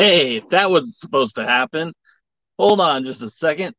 [0.00, 1.92] Hey, that wasn't supposed to happen.
[2.58, 3.74] Hold on just a second.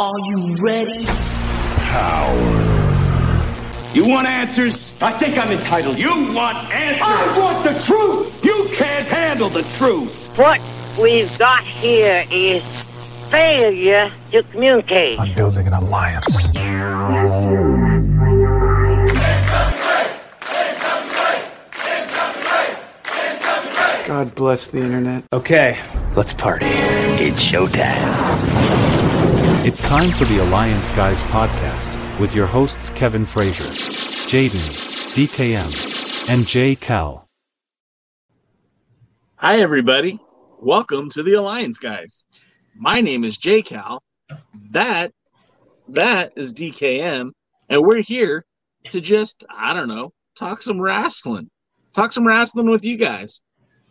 [0.00, 1.04] Are you ready?
[1.04, 2.40] Power.
[3.92, 5.02] You want answers?
[5.02, 5.98] I think I'm entitled.
[5.98, 7.02] You want answers?
[7.02, 8.42] I want the truth!
[8.42, 10.38] You can't handle the truth!
[10.38, 10.58] What
[10.98, 12.62] we've got here is
[13.28, 15.20] failure to communicate.
[15.20, 16.34] I'm building an alliance.
[24.06, 25.24] God bless the internet.
[25.30, 25.78] Okay,
[26.16, 26.64] let's party.
[26.68, 28.99] It's showtime.
[29.62, 34.56] It's time for the Alliance Guys podcast with your hosts Kevin Frazier, Jaden,
[35.12, 36.74] DKM, and J.
[36.74, 37.26] Cal.
[39.36, 40.18] Hi, everybody.
[40.60, 42.24] Welcome to the Alliance Guys.
[42.74, 44.02] My name is J Cal.
[44.70, 45.12] That
[45.88, 47.30] that is DKM,
[47.68, 48.46] and we're here
[48.92, 51.50] to just I don't know talk some wrestling,
[51.92, 53.42] talk some wrestling with you guys.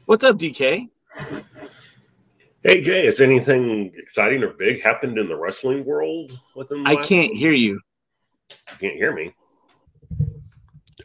[0.05, 0.89] What's up, DK?
[2.61, 6.83] Hey Jay, has anything exciting or big happened in the wrestling world within?
[6.83, 7.79] The I can't hear you.
[8.49, 9.33] You can't hear me.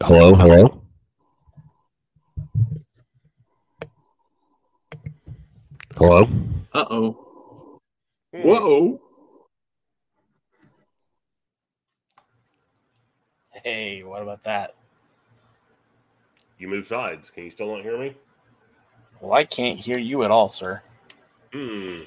[0.02, 0.82] Hello, hello.
[5.96, 6.28] Hello.
[6.72, 7.78] Uh oh.
[8.34, 8.42] Hmm.
[8.42, 9.00] Whoa.
[13.62, 14.74] Hey, what about that?
[16.58, 17.30] You move sides.
[17.30, 18.16] Can you still not hear me?
[19.20, 20.82] Well, I can't hear you at all, sir.
[21.54, 22.00] Hmm.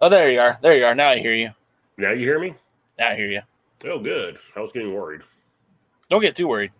[0.00, 0.58] Oh, there you are.
[0.62, 0.94] There you are.
[0.94, 1.50] Now I hear you.
[1.98, 2.54] Now you hear me?
[2.96, 3.40] Now I hear you.
[3.84, 4.38] Oh, good.
[4.54, 5.22] I was getting worried.
[6.08, 6.70] Don't get too worried.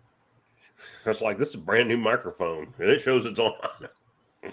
[1.03, 3.53] That's like this is a brand new microphone, and it shows it's on.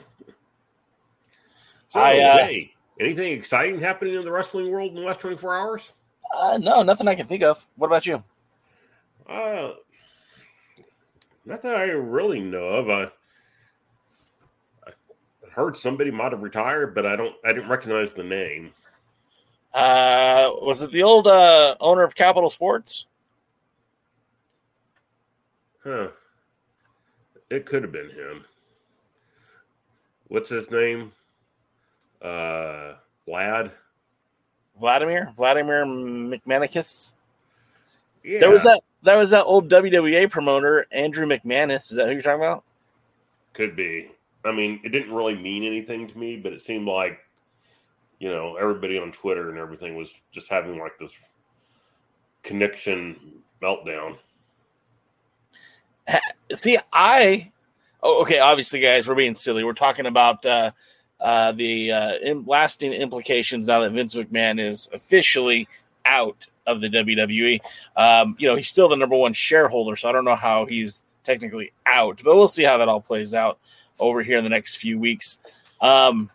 [1.88, 5.36] so, I, uh, hey, anything exciting happening in the wrestling world in the last twenty
[5.36, 5.92] four hours?
[6.34, 7.64] Uh, no, nothing I can think of.
[7.76, 8.24] What about you?
[9.28, 9.74] Uh,
[11.44, 12.90] not that I really know of.
[12.90, 13.10] I, I
[15.54, 17.34] heard somebody might have retired, but I don't.
[17.44, 18.72] I didn't recognize the name.
[19.72, 23.06] Uh, was it the old uh, owner of Capital Sports?
[25.82, 26.08] Huh.
[27.50, 28.44] It could have been him.
[30.28, 31.12] What's his name?
[32.22, 32.94] Uh,
[33.28, 33.70] Vlad.
[34.78, 35.32] Vladimir?
[35.36, 37.14] Vladimir McManicus?
[38.22, 38.40] Yeah.
[38.40, 38.82] There was that.
[39.02, 41.90] That was that old WWA promoter, Andrew McManus.
[41.90, 42.64] Is that who you're talking about?
[43.52, 44.10] Could be.
[44.44, 47.18] I mean, it didn't really mean anything to me, but it seemed like,
[48.18, 51.12] you know, everybody on Twitter and everything was just having like this
[52.42, 53.16] connection
[53.62, 54.18] meltdown.
[56.52, 57.50] See, I.
[58.02, 58.38] Oh, okay.
[58.38, 59.64] Obviously, guys, we're being silly.
[59.64, 60.72] We're talking about uh,
[61.18, 65.66] uh, the uh, im- lasting implications now that Vince McMahon is officially
[66.04, 67.60] out of the WWE.
[67.96, 71.02] Um, you know, he's still the number one shareholder, so I don't know how he's
[71.24, 73.58] technically out, but we'll see how that all plays out
[73.98, 75.38] over here in the next few weeks.
[75.80, 76.30] Um,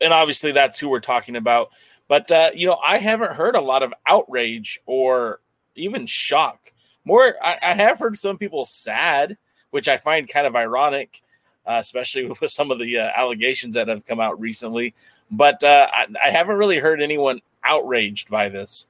[0.00, 1.70] and obviously, that's who we're talking about.
[2.08, 5.40] But uh, you know, I haven't heard a lot of outrage or
[5.74, 6.72] even shock.
[7.04, 9.36] More, I, I have heard some people sad,
[9.70, 11.22] which I find kind of ironic,
[11.66, 14.94] uh, especially with some of the uh, allegations that have come out recently.
[15.30, 18.86] But uh, I, I haven't really heard anyone outraged by this.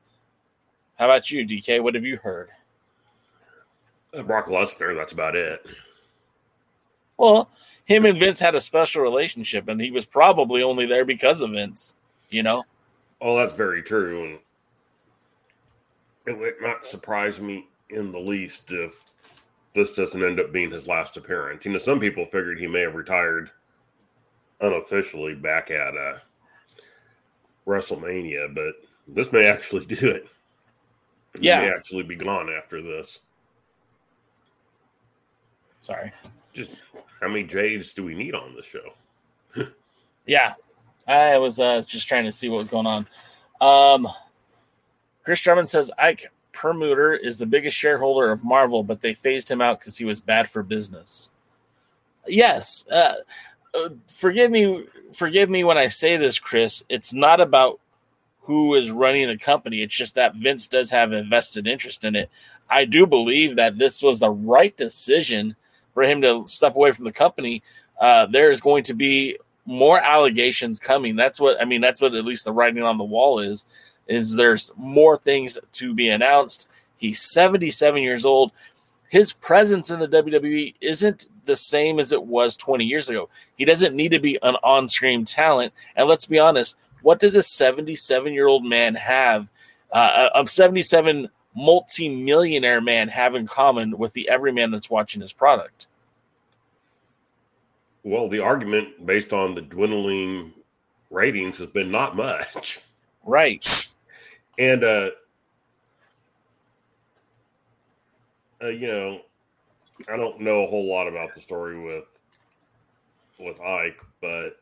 [0.97, 1.83] How about you, DK?
[1.83, 2.51] What have you heard?
[4.13, 5.65] Uh, Brock Lesnar, that's about it.
[7.17, 7.49] Well,
[7.85, 11.51] him and Vince had a special relationship, and he was probably only there because of
[11.51, 11.95] Vince.
[12.31, 12.65] You know.
[13.21, 14.39] Oh, that's very true, and
[16.27, 19.03] it would not surprise me in the least if
[19.75, 21.65] this doesn't end up being his last appearance.
[21.65, 23.51] You know, some people figured he may have retired
[24.61, 26.19] unofficially back at uh,
[27.67, 28.75] WrestleMania, but
[29.09, 30.29] this may actually do it.
[31.39, 31.61] He Yeah.
[31.61, 33.21] may actually be gone after this.
[35.81, 36.13] Sorry.
[36.55, 36.71] Just
[37.25, 39.67] how many Jades do we need on this show?
[40.27, 40.55] Yeah,
[41.09, 43.07] I was uh, just trying to see what was going on.
[43.63, 44.07] Um,
[45.23, 49.63] Chris Drummond says Ike Perlmutter is the biggest shareholder of Marvel, but they phased him
[49.63, 51.31] out because he was bad for business.
[52.27, 53.15] Yes, uh,
[53.75, 54.85] uh, forgive me,
[55.15, 56.85] forgive me when I say this, Chris.
[56.91, 57.81] It's not about
[58.43, 59.81] who is running the company.
[59.81, 62.31] It's just that Vince does have a vested interest in it.
[62.69, 65.57] I do believe that this was the right decision
[65.95, 67.63] for him to step away from the company.
[67.99, 71.17] Uh, there is going to be more allegations coming.
[71.17, 71.81] That's what I mean.
[71.81, 73.65] That's what at least the writing on the wall is.
[74.07, 76.69] Is there's more things to be announced.
[76.99, 78.53] He's 77 years old.
[79.09, 83.29] His presence in the WWE isn't the same as it was 20 years ago.
[83.57, 85.73] He doesn't need to be an on-screen talent.
[85.97, 89.51] And let's be honest, what does a 77-year-old man have?
[89.93, 95.87] Uh, a 77 multi-millionaire man have in common with the everyman that's watching his product?
[98.03, 100.53] Well, the argument based on the dwindling
[101.11, 102.81] ratings has been not much.
[103.25, 103.65] Right.
[104.59, 105.11] And uh,
[108.63, 109.21] uh you know,
[110.13, 112.05] I don't know a whole lot about the story with
[113.39, 114.61] with Ike, but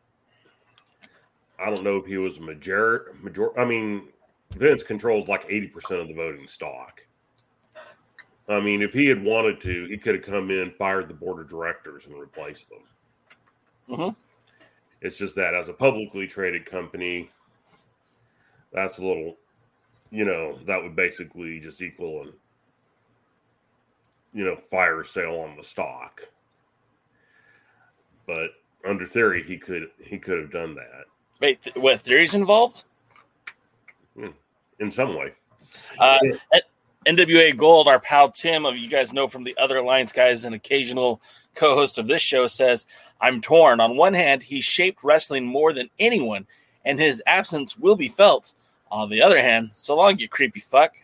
[1.58, 4.08] I don't know if he was a major major I mean,
[4.56, 7.00] Vince controls like 80% of the voting stock.
[8.48, 11.40] I mean, if he had wanted to, he could have come in, fired the board
[11.40, 12.82] of directors, and replaced them.
[13.88, 14.16] Mhm.
[15.00, 17.30] It's just that as a publicly traded company,
[18.72, 19.38] that's a little,
[20.10, 22.32] you know, that would basically just equal an,
[24.32, 26.22] you know, fire sale on the stock.
[28.26, 28.50] But
[28.84, 31.06] under theory, he could he could have done that
[31.40, 32.84] Wait, th- what theories involved?
[34.82, 35.32] In some way.
[35.98, 36.18] Uh,
[37.06, 40.52] NWA Gold, our pal Tim, of you guys know from the other Alliance guys, an
[40.52, 41.20] occasional
[41.54, 42.86] co-host of this show, says,
[43.20, 43.80] "I'm torn.
[43.80, 46.46] On one hand, he shaped wrestling more than anyone,
[46.84, 48.52] and his absence will be felt.
[48.90, 50.94] On the other hand, so long, you creepy fuck."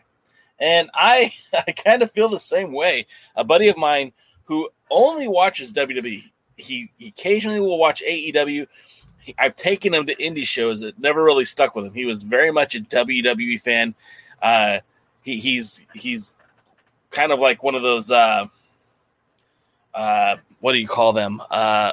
[0.59, 1.33] And I,
[1.67, 3.07] I kind of feel the same way.
[3.35, 4.11] A buddy of mine
[4.45, 6.23] who only watches WWE,
[6.57, 8.67] he, he occasionally will watch AEW.
[9.37, 11.93] I've taken him to indie shows that never really stuck with him.
[11.93, 13.95] He was very much a WWE fan.
[14.41, 14.79] Uh,
[15.21, 16.35] he, he's he's
[17.11, 18.47] kind of like one of those uh,
[19.93, 21.41] uh, what do you call them?
[21.49, 21.91] Uh,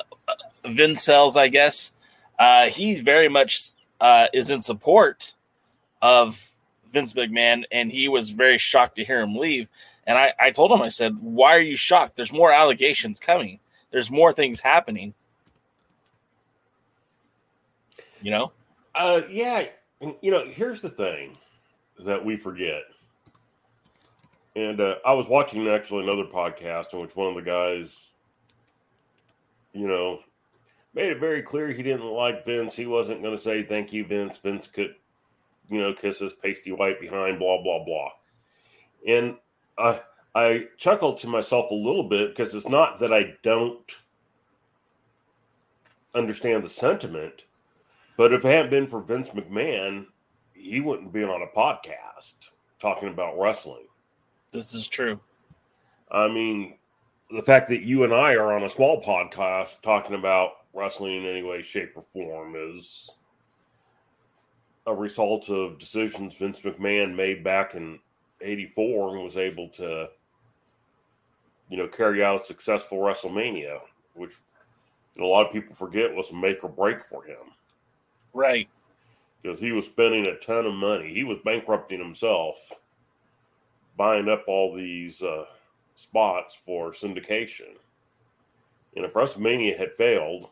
[0.64, 1.92] Vincels, I guess.
[2.38, 5.34] Uh, he very much uh, is in support
[6.02, 6.50] of
[6.92, 9.68] Vince McMahon, and he was very shocked to hear him leave.
[10.06, 12.16] And I, I told him, I said, "Why are you shocked?
[12.16, 13.60] There's more allegations coming.
[13.90, 15.14] There's more things happening."
[18.22, 18.52] You know,
[18.94, 19.66] Uh, yeah,
[20.22, 21.36] you know, here's the thing
[22.04, 22.82] that we forget.
[24.54, 28.12] And uh, I was watching actually another podcast in which one of the guys,
[29.74, 30.20] you know,
[30.94, 32.74] made it very clear he didn't like Vince.
[32.74, 34.38] He wasn't going to say thank you, Vince.
[34.38, 34.94] Vince could,
[35.68, 38.10] you know, kiss his pasty white behind, blah blah blah.
[39.06, 39.36] And
[39.76, 40.00] I
[40.34, 43.90] I chuckled to myself a little bit because it's not that I don't
[46.14, 47.44] understand the sentiment,
[48.16, 50.06] but if it hadn't been for Vince McMahon,
[50.54, 53.86] he wouldn't be on a podcast talking about wrestling.
[54.52, 55.20] this is true.
[56.10, 56.76] I mean,
[57.30, 61.26] the fact that you and I are on a small podcast talking about wrestling in
[61.26, 63.10] any way, shape, or form is
[64.86, 67.98] a result of decisions Vince McMahon made back in
[68.40, 70.08] 84 and was able to,
[71.68, 73.80] you know, carry out a successful WrestleMania,
[74.14, 74.34] which
[75.18, 77.36] a lot of people forget was a make or break for him.
[78.36, 78.68] Right.
[79.42, 81.14] because he was spending a ton of money.
[81.14, 82.58] He was bankrupting himself,
[83.96, 85.46] buying up all these uh,
[85.94, 87.76] spots for syndication.
[88.94, 90.48] And if WrestleMania had failed,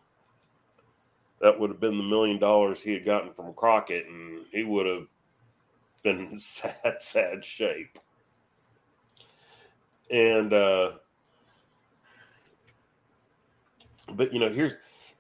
[1.40, 4.86] that would have been the million dollars he had gotten from Crockett, and he would
[4.86, 5.06] have
[6.02, 7.98] been in sad, sad shape.
[10.10, 10.92] And uh,
[14.12, 14.72] but you know, here's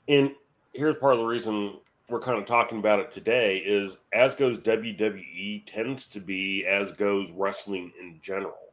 [0.08, 0.32] and
[0.72, 4.58] here's part of the reason we're kind of talking about it today is as goes
[4.58, 8.72] WWE tends to be as goes wrestling in general.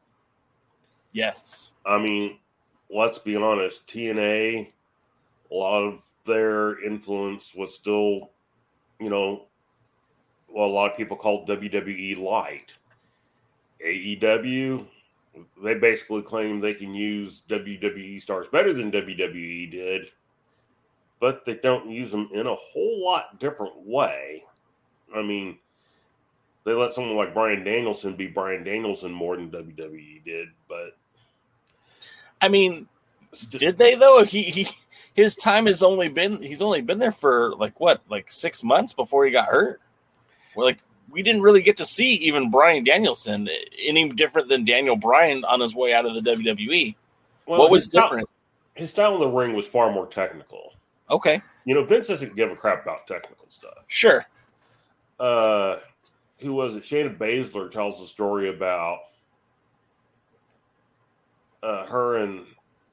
[1.13, 1.71] Yes.
[1.85, 2.37] I mean,
[2.89, 4.71] let's be honest, TNA,
[5.49, 8.31] a lot of their influence was still,
[8.99, 9.45] you know,
[10.49, 12.73] well, a lot of people call WWE light.
[13.85, 14.85] AEW,
[15.63, 20.11] they basically claim they can use WWE stars better than WWE did,
[21.21, 24.43] but they don't use them in a whole lot different way.
[25.15, 25.59] I mean,
[26.65, 30.97] they let someone like Bryan Danielson be Bryan Danielson more than WWE did, but
[32.41, 32.87] I mean,
[33.51, 34.23] did they though?
[34.23, 34.67] He he
[35.13, 38.91] his time has only been he's only been there for like what like six months
[38.91, 39.79] before he got hurt.
[40.55, 40.79] We're like
[41.11, 45.45] we didn't really get to see even Bryan Danielson eh, any different than Daniel Bryan
[45.45, 46.95] on his way out of the WWE.
[47.45, 48.29] well, what was his style- different?
[48.73, 50.73] his style in the ring was far more technical.
[51.11, 53.83] Okay, You know, Vince doesn't give a crap about technical stuff.
[53.87, 54.25] sure.
[55.19, 55.77] uh
[56.39, 56.83] who was it?
[56.83, 58.97] Shayna Baszler tells a story about
[61.61, 62.45] uh, her and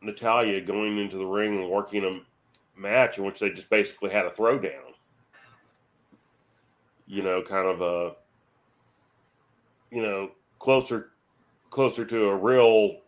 [0.03, 4.27] Natalya going into the ring and working a match in which they just basically had
[4.27, 4.93] a throwdown.
[7.07, 8.17] You know, kind of a
[9.91, 11.11] you know closer
[11.71, 12.99] closer to a real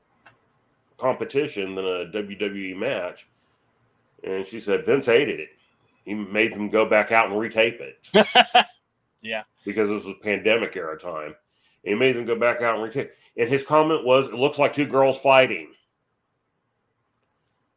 [0.97, 3.27] competition than a WWE match.
[4.25, 5.49] And she said Vince hated it.
[6.05, 8.07] He made them go back out and retape it
[9.23, 9.43] Yeah.
[9.65, 11.35] because this was pandemic era time.
[11.85, 13.07] And he made them go back out and retake.
[13.09, 13.17] It.
[13.37, 15.73] And his comment was, "It looks like two girls fighting."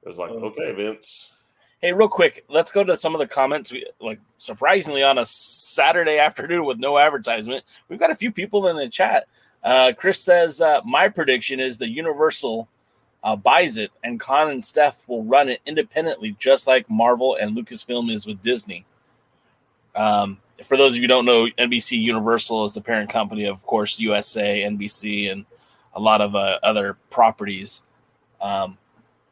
[0.01, 1.31] It was like, okay, Vince.
[1.79, 3.71] Hey, real quick, let's go to some of the comments.
[3.71, 7.63] We like surprisingly on a Saturday afternoon with no advertisement.
[7.88, 9.27] We've got a few people in the chat.
[9.63, 12.67] Uh, Chris says, uh, "My prediction is the Universal
[13.23, 17.55] uh, buys it, and Khan and Steph will run it independently, just like Marvel and
[17.55, 18.85] Lucasfilm is with Disney."
[19.95, 23.65] Um, for those of you who don't know, NBC Universal is the parent company, of
[23.65, 25.45] course, USA, NBC, and
[25.93, 27.83] a lot of uh, other properties.
[28.41, 28.77] Um,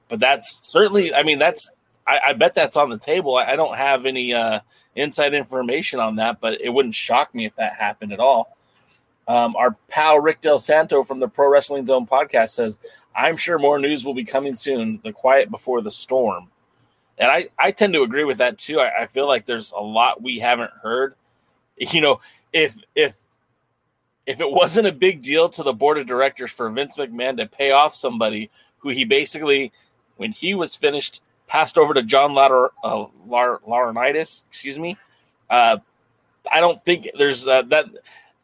[0.08, 1.72] but that's certainly, I mean, that's
[2.06, 3.36] I, I bet that's on the table.
[3.36, 4.60] I, I don't have any uh,
[4.96, 8.56] inside information on that, but it wouldn't shock me if that happened at all.
[9.28, 12.78] Um, our pal Rick Del Santo from the Pro Wrestling Zone podcast says,
[13.16, 15.00] "I'm sure more news will be coming soon.
[15.04, 16.50] The quiet before the storm."
[17.18, 18.80] And I, I tend to agree with that too.
[18.80, 21.16] I, I feel like there's a lot we haven't heard.
[21.78, 22.22] You know,
[22.54, 23.18] if if
[24.28, 27.48] if it wasn't a big deal to the board of directors for Vince McMahon to
[27.48, 29.72] pay off somebody who he basically,
[30.18, 34.98] when he was finished, passed over to John Lauder, uh, Laurinaitis, excuse me.
[35.50, 35.78] Uh,
[36.52, 37.88] I don't think there's uh, that.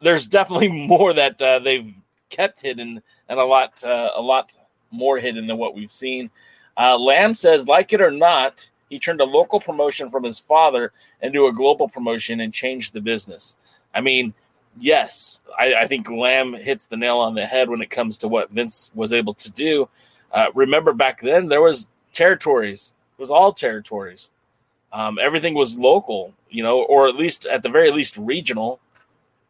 [0.01, 1.93] There's definitely more that uh, they've
[2.29, 4.51] kept hidden, and a lot, uh, a lot
[4.91, 6.29] more hidden than what we've seen.
[6.77, 10.91] Uh, Lamb says, like it or not, he turned a local promotion from his father
[11.21, 13.55] into a global promotion and changed the business.
[13.93, 14.33] I mean,
[14.79, 18.27] yes, I, I think Lamb hits the nail on the head when it comes to
[18.27, 19.89] what Vince was able to do.
[20.31, 22.93] Uh, remember back then there was territories.
[23.17, 24.29] It was all territories.
[24.93, 28.79] Um, everything was local, you know, or at least at the very least regional.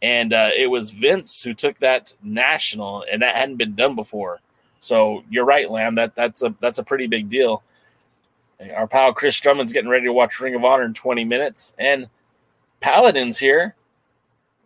[0.02, 4.40] And uh, it was Vince who took that national, and that hadn't been done before.
[4.80, 5.96] So you're right, Lamb.
[5.96, 7.64] That that's a that's a pretty big deal.
[8.76, 12.08] Our pal Chris Drummond's getting ready to watch Ring of Honor in 20 minutes, and
[12.80, 13.76] Paladin's here.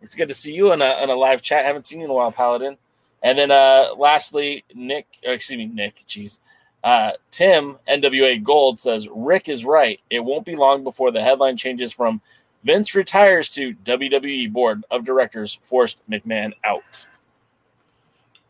[0.02, 1.64] It's good to see you in a, in a live chat.
[1.64, 2.76] Haven't seen you in a while, Paladin.
[3.22, 6.38] And then uh lastly, Nick, or excuse me, Nick, jeez.
[6.84, 10.00] Uh, Tim, NWA Gold says Rick is right.
[10.10, 12.20] It won't be long before the headline changes from
[12.64, 17.08] Vince retires to WWE Board of Directors forced McMahon out.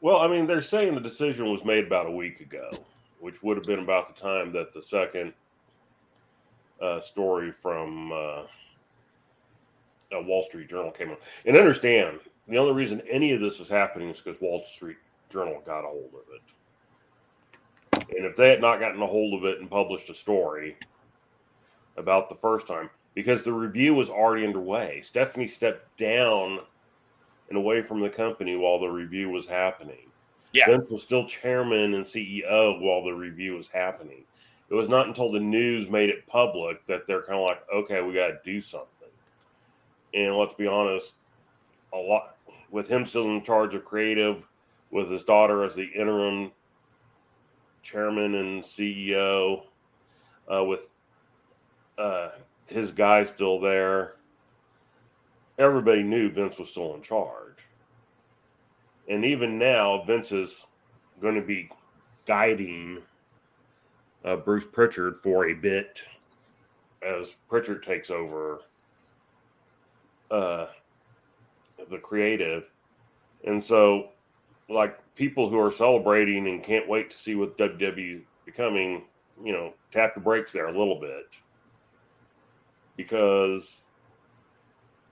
[0.00, 2.70] Well, I mean, they're saying the decision was made about a week ago,
[3.20, 5.32] which would have been about the time that the second
[6.80, 8.42] uh, story from uh,
[10.14, 11.20] uh, Wall Street Journal came out.
[11.46, 14.96] And understand, the only reason any of this is happening is because Wall Street
[15.30, 16.42] Journal got a hold of it.
[18.16, 20.76] And if they had not gotten a hold of it and published a story
[21.96, 26.60] about the first time, because the review was already underway, Stephanie stepped down
[27.48, 30.10] and away from the company while the review was happening.
[30.52, 30.66] Yeah.
[30.66, 34.24] Vince was still chairman and CEO while the review was happening.
[34.70, 38.00] It was not until the news made it public that they're kind of like, okay,
[38.00, 38.88] we got to do something.
[40.14, 41.12] And let's be honest,
[41.92, 42.36] a lot
[42.70, 44.46] with him still in charge of creative,
[44.90, 46.52] with his daughter as the interim
[47.82, 49.64] chairman and CEO,
[50.52, 50.80] uh, with
[51.98, 52.30] uh,
[52.72, 54.14] his guy still there.
[55.58, 57.58] Everybody knew Vince was still in charge.
[59.08, 60.66] And even now, Vince is
[61.20, 61.68] going to be
[62.26, 63.02] guiding
[64.24, 66.00] uh, Bruce Pritchard for a bit
[67.02, 68.60] as Pritchard takes over
[70.30, 70.66] uh,
[71.90, 72.64] the creative.
[73.44, 74.10] And so,
[74.68, 79.04] like people who are celebrating and can't wait to see what WWE becoming,
[79.44, 81.38] you know, tap the brakes there a little bit
[82.96, 83.82] because,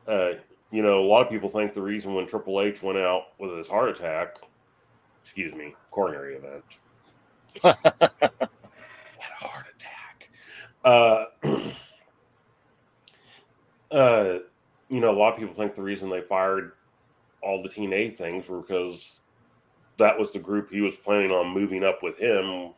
[0.06, 0.32] uh,
[0.70, 3.56] you know, a lot of people think the reason when Triple H went out with
[3.56, 4.37] his heart attack,
[5.22, 6.64] excuse me, coronary event,
[7.62, 10.30] had a heart attack.
[10.84, 11.25] Uh,
[13.90, 14.38] uh,
[14.88, 16.72] you know, a lot of people think the reason they fired
[17.42, 19.20] all the TNA things were because
[19.99, 22.72] that was the group he was planning on moving up with him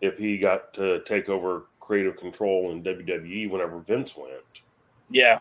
[0.00, 4.62] if he got to take over creative control in WWE whenever Vince went.
[5.08, 5.38] Yeah.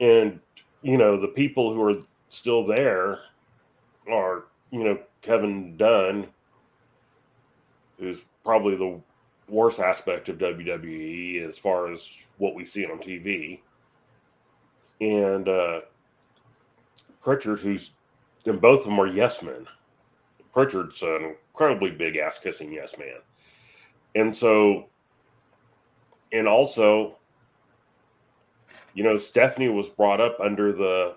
[0.00, 0.38] And,
[0.82, 3.18] you know, the people who are still there
[4.10, 6.28] are, you know, Kevin Dunn,
[7.98, 9.00] who's probably the
[9.48, 13.60] worst aspect of WWE as far as what we see on TV.
[15.00, 15.80] And uh,
[17.20, 17.90] Pritchard, who's,
[18.46, 19.66] and both of them are yes men.
[20.52, 23.18] Pritchard's an incredibly big ass kissing yes man.
[24.14, 24.88] And so,
[26.32, 27.16] and also,
[28.94, 31.16] you know, Stephanie was brought up under the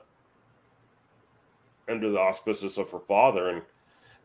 [1.90, 3.62] under the auspices of her father, and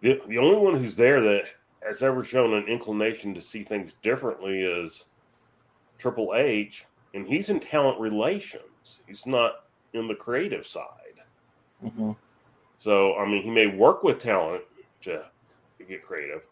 [0.00, 1.44] the the only one who's there that
[1.86, 5.04] has ever shown an inclination to see things differently is
[5.98, 9.00] Triple H, and he's in talent relations.
[9.06, 10.84] He's not in the creative side.
[11.84, 12.12] Mm-hmm.
[12.78, 14.62] So, I mean, he may work with talent
[15.02, 15.24] to
[15.88, 16.42] get creative.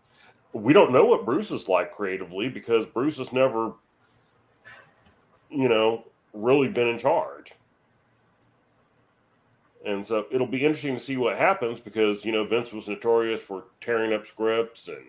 [0.53, 3.73] We don't know what Bruce is like creatively because Bruce has never,
[5.55, 7.55] you know, really been in charge.
[9.87, 13.41] And so it'll be interesting to see what happens because, you know, Vince was notorious
[13.41, 15.05] for tearing up scripts and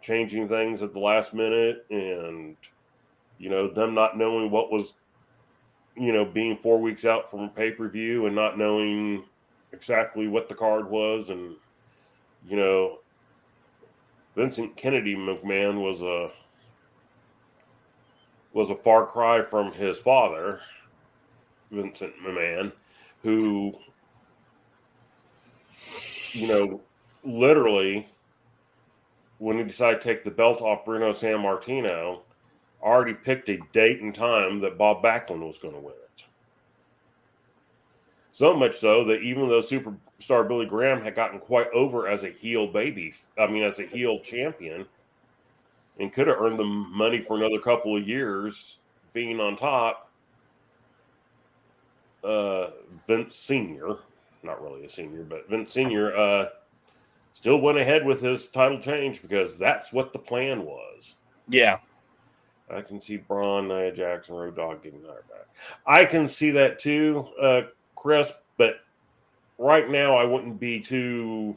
[0.00, 2.56] changing things at the last minute and,
[3.38, 4.94] you know, them not knowing what was,
[5.96, 9.24] you know, being four weeks out from a pay per view and not knowing
[9.72, 11.30] exactly what the card was.
[11.30, 11.56] And,
[12.48, 12.98] you know,
[14.36, 16.30] Vincent Kennedy McMahon was a
[18.52, 20.60] was a far cry from his father,
[21.70, 22.72] Vincent McMahon,
[23.22, 23.74] who,
[26.32, 26.80] you know,
[27.22, 28.08] literally,
[29.38, 32.20] when he decided to take the belt off Bruno Sammartino,
[32.82, 36.24] already picked a date and time that Bob Backlund was going to win it.
[38.32, 42.30] So much so that even though superstar Billy Graham had gotten quite over as a
[42.30, 44.86] heel baby, I mean, as a heel champion,
[46.00, 48.78] and could have earned them money for another couple of years
[49.12, 50.10] being on top,
[52.24, 52.68] uh,
[53.06, 53.98] Vince Sr.,
[54.42, 56.46] not really a senior, but Vince Sr., uh,
[57.34, 61.16] still went ahead with his title change because that's what the plan was.
[61.48, 61.78] Yeah.
[62.70, 65.48] I can see Braun, Nia Jackson, Road Dog getting hired back.
[65.86, 67.62] I can see that too, uh,
[67.94, 68.80] Chris, but
[69.58, 71.56] right now I wouldn't be too.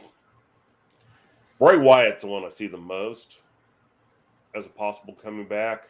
[1.60, 3.38] Bray Wyatt's the one I see the most
[4.56, 5.90] as a possible coming back.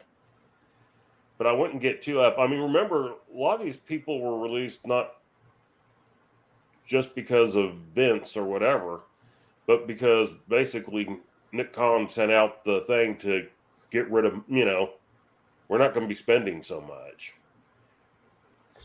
[1.38, 2.38] But I wouldn't get too up.
[2.38, 5.14] I mean, remember, a lot of these people were released not
[6.86, 9.00] just because of Vince or whatever,
[9.66, 11.18] but because basically
[11.52, 13.48] Nick Khan sent out the thing to
[13.90, 14.90] get rid of, you know,
[15.68, 17.34] we're not going to be spending so much.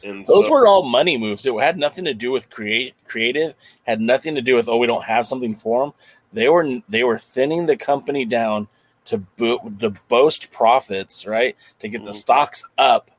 [0.04, 1.46] And those so, were all money moves.
[1.46, 3.54] It had nothing to do with create creative.
[3.86, 5.94] Had nothing to do with oh we don't have something for them.
[6.32, 8.68] They were they were thinning the company down
[9.10, 11.58] to bo- to boast profits, right?
[11.80, 13.10] To get the stocks up.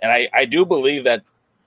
[0.00, 1.22] And I I do believe that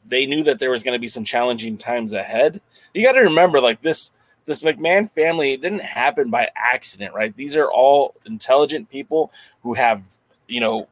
[0.06, 2.62] they knew that there was going to be some challenging times ahead.
[2.94, 4.12] You got to remember, like this
[4.46, 7.36] this McMahon family didn't happen by accident, right?
[7.36, 9.32] These are all intelligent people
[9.64, 10.04] who have
[10.48, 10.88] you know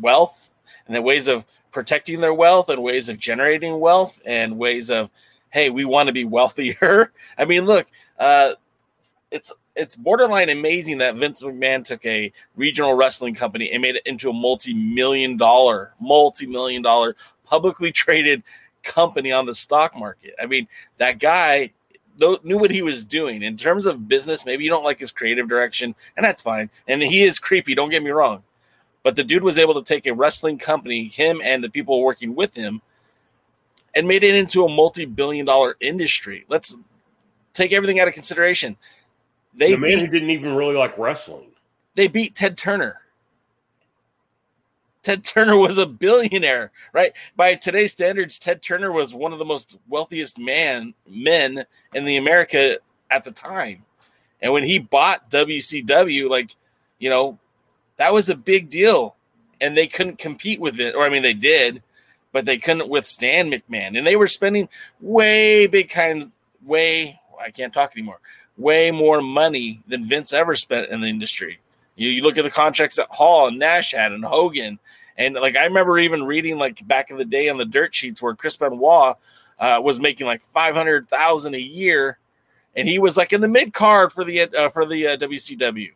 [0.00, 0.50] wealth
[0.86, 5.10] and the ways of protecting their wealth and ways of generating wealth and ways of
[5.50, 7.86] hey we want to be wealthier i mean look
[8.18, 8.52] uh
[9.30, 14.02] it's it's borderline amazing that Vince McMahon took a regional wrestling company and made it
[14.04, 17.16] into a multi-million dollar, multi-million dollar
[17.46, 18.42] publicly traded
[18.82, 20.34] company on the stock market.
[20.40, 21.70] I mean, that guy
[22.18, 24.44] knew what he was doing in terms of business.
[24.44, 26.68] Maybe you don't like his creative direction, and that's fine.
[26.86, 27.74] And he is creepy.
[27.74, 28.42] Don't get me wrong.
[29.02, 32.34] But the dude was able to take a wrestling company, him and the people working
[32.34, 32.82] with him,
[33.94, 36.44] and made it into a multi-billion dollar industry.
[36.48, 36.76] Let's
[37.54, 38.76] take everything out of consideration.
[39.54, 41.50] They the man who didn't even really like wrestling.
[41.94, 43.00] they beat Ted Turner.
[45.02, 47.12] Ted Turner was a billionaire, right?
[47.34, 52.18] By today's standards, Ted Turner was one of the most wealthiest man men in the
[52.18, 52.78] America
[53.10, 53.84] at the time.
[54.42, 56.54] And when he bought WCW, like,
[56.98, 57.38] you know,
[57.96, 59.16] that was a big deal.
[59.60, 60.94] And they couldn't compete with it.
[60.94, 61.82] Or I mean they did,
[62.32, 63.96] but they couldn't withstand McMahon.
[63.96, 64.68] And they were spending
[65.00, 66.30] way big kind
[66.64, 68.20] way I can't talk anymore.
[68.60, 71.60] Way more money than Vince ever spent in the industry.
[71.96, 74.78] You, you look at the contracts that Hall and Nash had and Hogan.
[75.16, 78.20] And like I remember even reading like back in the day on the dirt sheets
[78.20, 79.16] where Chris Benoit
[79.58, 82.18] uh, was making like five hundred thousand a year,
[82.76, 85.92] and he was like in the mid card for the uh, for the uh, WCW.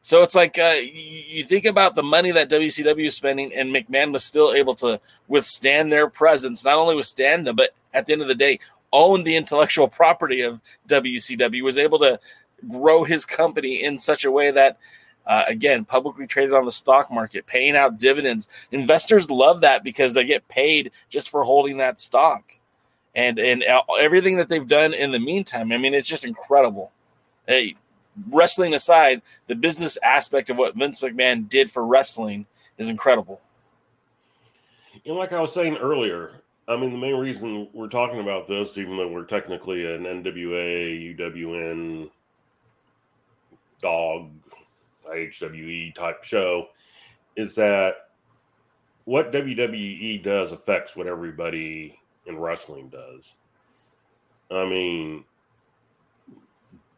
[0.00, 3.74] So it's like uh, you, you think about the money that WCW is spending, and
[3.74, 8.12] McMahon was still able to withstand their presence, not only withstand them, but at the
[8.12, 8.60] end of the day,
[8.96, 11.62] own the intellectual property of WCW.
[11.62, 12.18] Was able to
[12.68, 14.78] grow his company in such a way that
[15.26, 18.48] uh, again, publicly traded on the stock market, paying out dividends.
[18.70, 22.44] Investors love that because they get paid just for holding that stock,
[23.14, 23.64] and and
[23.98, 25.72] everything that they've done in the meantime.
[25.72, 26.92] I mean, it's just incredible.
[27.46, 27.74] Hey,
[28.30, 32.46] wrestling aside, the business aspect of what Vince McMahon did for wrestling
[32.78, 33.40] is incredible.
[35.04, 36.32] Know, like I was saying earlier,
[36.68, 41.16] I mean, the main reason we're talking about this, even though we're technically an NWA,
[41.16, 42.10] UWN
[43.80, 44.30] dog
[45.08, 46.68] HWE type show
[47.36, 48.10] is that
[49.04, 53.34] what WWE does affects what everybody in wrestling does.
[54.50, 55.24] I mean,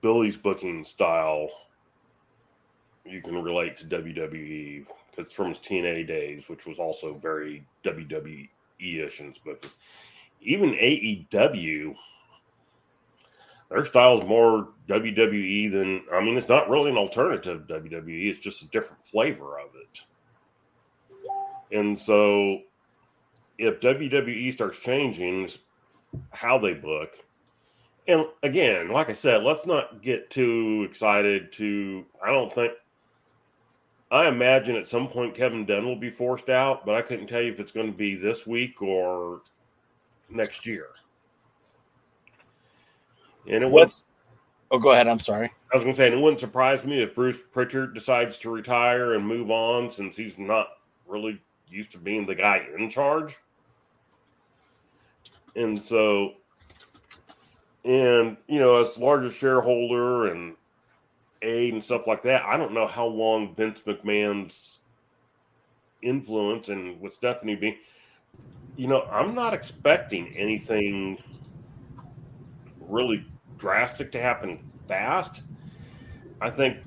[0.00, 1.50] Billy's booking style,
[3.04, 8.48] you can relate to WWE because from his TNA days, which was also very WWE
[8.78, 9.70] its booking.
[10.40, 11.94] Even AEW
[13.70, 18.38] their style is more WWE than I mean, it's not really an alternative WWE, it's
[18.38, 20.00] just a different flavor of it.
[21.76, 22.60] And so
[23.58, 25.50] if WWE starts changing
[26.30, 27.10] how they book,
[28.06, 32.72] and again, like I said, let's not get too excited to I don't think
[34.10, 37.42] I imagine at some point Kevin Dunn will be forced out, but I couldn't tell
[37.42, 39.42] you if it's going to be this week or
[40.30, 40.86] next year.
[43.46, 44.04] And it What's
[44.70, 45.08] oh, go ahead.
[45.08, 45.52] I'm sorry.
[45.72, 48.50] I was going to say, and it wouldn't surprise me if Bruce Pritchard decides to
[48.50, 50.68] retire and move on since he's not
[51.06, 53.36] really used to being the guy in charge.
[55.54, 56.34] And so,
[57.84, 60.54] and you know, as largest shareholder and
[61.42, 64.78] aid and stuff like that, I don't know how long Vince McMahon's
[66.02, 67.76] influence and with Stephanie being,
[68.76, 71.18] you know, I'm not expecting anything
[72.80, 73.24] really
[73.58, 75.42] drastic to happen fast.
[76.40, 76.82] I think,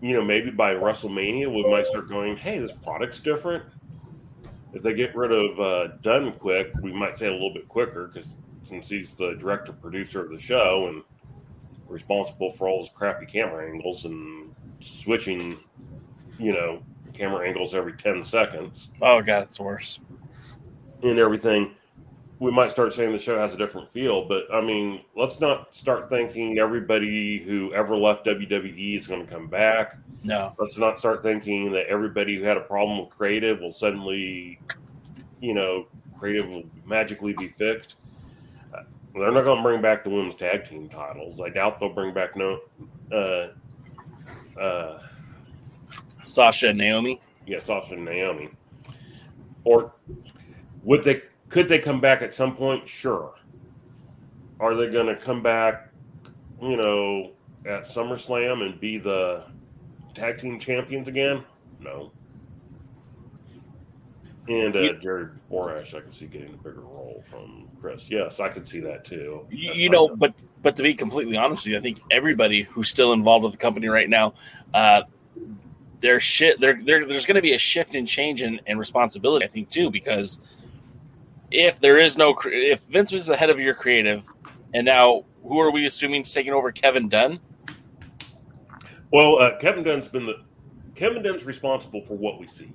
[0.00, 3.64] you know, maybe by WrestleMania we might start going, hey, this product's different.
[4.72, 8.08] If they get rid of uh, Dunn quick, we might say a little bit quicker
[8.08, 8.28] because
[8.64, 11.02] since he's the director producer of the show and
[11.92, 15.58] responsible for all those crappy camera angles and switching,
[16.38, 18.88] you know, camera angles every 10 seconds.
[19.00, 20.00] Oh, God, it's worse.
[21.02, 21.74] And everything
[22.42, 25.76] we might start saying the show has a different feel, but I mean, let's not
[25.76, 29.96] start thinking everybody who ever left WWE is going to come back.
[30.24, 30.52] No.
[30.58, 34.58] Let's not start thinking that everybody who had a problem with creative will suddenly,
[35.40, 35.86] you know,
[36.18, 37.94] creative will magically be fixed.
[39.14, 41.40] They're not going to bring back the women's tag team titles.
[41.40, 42.60] I doubt they'll bring back no.
[43.10, 43.48] Uh,
[44.58, 45.00] uh,
[46.22, 47.20] Sasha and Naomi.
[47.46, 48.50] Yeah, Sasha and Naomi.
[49.64, 49.92] Or
[50.82, 52.88] would they could they come back at some point?
[52.88, 53.34] Sure.
[54.58, 55.90] Are they going to come back,
[56.60, 57.32] you know,
[57.66, 59.44] at SummerSlam and be the
[60.14, 61.44] tag team champions again?
[61.80, 62.12] No.
[64.48, 68.10] And uh, Jerry Borash, I can see getting a bigger role from Chris.
[68.10, 69.46] Yes, I could see that too.
[69.50, 72.88] You, you know, but but to be completely honest with you, I think everybody who's
[72.88, 74.34] still involved with the company right now,
[74.74, 75.02] uh,
[76.00, 76.58] there's shit.
[76.58, 79.46] There, there's going to be a shift in change and, and responsibility.
[79.46, 80.40] I think too, because
[81.52, 84.26] if there is no if Vince was the head of your creative,
[84.74, 87.38] and now who are we assuming is taking over Kevin Dunn?
[89.12, 90.42] Well, uh, Kevin Dunn's been the
[90.96, 92.72] Kevin Dunn's responsible for what we see.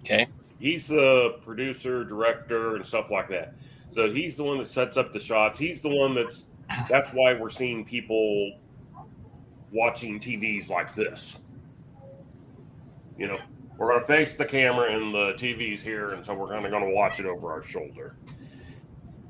[0.00, 0.28] Okay,
[0.62, 3.54] he's the producer, director, and stuff like that.
[3.94, 5.58] So he's the one that sets up the shots.
[5.58, 6.44] He's the one that's
[6.88, 8.52] that's why we're seeing people
[9.72, 11.36] watching TVs like this.
[13.18, 13.38] You know,
[13.76, 16.70] we're going to face the camera and the TV's here, and so we're kind of
[16.70, 18.16] going to watch it over our shoulder.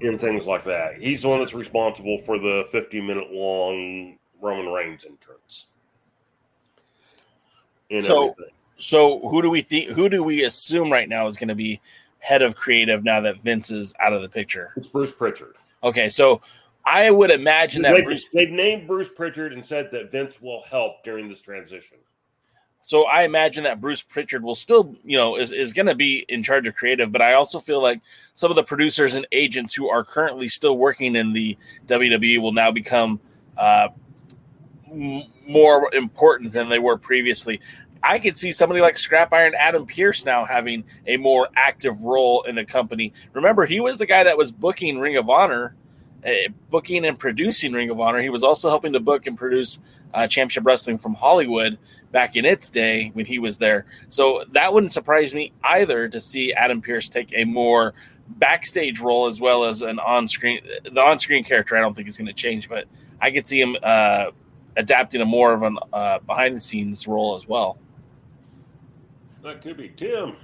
[0.01, 1.01] and things like that.
[1.01, 5.68] He's the one that's responsible for the 50 minute long Roman Reigns entrance.
[7.90, 8.55] And So- everything.
[8.83, 9.90] So who do we think?
[9.90, 11.81] Who do we assume right now is going to be
[12.18, 14.73] head of creative now that Vince is out of the picture?
[14.77, 15.55] it's Bruce Pritchard.
[15.85, 16.40] Okay, so
[16.85, 18.25] I would imagine that They've, Bruce.
[18.35, 21.99] they've named Bruce Pritchard and said that Vince will help during this transition.
[22.81, 26.27] So I imagine that Bruce Pritchard will still, you know, is, is going to be
[26.29, 27.12] in charge of creative.
[27.12, 28.01] But I also feel like
[28.35, 32.53] some of the producers and agents who are currently still working in the WWE will
[32.53, 33.21] now become
[33.57, 33.88] uh,
[34.90, 37.61] m- more important than they were previously.
[38.03, 42.43] I could see somebody like Scrap Iron Adam Pearce now having a more active role
[42.43, 43.12] in the company.
[43.33, 45.77] Remember, he was the guy that was booking Ring of Honor,
[46.27, 46.31] uh,
[46.71, 48.21] booking and producing Ring of Honor.
[48.21, 49.79] He was also helping to book and produce
[50.15, 51.79] uh, Championship Wrestling from Hollywood
[52.11, 53.87] back in its day when he was there.
[54.09, 57.95] So that wouldn't surprise me either to see Adam Pearce take a more
[58.29, 60.61] backstage role as well as an on-screen.
[60.85, 62.87] The on-screen character, I don't think is going to change, but
[63.21, 64.27] I could see him uh,
[64.77, 67.79] adapting a more of an uh, behind-the-scenes role as well.
[69.43, 70.37] That could be Tim.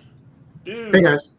[0.64, 1.30] Dude, Hey guys.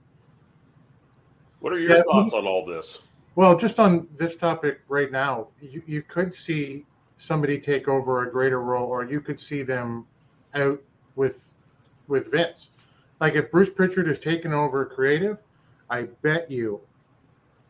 [1.59, 2.99] what are your Yeah, thoughts on all this?
[3.35, 6.85] Well, just on this topic right now, you, you could see
[7.17, 10.07] somebody take over a greater role, or you could see them
[10.55, 10.81] out
[11.15, 11.53] with
[12.07, 12.71] with Vince.
[13.19, 15.37] Like if Bruce Pritchard is taking over creative,
[15.89, 16.79] I bet you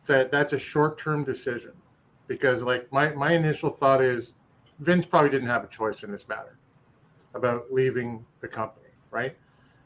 [0.06, 1.72] that that's a short term decision.
[2.28, 4.34] Because like my, my initial thought is
[4.78, 6.58] Vince probably didn't have a choice in this matter
[7.34, 9.36] about leaving the company, right?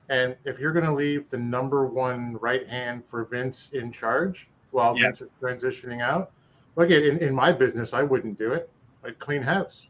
[0.09, 4.49] And if you're going to leave the number one right hand for Vince in charge
[4.71, 5.05] while Yeah.
[5.07, 6.31] Vince is transitioning out,
[6.77, 8.71] look at in, in my business, I wouldn't do it.
[9.05, 9.88] I'd clean house.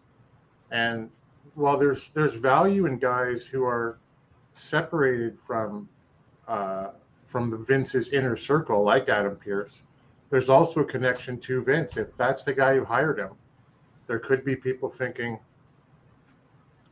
[0.70, 1.11] And
[1.55, 3.98] while there's there's value in guys who are
[4.55, 5.88] separated from
[6.48, 6.90] uh,
[7.24, 9.83] from the Vince's inner circle, like Adam Pearce,
[10.31, 11.96] there's also a connection to Vince.
[11.96, 13.31] If that's the guy who hired him,
[14.07, 15.38] there could be people thinking,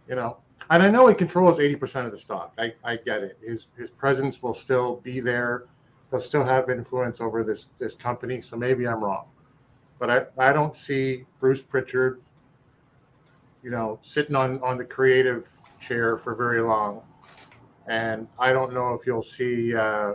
[0.08, 0.38] you know,
[0.70, 2.54] and I know he controls 80% of the stock.
[2.58, 3.38] I, I get it.
[3.42, 5.64] His his presence will still be there.
[6.10, 8.40] He'll still have influence over this this company.
[8.40, 9.26] So maybe I'm wrong,
[9.98, 12.20] but I, I don't see Bruce Pritchard,
[13.62, 17.02] you know, sitting on on the creative chair for very long,
[17.86, 20.14] and I don't know if you'll see uh,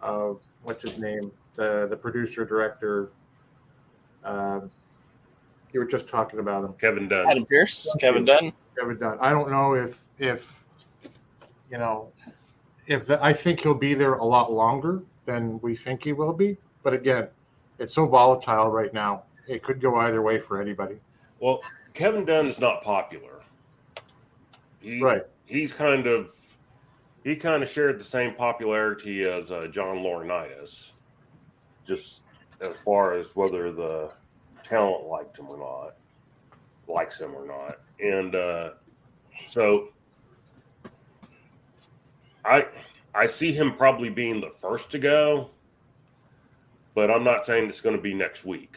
[0.00, 3.10] uh, what's his name, the the producer director.
[4.24, 4.70] Um,
[5.72, 6.74] you were just talking about him.
[6.74, 7.28] Kevin Dunn.
[7.28, 8.52] Adam Pearce, Kevin Dunn.
[8.80, 9.18] Ever done.
[9.20, 10.64] I don't know if if
[11.70, 12.12] you know
[12.86, 16.32] if the, I think he'll be there a lot longer than we think he will
[16.32, 16.56] be.
[16.82, 17.28] But again,
[17.78, 19.24] it's so volatile right now.
[19.46, 20.96] It could go either way for anybody.
[21.40, 21.60] Well,
[21.94, 23.42] Kevin Dunn is not popular.
[24.80, 25.22] He, Right.
[25.46, 26.34] He's kind of
[27.24, 30.90] he kind of shared the same popularity as uh, John Laurinaitis,
[31.86, 32.20] just
[32.60, 34.12] as far as whether the
[34.64, 35.94] talent liked him or not,
[36.92, 38.70] likes him or not, and uh,
[39.48, 39.88] so
[42.44, 42.66] I
[43.14, 45.50] I see him probably being the first to go,
[46.94, 48.76] but I'm not saying it's going to be next week.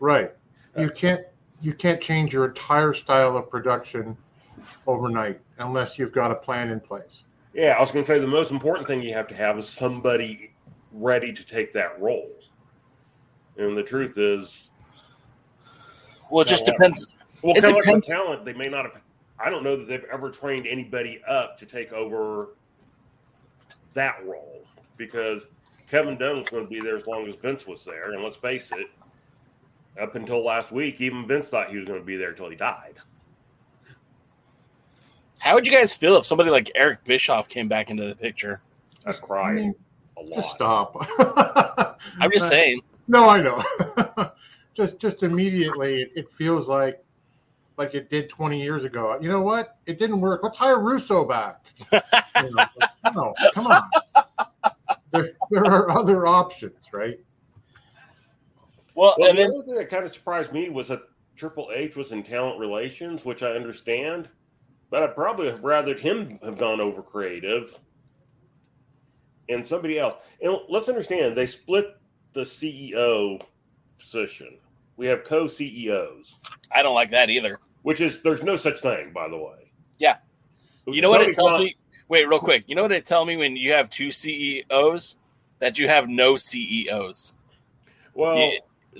[0.00, 0.32] Right.
[0.76, 1.22] You can't
[1.60, 4.16] you can't change your entire style of production
[4.86, 7.24] overnight unless you've got a plan in place.
[7.54, 9.68] Yeah, I was going to say the most important thing you have to have is
[9.68, 10.54] somebody
[10.92, 12.30] ready to take that role.
[13.56, 14.68] And the truth is,
[16.30, 16.74] Well, it just Yeah.
[16.74, 17.08] depends.
[17.42, 19.00] Well, It kind of like talent, they may not have.
[19.38, 22.50] I don't know that they've ever trained anybody up to take over
[23.94, 24.64] that role
[24.96, 25.46] because
[25.90, 28.10] Kevin Dunn was going to be there as long as Vince was there.
[28.12, 28.88] And let's face it,
[30.00, 32.56] up until last week, even Vince thought he was going to be there until he
[32.56, 32.94] died.
[35.38, 38.60] How would you guys feel if somebody like Eric Bischoff came back into the picture?
[39.06, 39.74] I I cried mean,
[40.16, 40.34] a lot.
[40.34, 41.96] just stop.
[42.20, 42.80] I'm just saying.
[43.06, 43.62] No, I know.
[44.74, 47.02] just just immediately, it, it feels like
[47.78, 49.16] like it did 20 years ago.
[49.20, 49.78] You know what?
[49.86, 50.42] It didn't work.
[50.42, 51.64] Let's hire Russo back.
[52.40, 53.90] You know, like, no, come on.
[55.10, 57.18] There, there are other options, right?
[58.94, 61.02] Well, Well, and the then other thing that kind of surprised me was that
[61.34, 64.28] Triple H was in talent relations, which I understand,
[64.90, 67.74] but I'd probably have rather him have gone over creative
[69.48, 70.16] and somebody else.
[70.40, 71.96] And let's understand, they split
[72.34, 73.40] the CEO
[73.98, 74.58] position.
[74.96, 76.36] We have co CEOs,
[76.70, 77.58] I don't like that either.
[77.82, 79.70] Which is there's no such thing, by the way.
[79.98, 80.16] Yeah.
[80.86, 81.76] You know what it tells Khan- me?
[82.08, 82.64] Wait, real quick.
[82.66, 85.16] You know what it tell me when you have two CEOs
[85.58, 87.34] that you have no CEOs.
[88.14, 88.50] Well, Yeah,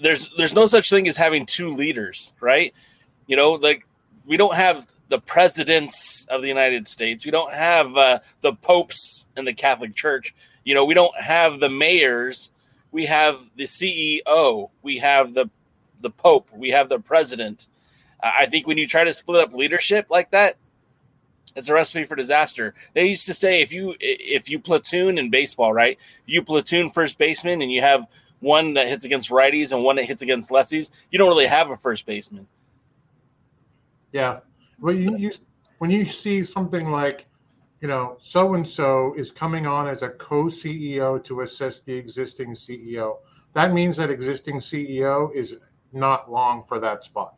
[0.03, 2.75] there's there's no such thing as having two leaders, right?
[3.27, 3.87] You know, like
[4.27, 7.25] we don't have the presidents of the United States.
[7.25, 10.35] We don't have uh, the popes in the Catholic Church.
[10.65, 12.51] You know, we don't have the mayors
[12.91, 15.51] we have the CEO, we have the
[16.01, 17.67] the Pope, we have the president.
[18.21, 20.57] I think when you try to split up leadership like that,
[21.57, 22.75] it's a recipe for disaster.
[22.95, 25.99] They used to say if you if you platoon in baseball, right?
[26.27, 28.07] You platoon first baseman and you have
[28.41, 30.91] one that hits against righties and one that hits against lefties.
[31.11, 32.47] You don't really have a first baseman.
[34.13, 34.41] Yeah.
[34.79, 35.33] When you, you
[35.79, 37.27] when you see something like,
[37.81, 42.55] you know, so and so is coming on as a co-CEO to assist the existing
[42.55, 43.17] CEO,
[43.55, 45.57] that means that existing CEO is
[45.93, 47.35] not long for that spot.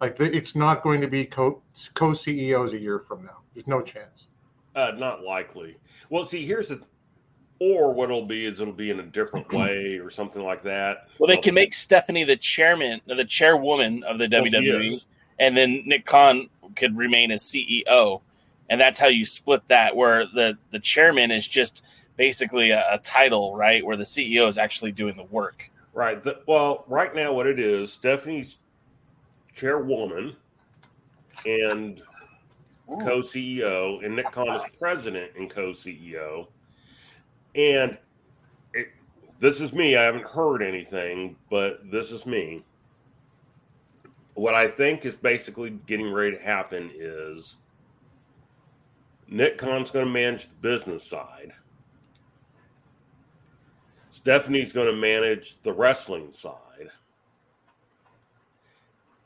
[0.00, 1.62] Like it's not going to be co
[1.94, 3.38] co CEOs a year from now.
[3.54, 4.26] There's no chance.
[4.74, 5.76] Uh, not likely.
[6.10, 6.82] Well, see, here's the,
[7.58, 11.08] or what it'll be is it'll be in a different way or something like that.
[11.18, 15.02] Well, they can make Stephanie the chairman, the chairwoman of the WWE,
[15.38, 18.20] and then Nick Khan could remain as CEO,
[18.68, 19.96] and that's how you split that.
[19.96, 21.82] Where the the chairman is just
[22.16, 23.84] basically a, a title, right?
[23.84, 25.70] Where the CEO is actually doing the work.
[25.94, 26.22] Right.
[26.22, 28.58] The, well, right now, what it is, Stephanie's
[29.56, 30.36] chairwoman
[31.46, 32.02] and
[32.86, 36.46] co CEO, and Nick Khan is president and co CEO.
[37.56, 37.96] And
[38.74, 38.88] it,
[39.40, 39.96] this is me.
[39.96, 42.64] I haven't heard anything, but this is me.
[44.34, 47.56] What I think is basically getting ready to happen is
[49.26, 51.52] Nick Khan's going to manage the business side.
[54.10, 56.90] Stephanie's going to manage the wrestling side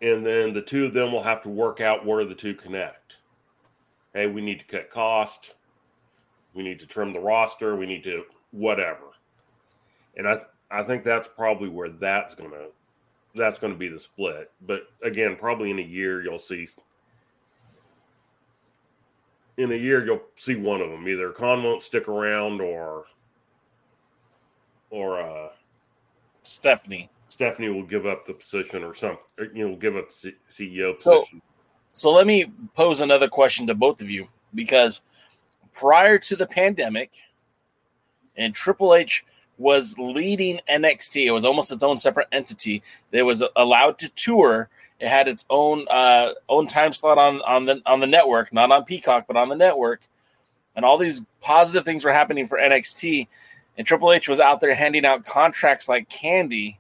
[0.01, 3.17] and then the two of them will have to work out where the two connect.
[4.15, 5.55] Hey, we need to cut cost.
[6.55, 7.77] We need to trim the roster.
[7.77, 9.05] We need to whatever.
[10.17, 12.69] And I I think that's probably where that's gonna
[13.35, 14.51] that's gonna be the split.
[14.67, 16.69] But again, probably in a year you'll see
[19.57, 21.07] in a year you'll see one of them.
[21.07, 23.05] Either Khan won't stick around or
[24.91, 25.49] or uh
[26.43, 27.11] Stephanie.
[27.31, 29.19] Stephanie will give up the position or something,
[29.55, 31.41] you know, give up the CEO position.
[31.41, 31.41] So,
[31.93, 35.01] so let me pose another question to both of you because
[35.73, 37.13] prior to the pandemic,
[38.37, 39.25] and Triple H
[39.59, 41.27] was leading NXT.
[41.27, 42.83] It was almost its own separate entity.
[43.13, 44.69] It was allowed to tour.
[44.99, 48.73] It had its own uh, own time slot on on the on the network, not
[48.73, 50.01] on Peacock, but on the network.
[50.75, 53.29] And all these positive things were happening for NXT.
[53.77, 56.79] And Triple H was out there handing out contracts like candy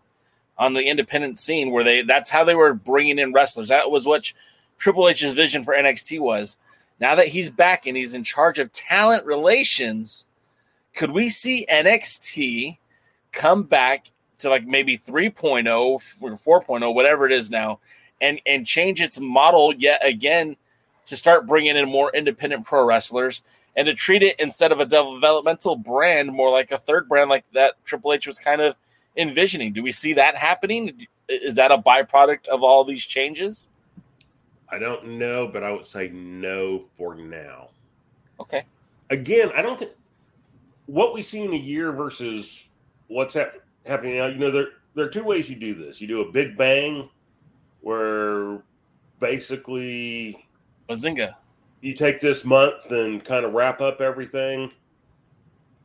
[0.61, 3.71] on the independent scene where they that's how they were bringing in wrestlers.
[3.71, 4.33] That was what
[4.79, 6.59] Triple H's vision for NXT was.
[7.01, 10.27] Now that he's back and he's in charge of talent relations,
[10.95, 12.77] could we see NXT
[13.33, 15.67] come back to like maybe 3.0
[16.47, 17.79] or 4.0 whatever it is now
[18.21, 20.57] and and change its model yet again
[21.07, 23.43] to start bringing in more independent pro wrestlers
[23.77, 27.45] and to treat it instead of a developmental brand more like a third brand like
[27.53, 28.77] that Triple H was kind of
[29.17, 29.73] envisioning?
[29.73, 31.07] Do we see that happening?
[31.29, 33.69] Is that a byproduct of all these changes?
[34.69, 37.71] I don't know, but I would say no for now.
[38.39, 38.65] Okay.
[39.11, 39.93] Again, I don't think
[40.87, 42.69] what we see in a year versus
[43.09, 44.27] what's hap- happening now.
[44.27, 46.01] You know, there there are two ways you do this.
[46.01, 47.09] You do a big bang,
[47.81, 48.63] where
[49.19, 50.47] basically
[50.89, 51.35] Bazinga.
[51.81, 54.71] You take this month and kind of wrap up everything,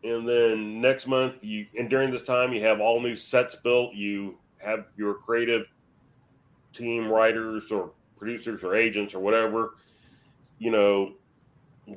[0.05, 3.93] and then next month you and during this time you have all new sets built.
[3.93, 5.67] You have your creative
[6.73, 9.75] team writers or producers or agents or whatever
[10.59, 11.13] you know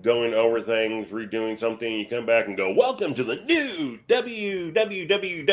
[0.02, 1.92] going over things redoing something.
[1.92, 5.44] You come back and go welcome to the new www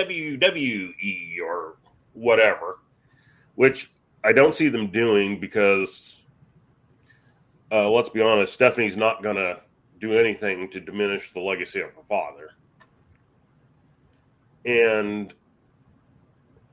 [1.41, 1.75] or
[2.13, 2.79] whatever
[3.55, 3.91] which
[4.23, 6.23] i don't see them doing because
[7.71, 9.57] uh, let's be honest stephanie's not gonna
[10.05, 12.51] do anything to diminish the legacy of her father.
[14.65, 15.33] And,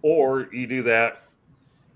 [0.03, 1.23] or you do that,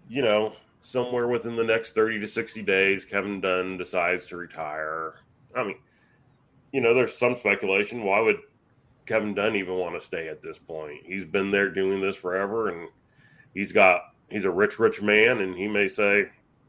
[0.09, 5.17] you know, somewhere within the next 30 to 60 days, Kevin Dunn decides to retire.
[5.55, 5.79] I mean,
[6.73, 8.05] you know, there's some speculation.
[8.05, 8.39] Why would
[9.07, 11.01] Kevin Dunn even want to stay at this point?
[11.05, 12.89] He's been there doing this forever and
[13.55, 16.27] he's got, he's a rich, rich man and he may say,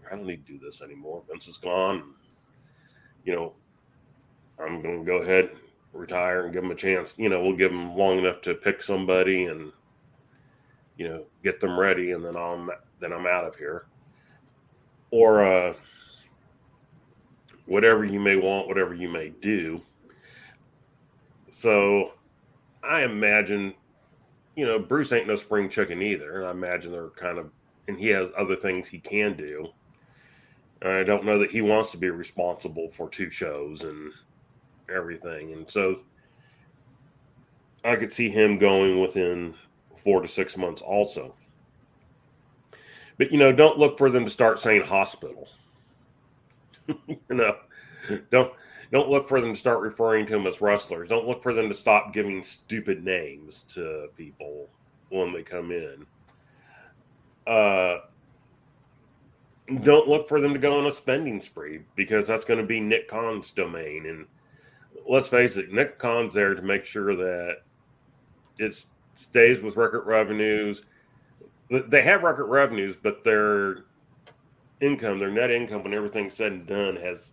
[0.09, 1.23] I don't need to do this anymore.
[1.29, 2.13] Vince is gone.
[3.25, 3.53] You know,
[4.59, 5.51] I'm going to go ahead,
[5.93, 7.17] retire, and give them a chance.
[7.17, 9.71] You know, we'll give them long enough to pick somebody and
[10.97, 13.85] you know get them ready, and then I'm then I'm out of here.
[15.11, 15.73] Or uh,
[17.67, 19.81] whatever you may want, whatever you may do.
[21.51, 22.13] So
[22.83, 23.73] I imagine,
[24.55, 26.39] you know, Bruce ain't no spring chicken either.
[26.39, 27.51] And I imagine they're kind of,
[27.87, 29.69] and he has other things he can do.
[30.81, 34.11] I don't know that he wants to be responsible for two shows and
[34.93, 35.53] everything.
[35.53, 35.95] And so
[37.83, 39.55] I could see him going within
[40.03, 41.35] four to six months also.
[43.17, 45.49] But you know, don't look for them to start saying hospital.
[46.87, 47.57] you know,
[48.31, 48.53] don't
[48.91, 51.09] don't look for them to start referring to them as wrestlers.
[51.09, 54.69] Don't look for them to stop giving stupid names to people
[55.09, 56.05] when they come in.
[57.45, 57.99] Uh,
[59.83, 62.79] don't look for them to go on a spending spree because that's going to be
[62.79, 64.05] Nick Khan's domain.
[64.05, 64.25] And
[65.07, 67.57] let's face it, Nick Khan's there to make sure that
[68.59, 68.85] it
[69.15, 70.83] stays with record revenues.
[71.69, 73.85] They have record revenues, but their
[74.79, 77.31] income, their net income, when everything's said and done, has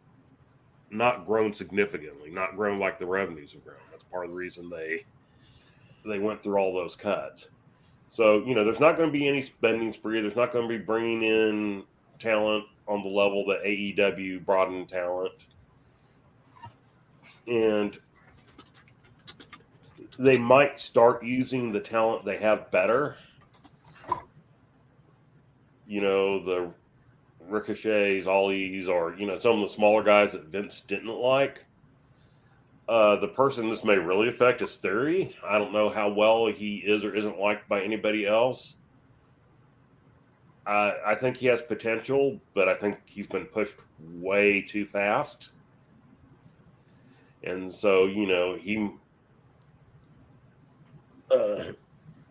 [0.91, 3.77] not grown significantly, not grown like the revenues have grown.
[3.91, 5.05] That's part of the reason they
[6.05, 7.49] they went through all those cuts.
[8.11, 10.21] So you know, there's not going to be any spending spree.
[10.21, 11.85] There's not going to be bringing in
[12.19, 15.33] talent on the level that AEW brought in talent,
[17.47, 17.99] and
[20.19, 23.17] they might start using the talent they have better.
[25.87, 26.71] You know, the
[27.49, 31.65] Ricochets, Ollies, or you know some of the smaller guys that Vince didn't like.
[32.89, 35.37] Uh, the person this may really affect is Theory.
[35.43, 38.77] I don't know how well he is or isn't liked by anybody else.
[40.67, 43.77] Uh, I think he has potential, but I think he's been pushed
[44.15, 45.51] way too fast.
[47.45, 48.91] And so, you know, he.
[51.31, 51.73] Uh,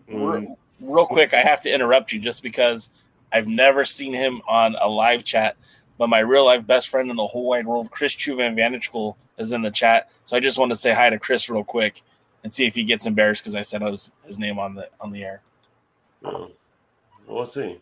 [0.08, 2.90] real, real quick, I have to interrupt you just because
[3.32, 5.56] I've never seen him on a live chat,
[5.98, 8.90] but my real life best friend in the whole wide world, Chris Chuvan Vantage
[9.38, 10.10] is in the chat.
[10.26, 12.02] So I just want to say hi to Chris real quick
[12.44, 15.12] and see if he gets embarrassed because I said his, his name on the on
[15.12, 15.42] the air.
[16.22, 16.50] well,
[17.28, 17.80] let's see.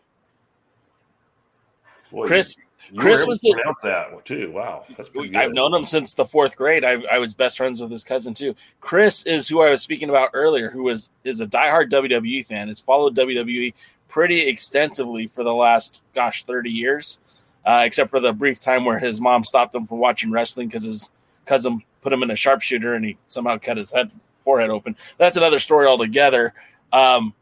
[2.10, 2.56] Boy, Chris,
[2.90, 4.50] you Chris was the- pronounce that too.
[4.52, 5.38] Wow, that's pretty good.
[5.38, 6.84] I've known him since the fourth grade.
[6.84, 8.54] I, I was best friends with his cousin too.
[8.80, 12.68] Chris is who I was speaking about earlier, who was is a diehard WWE fan.
[12.68, 13.74] Has followed WWE
[14.08, 17.20] pretty extensively for the last gosh thirty years,
[17.64, 20.84] uh, except for the brief time where his mom stopped him from watching wrestling because
[20.84, 21.10] his
[21.46, 24.96] cousin put him in a sharpshooter and he somehow cut his head forehead open.
[25.18, 26.52] That's another story altogether.
[26.92, 27.34] Um,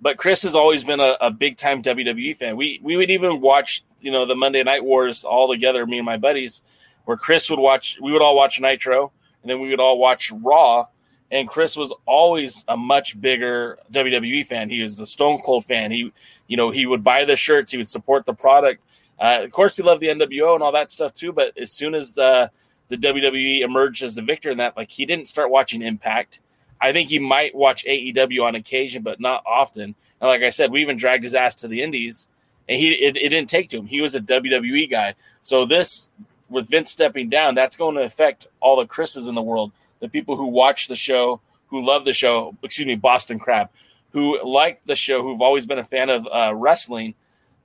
[0.00, 2.56] but Chris has always been a, a big time WWE fan.
[2.56, 6.06] We we would even watch you know the Monday Night Wars all together, me and
[6.06, 6.62] my buddies,
[7.06, 7.98] where Chris would watch.
[8.00, 9.10] We would all watch Nitro,
[9.42, 10.86] and then we would all watch Raw.
[11.32, 14.70] And Chris was always a much bigger WWE fan.
[14.70, 15.90] He was the Stone Cold fan.
[15.90, 16.12] He,
[16.46, 17.72] you know, he would buy the shirts.
[17.72, 18.80] He would support the product.
[19.18, 21.32] Uh, of course, he loved the NWO and all that stuff too.
[21.32, 22.46] But as soon as uh,
[22.90, 26.42] the WWE emerged as the victor in that, like he didn't start watching Impact.
[26.80, 29.96] I think he might watch AEW on occasion, but not often.
[30.20, 32.28] And like I said, we even dragged his ass to the Indies,
[32.68, 33.86] and he it, it didn't take to him.
[33.86, 35.14] He was a WWE guy.
[35.42, 36.10] So this
[36.48, 40.08] with Vince stepping down, that's going to affect all the Chris's in the world, the
[40.08, 42.56] people who watch the show, who love the show.
[42.62, 43.68] Excuse me, Boston Crab,
[44.10, 47.14] who like the show, who've always been a fan of uh, wrestling.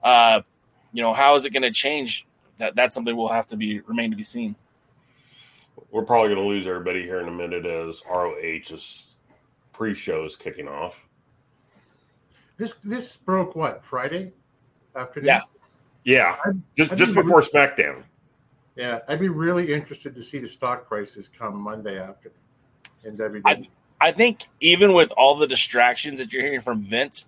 [0.04, 0.42] Uh,
[0.94, 2.26] you know, how is it going to change?
[2.58, 4.56] That that's something we'll have to be remain to be seen.
[5.90, 9.06] We're probably going to lose everybody here in a minute as ROH's
[9.74, 11.08] pre-show is kicking off.
[12.58, 14.32] This this broke what Friday
[14.96, 15.28] afternoon.
[15.28, 15.42] Yeah.
[16.04, 18.04] Yeah, I'd- just I'd just be before really- SmackDown.
[18.76, 22.38] Yeah, I'd be really interested to see the stock prices come Monday afternoon
[23.04, 23.68] in WWE.
[24.00, 27.28] I think even with all the distractions that you're hearing from Vince,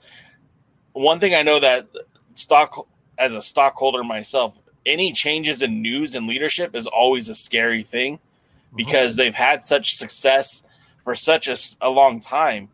[0.93, 1.87] one thing I know that
[2.33, 2.87] stock
[3.19, 8.15] as a stockholder myself, any changes in news and leadership is always a scary thing
[8.15, 8.75] mm-hmm.
[8.75, 10.63] because they've had such success
[11.03, 11.47] for such
[11.79, 12.69] a long time.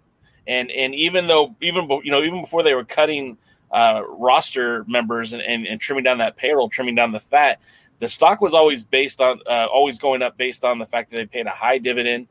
[0.48, 3.38] And and even though even you know even before they were cutting
[3.72, 7.60] uh, roster members and, and, and trimming down that payroll, trimming down the fat,
[8.00, 11.18] the stock was always based on uh, always going up based on the fact that
[11.18, 12.28] they paid a high dividend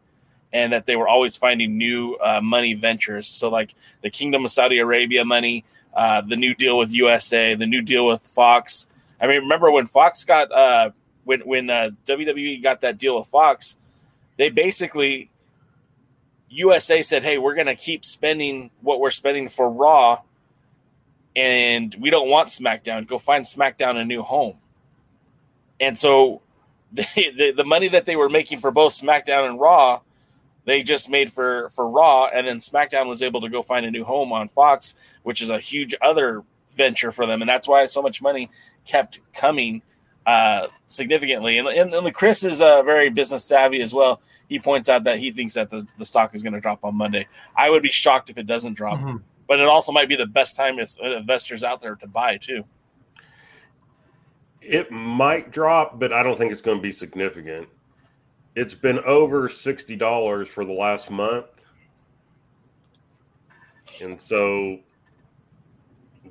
[0.53, 3.26] and that they were always finding new uh, money ventures.
[3.26, 5.64] So, like the Kingdom of Saudi Arabia money,
[5.95, 8.86] uh, the new deal with USA, the new deal with Fox.
[9.20, 10.91] I mean, remember when Fox got uh,
[11.24, 13.76] when when uh, WWE got that deal with Fox,
[14.39, 15.30] they basically
[16.49, 20.22] USA said, "Hey, we're going to keep spending what we're spending for Raw,
[21.39, 23.07] and we don't want SmackDown.
[23.07, 24.57] Go find SmackDown a new home."
[25.80, 26.43] And so,
[26.93, 30.01] they, the the money that they were making for both SmackDown and Raw
[30.68, 33.91] they just made for for Raw, and then SmackDown was able to go find a
[33.91, 37.86] new home on Fox, which is a huge other venture for them, and that's why
[37.86, 38.51] so much money
[38.84, 39.80] kept coming
[40.26, 41.57] uh, significantly.
[41.57, 44.20] And, and, and Chris is uh, very business savvy as well.
[44.51, 46.95] He points out that he thinks that the, the stock is going to drop on
[46.95, 47.26] Monday.
[47.57, 49.22] I would be shocked if it doesn't drop, Mhm.
[49.49, 52.64] But it also might be the best time if investors out there to buy too.
[54.61, 57.68] It might drop, but I don't think it's going to be significant.
[58.55, 61.46] It's been over sixty dollars for the last month.
[64.03, 64.78] and so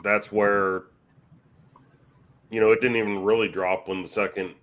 [0.03, 0.83] that's where
[2.51, 4.53] you know it didn't even really drop when the second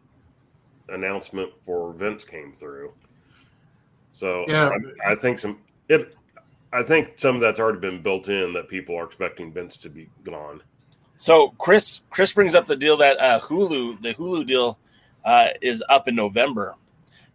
[0.90, 2.92] announcement for Vince came through.
[4.12, 4.70] So Yeah.
[5.04, 6.14] I, I think some it.
[6.74, 9.88] I think some of that's already been built in that people are expecting Vince to
[9.88, 10.60] be gone.
[11.16, 14.76] So Chris Chris brings up the deal that uh, Hulu the Hulu deal
[15.24, 16.74] uh, is up in November.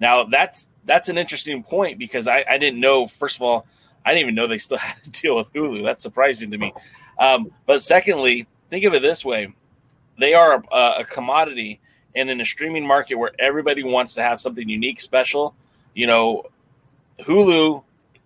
[0.01, 3.07] Now that's that's an interesting point because I, I didn't know.
[3.07, 3.65] First of all,
[4.05, 5.83] I didn't even know they still had a deal with Hulu.
[5.83, 6.73] That's surprising to me.
[7.17, 9.53] Um, but secondly, think of it this way:
[10.19, 11.79] they are a, a commodity,
[12.13, 15.55] and in a streaming market where everybody wants to have something unique, special,
[15.93, 16.43] you know,
[17.21, 17.83] Hulu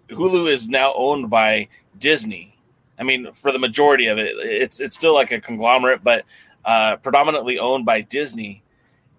[0.09, 2.57] Hulu is now owned by Disney.
[2.99, 6.25] I mean, for the majority of it, it's it's still like a conglomerate, but
[6.65, 8.63] uh, predominantly owned by Disney.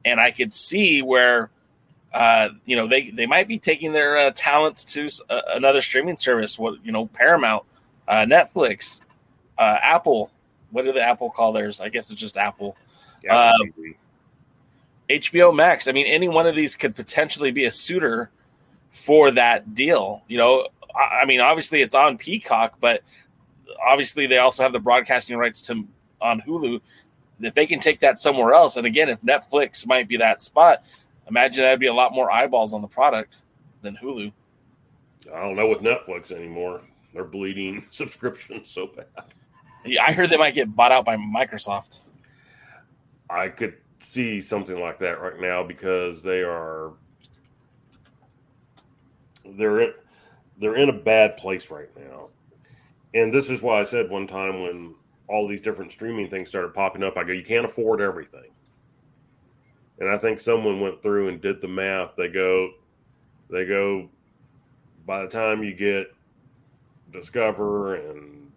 [0.05, 1.51] And I could see where,
[2.13, 6.17] uh, you know, they they might be taking their uh, talents to uh, another streaming
[6.17, 6.59] service.
[6.59, 7.65] What you know, Paramount,
[8.07, 9.01] uh, Netflix,
[9.59, 10.31] uh, Apple.
[10.71, 11.81] What do the Apple call theirs?
[11.81, 12.77] I guess it's just Apple.
[13.23, 13.95] Yeah, Um,
[15.09, 15.89] HBO Max.
[15.89, 18.31] I mean, any one of these could potentially be a suitor
[18.95, 20.23] for that deal.
[20.29, 23.03] You know, I, I mean, obviously it's on Peacock, but
[23.87, 25.87] obviously they also have the broadcasting rights to
[26.21, 26.81] on Hulu.
[27.41, 30.85] If they can take that somewhere else, and again, if Netflix might be that spot,
[31.29, 33.35] imagine that'd be a lot more eyeballs on the product
[33.83, 34.33] than Hulu.
[35.35, 36.83] I don't know with Netflix anymore.
[37.13, 39.07] They're bleeding subscriptions so bad.
[39.85, 42.01] Yeah, I heard they might get bought out by Microsoft.
[43.29, 46.93] I could see something like that right now because they are
[49.45, 49.95] they're
[50.59, 52.29] they're in a bad place right now.
[53.13, 54.95] And this is why I said one time when
[55.29, 58.51] all these different streaming things started popping up, I go, you can't afford everything.
[59.99, 62.17] And I think someone went through and did the math.
[62.17, 62.73] They go,
[63.49, 64.09] they go,
[65.07, 66.13] by the time you get
[67.13, 68.51] Discover and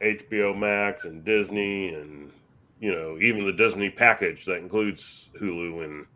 [0.00, 2.30] HBO Max and Disney and
[2.78, 6.06] you know even the Disney package that includes Hulu and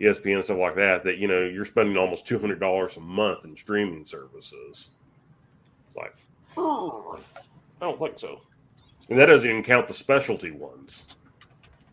[0.00, 3.00] ESPN and stuff like that that you know you're spending almost two hundred dollars a
[3.00, 4.90] month in streaming services.
[5.96, 6.16] Like,
[6.56, 7.18] oh,
[7.80, 8.40] I don't think so.
[9.08, 11.06] And that doesn't even count the specialty ones.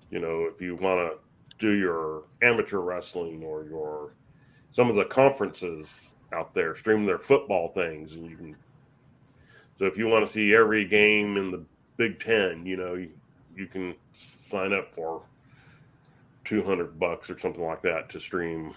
[0.09, 1.17] You know, if you want to
[1.59, 4.13] do your amateur wrestling or your
[4.71, 8.55] some of the conferences out there stream their football things, and you can.
[9.77, 11.63] So if you want to see every game in the
[11.97, 13.09] Big Ten, you know, you,
[13.55, 13.95] you can
[14.49, 15.21] sign up for
[16.45, 18.73] two hundred bucks or something like that to stream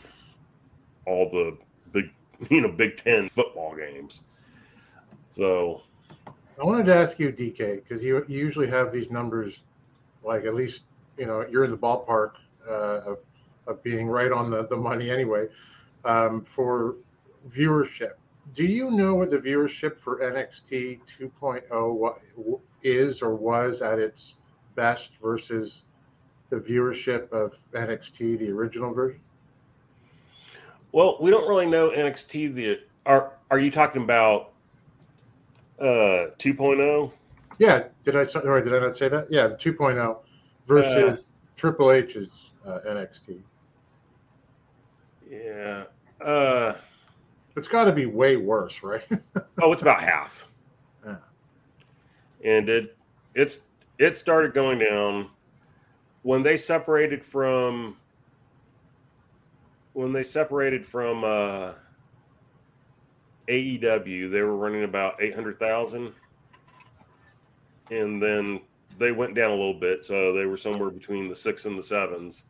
[1.07, 1.57] all the
[1.93, 2.11] big,
[2.51, 4.21] you know, Big Ten football games.
[5.31, 5.83] So
[6.27, 9.63] I wanted to ask you, DK, because you, you usually have these numbers,
[10.25, 10.83] like at least
[11.19, 12.33] you know you're in the ballpark
[12.69, 13.19] uh, of,
[13.67, 15.47] of being right on the, the money anyway
[16.05, 16.97] um, for
[17.51, 18.13] viewership.
[18.55, 24.37] Do you know what the viewership for NXT 2.0 is or was at its
[24.77, 25.83] best versus
[26.51, 29.21] the viewership of NXT, the original version?
[30.93, 32.55] Well, we don't really know NXT.
[32.55, 34.53] The are are you talking about
[35.79, 37.13] uh 2.0?
[37.59, 39.31] Yeah, did I or did I not say that?
[39.31, 40.19] Yeah, the 2.0
[40.67, 41.17] versus Uh,
[41.57, 43.41] Triple H's uh, NXT.
[45.31, 45.85] Yeah.
[46.21, 46.75] Uh
[47.57, 49.05] It's got to be way worse, right?
[49.63, 50.47] oh, it's about half.
[51.05, 51.17] Yeah.
[52.45, 52.97] And it
[53.35, 53.61] it's
[53.99, 55.31] it started going down
[56.27, 57.97] when they separated from
[59.93, 61.73] when they separated from uh
[63.47, 66.13] AEW, they were running about 800,000
[67.93, 68.61] and then
[68.99, 71.83] they went down a little bit, so they were somewhere between the 6 and the
[71.83, 72.43] 7s.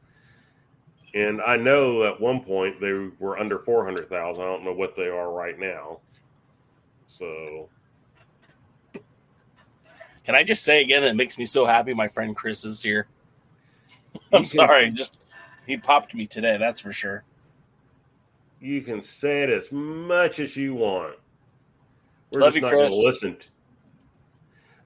[1.15, 4.43] And I know at one point they were under 400,000.
[4.43, 6.01] I don't know what they are right now.
[7.09, 7.69] So,
[10.25, 13.07] Can I just say again, it makes me so happy my friend Chris is here.
[14.33, 15.19] I'm can- sorry, just
[15.67, 17.25] he popped me today, that's for sure.
[18.61, 21.17] you can say it as much as you want.
[22.33, 23.37] We're Love just you, not going to listen.
[23.37, 23.47] To...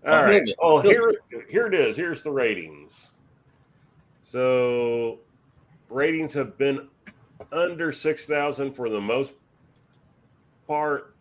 [0.07, 0.43] Oh, All right.
[0.43, 1.13] he'll- Oh, here,
[1.49, 1.97] here it is.
[1.97, 3.11] Here's the ratings.
[4.25, 5.19] So,
[5.89, 6.89] ratings have been
[7.53, 9.33] under six thousand for the most
[10.67, 11.15] part.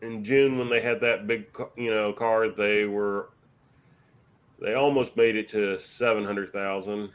[0.00, 3.30] In June, when they had that big, ca- you know, card, they were
[4.60, 7.10] they almost made it to seven hundred thousand.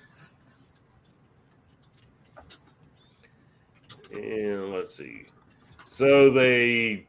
[4.13, 5.25] And let's see.
[5.95, 7.05] So they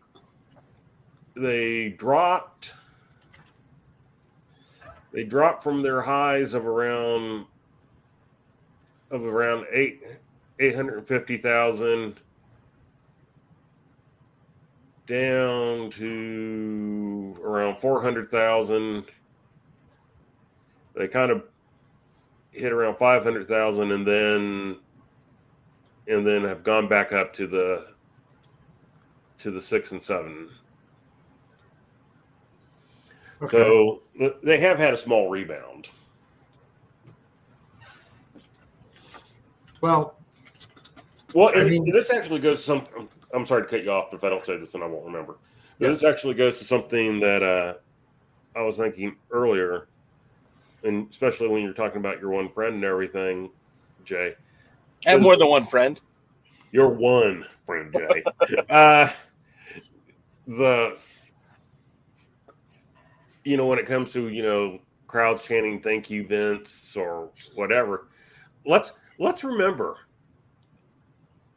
[1.37, 2.73] they dropped
[5.13, 7.47] they dropped from their highs of around
[9.11, 10.03] of around eight
[10.59, 12.21] eight hundred and fifty thousand
[15.07, 19.05] down to around 400,000.
[20.95, 21.45] They kind of
[22.53, 24.77] hit around 500,000 and then
[26.09, 27.87] and then have gone back up to the
[29.39, 30.49] to the 6 and 7.
[33.43, 33.51] Okay.
[33.59, 34.03] So
[34.43, 35.89] they have had a small rebound.
[39.81, 40.17] well,
[41.35, 43.09] Well, I mean- this actually goes to some.
[43.35, 45.05] I'm sorry to cut you off, but if I don't say this, then I won't
[45.05, 45.37] remember.
[45.79, 45.93] But Yeah.
[45.93, 47.75] This actually goes to something that uh,
[48.57, 49.89] I was thinking earlier,
[50.85, 53.51] and especially when you're talking about your one friend and everything,
[54.05, 54.37] Jay.
[55.07, 56.01] I have more than one friend.
[56.73, 58.25] Your one friend, Jay.
[58.71, 59.09] uh,
[60.47, 60.97] the
[63.45, 68.09] you know when it comes to you know crowds chanting "Thank you, Vince" or whatever,
[68.67, 69.97] let's let's remember.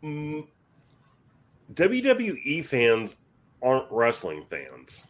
[0.04, 0.48] mm,
[1.74, 3.16] WWE fans
[3.62, 5.06] aren't wrestling fans.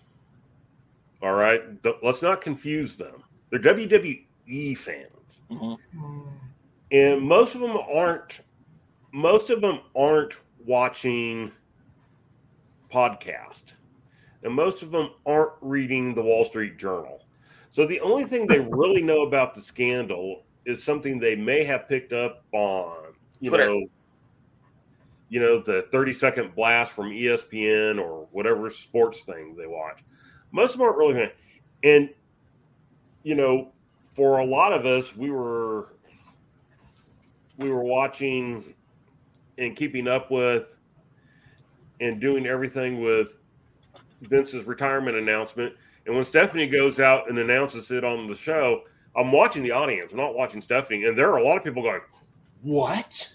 [1.22, 1.62] All right,
[2.04, 3.24] let's not confuse them.
[3.50, 5.08] They're WWE fans
[5.50, 5.78] Mhm.
[6.92, 8.42] And most of them aren't
[9.12, 10.36] most of them aren't
[10.66, 11.52] watching
[12.92, 13.74] podcast.
[14.44, 17.26] And most of them aren't reading the wall street journal.
[17.72, 21.88] So the only thing they really know about the scandal is something they may have
[21.88, 23.66] picked up on you Twitter.
[23.66, 23.88] know
[25.30, 30.04] you know the 30 second blast from espn or whatever sports thing they watch.
[30.52, 31.32] Most of them aren't really gonna
[31.84, 32.10] and
[33.24, 33.72] you know
[34.14, 35.90] for a lot of us we were
[37.58, 38.74] we were watching
[39.58, 40.66] and keeping up with
[41.99, 43.30] and doing everything with
[44.22, 45.74] Vince's retirement announcement.
[46.05, 48.84] And when Stephanie goes out and announces it on the show,
[49.16, 51.05] I'm watching the audience, I'm not watching Stephanie.
[51.05, 52.01] And there are a lot of people going,
[52.62, 53.34] What?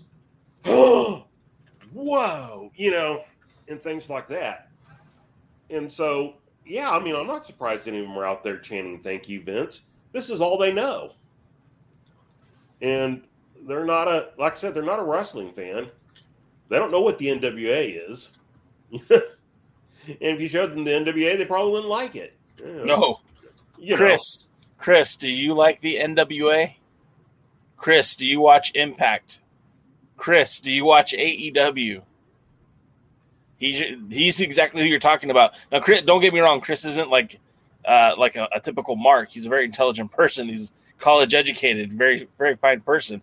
[0.64, 1.26] Whoa,
[2.76, 3.24] you know,
[3.68, 4.68] and things like that.
[5.70, 9.02] And so, yeah, I mean, I'm not surprised any of them are out there chanting,
[9.02, 9.82] Thank you, Vince.
[10.12, 11.14] This is all they know.
[12.80, 13.22] And
[13.66, 15.88] they're not a like I said, they're not a wrestling fan.
[16.68, 18.30] They don't know what the NWA is.
[18.92, 19.20] and
[20.20, 22.34] if you showed them the NWA, they probably wouldn't like it.
[22.58, 22.84] Yeah.
[22.84, 23.20] No,
[23.78, 23.96] You know.
[23.96, 24.48] Chris.
[24.78, 26.74] Chris, do you like the NWA?
[27.76, 29.38] Chris, do you watch Impact?
[30.16, 32.02] Chris, do you watch AEW?
[33.58, 35.54] He's he's exactly who you're talking about.
[35.70, 36.60] Now, Chris, don't get me wrong.
[36.60, 37.38] Chris isn't like
[37.84, 39.30] uh, like a, a typical Mark.
[39.30, 40.48] He's a very intelligent person.
[40.48, 43.22] He's college educated, very very fine person.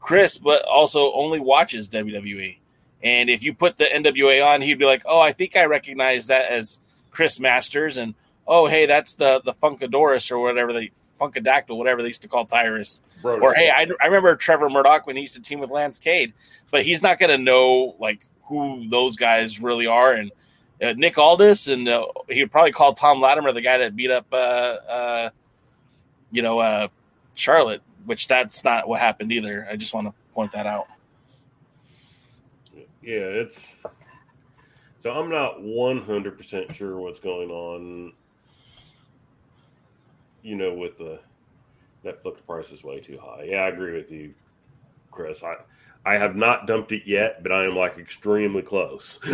[0.00, 2.58] Chris, but also only watches WWE.
[3.02, 6.26] And if you put the NWA on, he'd be like, "Oh, I think I recognize
[6.26, 6.78] that as
[7.10, 8.14] Chris Masters," and
[8.46, 10.90] "Oh, hey, that's the the Funkadorus or whatever they
[11.20, 15.06] Funkadactyl, whatever they used to call Tyrus." Bro, Or hey, I, I remember Trevor Murdoch
[15.06, 16.32] when he used to team with Lance Cade,
[16.70, 20.12] but he's not going to know like who those guys really are.
[20.12, 20.32] And
[20.82, 24.10] uh, Nick Aldis, and uh, he would probably call Tom Latimer the guy that beat
[24.10, 25.30] up, uh, uh,
[26.30, 26.88] you know, uh,
[27.34, 27.82] Charlotte.
[28.08, 29.68] Which that's not what happened either.
[29.70, 30.88] I just want to point that out.
[33.02, 33.74] yeah, it's
[35.00, 38.12] so I'm not 100% sure what's going on,
[40.42, 41.20] you know, with the
[42.02, 43.44] Netflix price is way too high.
[43.50, 44.32] Yeah, I agree with you,
[45.10, 45.42] Chris.
[45.44, 45.56] I,
[46.06, 49.18] I have not dumped it yet, but I am like extremely close.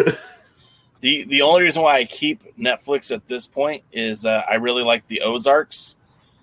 [1.05, 4.83] The the only reason why I keep Netflix at this point is uh, I really
[4.83, 5.97] like the Ozarks,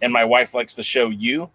[0.04, 1.50] and my wife likes the show You,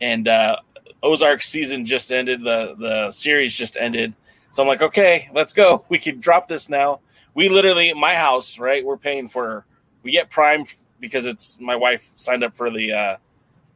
[0.00, 0.56] and uh,
[1.02, 2.42] Ozark season just ended.
[2.42, 4.14] The the series just ended,
[4.50, 5.84] so I'm like, okay, let's go.
[5.90, 7.00] We can drop this now.
[7.34, 8.84] We literally, my house, right?
[8.84, 9.64] We're paying for.
[10.02, 10.64] We get Prime
[11.00, 13.16] because it's my wife signed up for the, uh,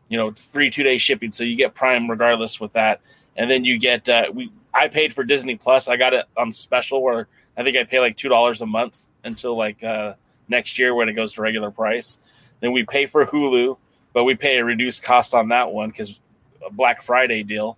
[0.09, 3.01] you know, free two day shipping, so you get Prime regardless with that,
[3.37, 4.53] and then you get uh, we.
[4.73, 5.89] I paid for Disney Plus.
[5.89, 8.99] I got it on special where I think I pay like two dollars a month
[9.25, 10.14] until like uh,
[10.49, 12.18] next year when it goes to regular price.
[12.61, 13.77] Then we pay for Hulu,
[14.13, 16.21] but we pay a reduced cost on that one because
[16.67, 17.77] a Black Friday deal.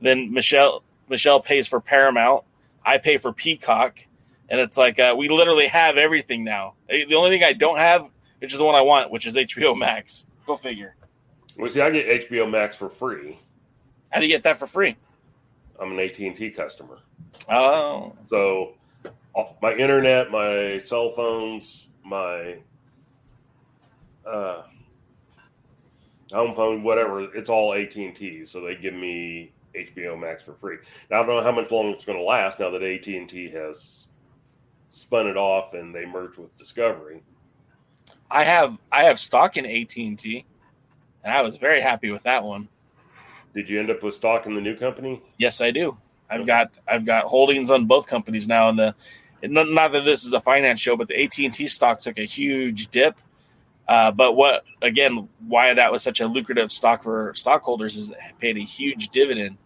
[0.00, 2.44] Then Michelle Michelle pays for Paramount.
[2.84, 3.98] I pay for Peacock,
[4.48, 6.74] and it's like uh, we literally have everything now.
[6.88, 8.08] Eh, The only thing I don't have,
[8.40, 10.26] which is the one I want, which is HBO Max.
[10.46, 10.94] Go figure.
[11.58, 13.38] well, see, I get HBO Max for free.
[14.10, 14.96] How do you get that for free?
[15.80, 16.98] I'm an AT&T customer.
[17.50, 18.74] Oh, So
[19.60, 22.56] my internet, my cell phones, my
[24.24, 24.62] uh,
[26.32, 28.46] home phone, whatever, it's all AT and T.
[28.46, 30.78] So they give me HBO Max for free.
[31.10, 32.58] Now I don't know how much longer it's going to last.
[32.58, 34.06] Now that AT and T has
[34.90, 37.22] spun it off and they merged with Discovery.
[38.30, 40.44] I have I have stock in AT and T,
[41.22, 42.68] and I was very happy with that one.
[43.54, 45.22] Did you end up with stock in the new company?
[45.38, 45.96] Yes, I do.
[46.28, 48.94] I've got I've got holdings on both companies now, and the
[49.42, 52.18] not, not that this is a finance show, but the AT and T stock took
[52.18, 53.16] a huge dip.
[53.88, 58.18] Uh, but what again, why that was such a lucrative stock for stockholders is it
[58.40, 59.56] paid a huge dividend,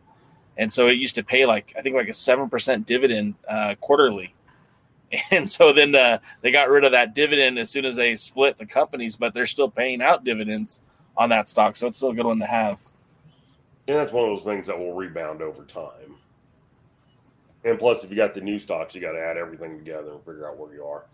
[0.58, 3.76] and so it used to pay like I think like a seven percent dividend uh,
[3.80, 4.34] quarterly,
[5.30, 8.58] and so then uh, they got rid of that dividend as soon as they split
[8.58, 10.80] the companies, but they're still paying out dividends
[11.16, 12.80] on that stock, so it's still a good one to have.
[13.88, 16.16] And that's one of those things that will rebound over time.
[17.64, 20.20] And plus, if you got the new stocks, you got to add everything together and
[20.20, 21.04] figure out where you are.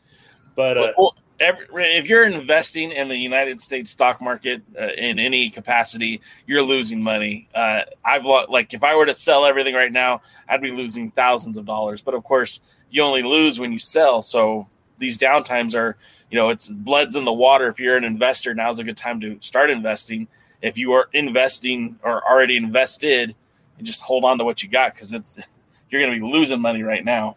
[0.54, 1.66] But uh, well, every,
[1.97, 7.03] if you're investing in the United States stock market uh, in any capacity, you're losing
[7.03, 7.49] money.
[7.55, 11.11] Uh, I've lo- like if I were to sell everything right now, I'd be losing
[11.11, 12.03] thousands of dollars.
[12.03, 12.61] But of course,
[12.91, 14.22] you only lose when you sell.
[14.22, 14.68] So
[14.99, 15.97] these downtimes are,
[16.30, 17.68] you know, it's blood's in the water.
[17.68, 20.28] If you're an investor, now's a good time to start investing.
[20.62, 23.34] If you are investing or already invested,
[23.82, 25.39] just hold on to what you got because it's
[25.91, 27.37] you're going to be losing money right now.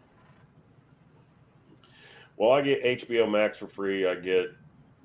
[2.40, 4.08] Well, I get HBO Max for free.
[4.08, 4.48] I get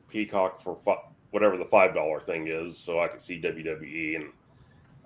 [0.08, 4.30] Peacock for fi- whatever the five dollar thing is, so I can see WWE, and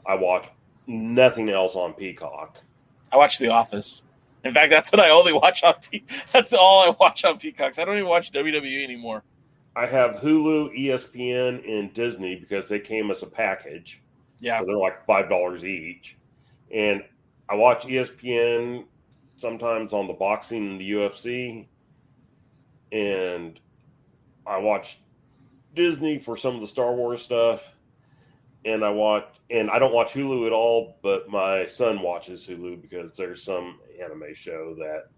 [0.07, 0.49] I watch
[0.87, 2.59] nothing else on Peacock.
[3.11, 4.05] I watch The Office.
[4.45, 5.75] In fact, that's what I only watch on.
[5.91, 6.03] Pe-
[6.33, 7.79] that's all I watch on Peacocks.
[7.79, 9.25] I don't even watch WWE anymore.
[9.75, 14.03] I have Hulu, ESPN, and Disney because they came as a package.
[14.41, 16.19] Yeah, so they're like five dollars each,
[16.73, 17.03] and
[17.49, 18.85] I watch ESPN
[19.37, 21.67] sometimes on the boxing and the UFC,
[22.93, 23.59] and
[24.47, 25.01] I watch
[25.75, 27.75] Disney for some of the Star Wars stuff,
[28.65, 32.83] and I watch and I don't watch Hulu at all, but my son watches Hulu
[32.83, 35.09] because there's some anime show that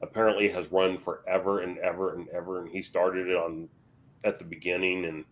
[0.00, 3.68] apparently has run forever and ever and ever, and he started it on
[4.24, 5.24] at the beginning and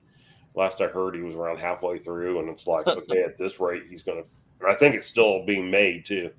[0.54, 3.84] last I heard he was around halfway through, and it's like okay, at this rate
[3.88, 4.22] he's gonna
[4.60, 6.30] and I think it's still being made too.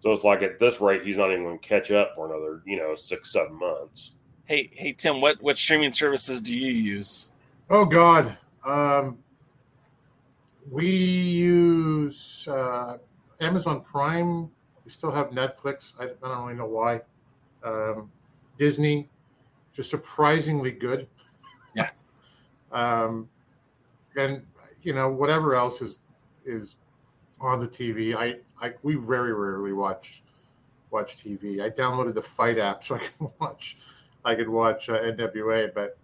[0.00, 2.62] So it's like at this rate, he's not even going to catch up for another,
[2.66, 4.12] you know, six, seven months.
[4.46, 7.28] Hey, hey, Tim, what what streaming services do you use?
[7.70, 8.36] Oh God,
[8.66, 9.16] um,
[10.70, 12.98] we use uh,
[13.40, 14.50] Amazon Prime.
[14.84, 15.94] We still have Netflix.
[15.98, 17.00] I, I don't really know why.
[17.64, 18.10] Um,
[18.58, 19.08] Disney,
[19.72, 21.08] just surprisingly good.
[21.74, 21.88] Yeah.
[22.72, 23.30] um,
[24.14, 24.44] and
[24.82, 25.98] you know whatever else is
[26.44, 26.76] is
[27.40, 28.14] on the TV.
[28.14, 30.22] I, I we very rarely watch
[30.90, 31.62] watch TV.
[31.62, 33.78] I downloaded the Fight app so I can watch
[34.24, 35.98] I could watch uh, NWA, but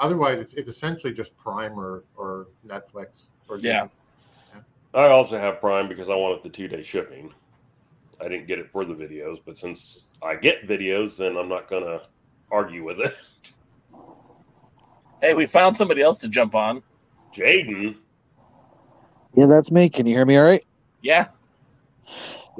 [0.00, 3.88] otherwise it's it's essentially just Prime or or Netflix or yeah.
[4.54, 4.60] yeah.
[4.94, 7.32] I also have Prime because I wanted the two day shipping.
[8.20, 11.68] I didn't get it for the videos, but since I get videos, then I'm not
[11.68, 12.02] gonna
[12.50, 13.14] argue with it.
[15.20, 16.82] Hey, we found somebody else to jump on.
[17.32, 17.96] Jaden.
[19.34, 19.88] Yeah, that's me.
[19.88, 20.64] Can you hear me all right?
[21.00, 21.28] Yeah.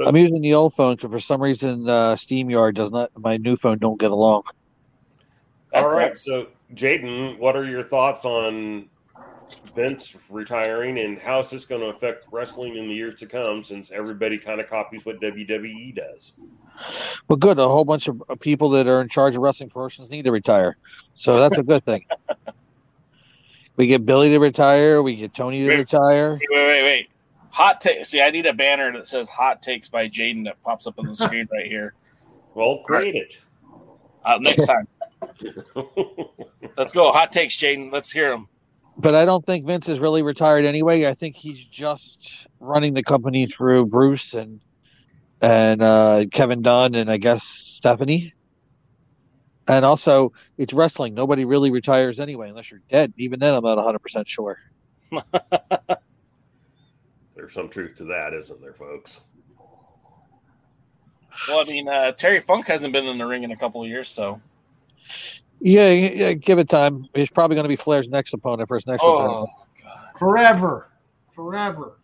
[0.07, 3.11] I'm using the old phone because for some reason uh, StreamYard does not.
[3.19, 4.45] My new phone don't get along.
[5.73, 6.19] That's all right.
[6.19, 8.89] So, Jaden, what are your thoughts on
[9.75, 13.65] Vince retiring, and how is this going to affect wrestling in the years to come?
[13.65, 16.33] Since everybody kind of copies what WWE does.
[17.29, 17.59] Well, good.
[17.59, 20.77] A whole bunch of people that are in charge of wrestling promotions need to retire,
[21.15, 22.05] so that's a good thing.
[23.77, 25.03] we get Billy to retire.
[25.03, 26.33] We get Tony to wait, retire.
[26.33, 27.11] Wait, wait, wait.
[27.51, 28.05] Hot take.
[28.05, 31.07] See, I need a banner that says "Hot Takes" by Jaden that pops up on
[31.07, 31.95] the screen right here.
[32.55, 33.39] Well, create it.
[34.25, 34.87] Uh, next time.
[36.77, 37.13] Let's go.
[37.13, 37.93] Hot takes, Jaden.
[37.93, 38.49] Let's hear them.
[38.97, 41.07] But I don't think Vince is really retired anyway.
[41.07, 44.61] I think he's just running the company through Bruce and
[45.41, 48.35] and uh, Kevin Dunn and I guess Stephanie.
[49.69, 51.15] And also, it's wrestling.
[51.15, 53.13] Nobody really retires anyway, unless you're dead.
[53.17, 54.59] Even then, I'm not 100 percent sure.
[57.35, 59.23] There's some truth to that, isn't there, folks?
[61.49, 63.89] Well, I mean, uh, Terry Funk hasn't been in the ring in a couple of
[63.89, 64.41] years, so
[65.61, 67.07] yeah, yeah give it time.
[67.15, 69.51] He's probably going to be Flair's next opponent for his next oh, tournament.
[69.83, 70.19] God.
[70.19, 70.89] Forever,
[71.35, 71.99] forever.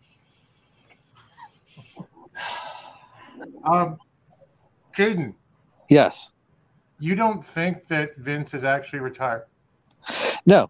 [3.63, 3.97] um,
[4.95, 5.33] Jaden.
[5.89, 6.29] Yes.
[6.99, 9.43] You don't think that Vince is actually retired?
[10.45, 10.69] No,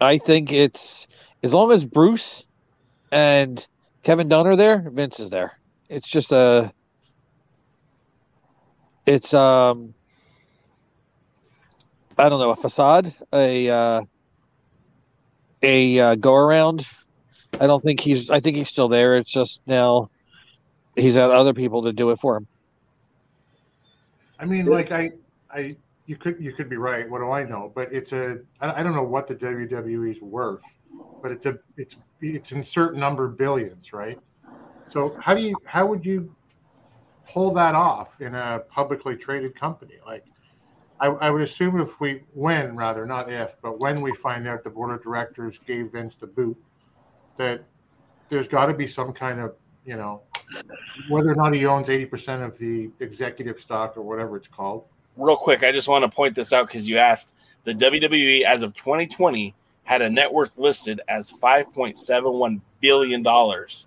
[0.00, 1.06] I think it's
[1.42, 2.44] as long as Bruce
[3.10, 3.66] and
[4.02, 5.58] Kevin Dunn are there, Vince is there.
[5.88, 6.72] It's just a
[9.06, 9.94] it's um
[12.18, 14.02] I don't know a facade, a uh,
[15.62, 16.86] a uh, go around.
[17.60, 18.30] I don't think he's.
[18.30, 19.16] I think he's still there.
[19.16, 20.10] It's just now
[20.94, 22.46] he's had other people to do it for him.
[24.38, 25.12] I mean, like I,
[25.50, 27.08] I, you could you could be right.
[27.08, 27.72] What do I know?
[27.74, 28.40] But it's a.
[28.60, 30.64] I, don't know what the WWE's worth,
[31.22, 31.58] but it's a.
[31.76, 34.18] It's it's in certain number billions, right?
[34.88, 36.34] So how do you how would you
[37.28, 39.94] pull that off in a publicly traded company.
[40.04, 40.24] Like,
[41.00, 44.64] I, I would assume if we when rather not if, but when we find out
[44.64, 46.56] the board of directors gave Vince the boot,
[47.36, 47.62] that
[48.28, 50.22] there's got to be some kind of you know
[51.08, 54.84] whether or not he owns 80% of the executive stock or whatever it's called.
[55.16, 57.34] Real quick, I just want to point this out because you asked
[57.64, 63.86] the WWE as of 2020 had a net worth listed as 5.71 billion dollars.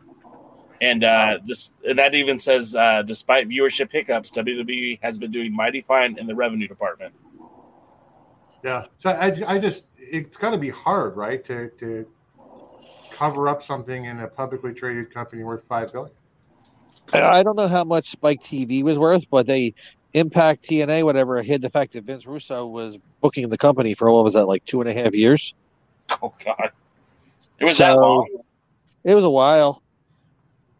[0.81, 5.53] And uh, this, and that even says, uh, despite viewership hiccups, WWE has been doing
[5.53, 7.13] mighty fine in the revenue department.
[8.63, 12.07] Yeah, so I, I just it's got to be hard, right, to to
[13.11, 16.11] cover up something in a publicly traded company worth five billion.
[17.11, 19.73] I don't know how much Spike TV was worth, but they
[20.13, 24.23] Impact TNA whatever hid the fact that Vince Russo was booking the company for what
[24.23, 25.53] was that like two and a half years.
[26.21, 26.71] Oh God,
[27.59, 28.27] it was that long.
[29.03, 29.83] It was a while,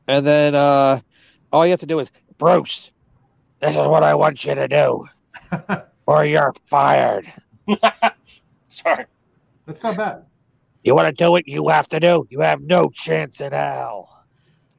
[0.10, 1.00] and then uh,
[1.54, 2.92] all you have to do is Bruce.
[3.62, 5.06] This is what I want you to do,
[6.08, 7.32] or you're fired.
[8.70, 9.06] Sorry,
[9.66, 10.26] That's not bad.
[10.84, 11.48] You want to do it?
[11.48, 12.26] You have to do.
[12.30, 14.10] You have no chance in hell.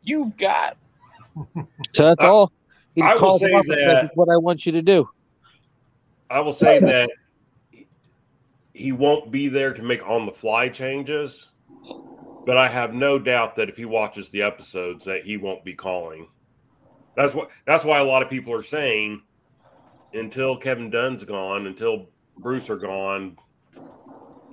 [0.02, 0.76] You've got.
[1.92, 2.52] So that's I- all.
[2.96, 4.72] He I will calls him say up says, that- "This is what I want you
[4.72, 5.08] to do.
[6.28, 7.10] I will say that
[8.74, 11.48] he won't be there to make on the fly changes,
[12.47, 15.74] but I have no doubt that if he watches the episodes that he won't be
[15.74, 16.28] calling.
[17.16, 19.22] That's what that's why a lot of people are saying
[20.12, 23.36] until Kevin Dunn's gone, until Bruce are gone,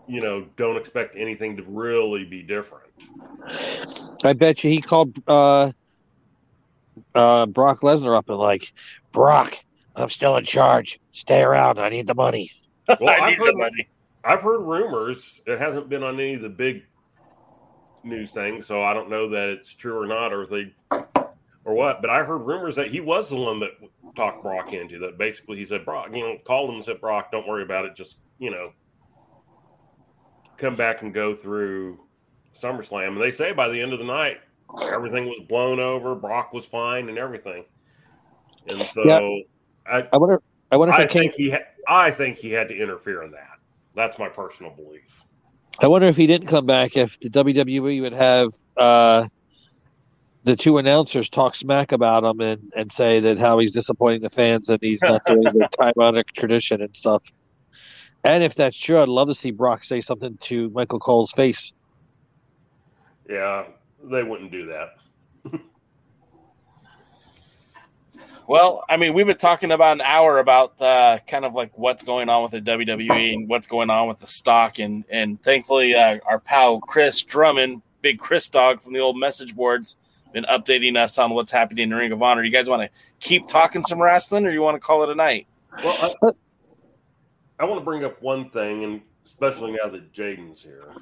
[0.08, 2.92] you know, don't expect anything to really be different.
[4.24, 5.72] I bet you he called uh,
[7.16, 8.74] uh, Brock Lesnar up and like,
[9.12, 9.58] Brock,
[9.96, 11.00] I'm still in charge.
[11.12, 11.80] Stay around.
[11.80, 12.52] I need the money.
[12.88, 13.90] Well, I I've need the heard, money.
[14.24, 15.42] I've heard rumors.
[15.46, 16.84] It hasn't been on any of the big
[18.08, 22.02] news thing, so I don't know that it's true or not, or they or what.
[22.02, 23.72] But I heard rumors that he was the one that
[24.16, 25.18] talked Brock into that.
[25.18, 27.96] Basically, he said Brock, you know, called him and said Brock, don't worry about it.
[27.96, 28.72] Just you know,
[30.58, 32.00] come back and go through
[32.60, 33.10] SummerSlam.
[33.10, 34.38] And they say by the end of the night,
[34.82, 36.16] everything was blown over.
[36.16, 37.66] Brock was fine and everything.
[38.68, 39.40] And so Yeah.
[39.90, 40.42] I, I wonder.
[40.72, 41.22] I wonder if I came.
[41.24, 43.60] think he, ha- I think he had to interfere in that.
[43.96, 45.24] That's my personal belief.
[45.80, 46.98] I wonder if he didn't come back.
[46.98, 49.28] If the WWE would have uh,
[50.44, 54.30] the two announcers talk smack about him and, and say that how he's disappointing the
[54.30, 57.24] fans and he's not doing the ironic tradition and stuff.
[58.24, 61.74] And if that's true, I'd love to see Brock say something to Michael Cole's face.
[63.30, 63.66] Yeah,
[64.04, 64.96] they wouldn't do that.
[68.48, 72.02] Well, I mean, we've been talking about an hour about uh, kind of like what's
[72.02, 75.94] going on with the WWE and what's going on with the stock, and and thankfully,
[75.94, 79.98] uh, our pal Chris Drummond, big Chris dog from the old message boards,
[80.32, 82.42] been updating us on what's happening in the Ring of Honor.
[82.42, 82.90] You guys want to
[83.20, 85.46] keep talking some wrestling, or you want to call it a night?
[85.84, 86.32] Well, I,
[87.60, 90.94] I want to bring up one thing, and especially now that Jaden's here.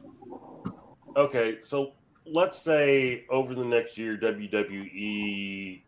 [1.15, 1.93] Okay, so
[2.25, 5.83] let's say over the next year, WWE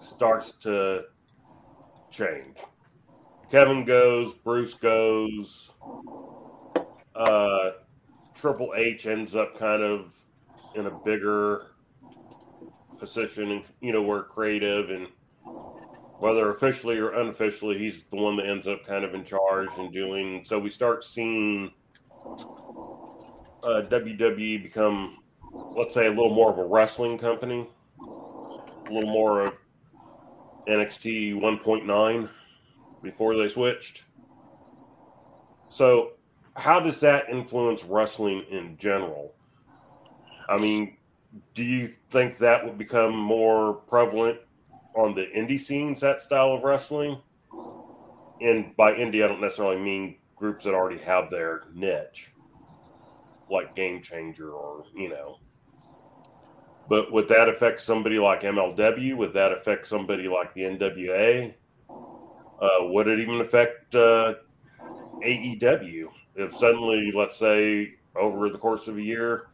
[0.00, 1.04] starts to
[2.10, 2.56] change.
[3.50, 5.70] Kevin goes, Bruce goes,
[7.14, 7.70] uh,
[8.34, 10.14] Triple H ends up kind of
[10.74, 11.66] in a bigger
[12.98, 15.08] position, and you know, we're creative and
[16.20, 19.92] whether officially or unofficially, he's the one that ends up kind of in charge and
[19.92, 20.44] doing.
[20.44, 21.72] So we start seeing
[23.62, 25.18] uh, WWE become,
[25.52, 27.66] let's say, a little more of a wrestling company,
[28.00, 29.54] a little more of
[30.66, 32.28] NXT 1.9
[33.02, 34.04] before they switched.
[35.68, 36.12] So,
[36.56, 39.34] how does that influence wrestling in general?
[40.48, 40.96] I mean,
[41.54, 44.40] do you think that would become more prevalent
[44.94, 47.18] on the indie scenes, that style of wrestling?
[48.40, 52.32] And by indie, I don't necessarily mean groups that already have their niche,
[53.50, 55.38] like Game Changer or, you know.
[56.90, 59.16] But would that affect somebody like MLW?
[59.16, 61.54] Would that affect somebody like the NWA?
[61.88, 64.34] Uh, would it even affect uh,
[65.22, 66.08] AEW?
[66.34, 69.50] If suddenly, let's say, over the course of a year,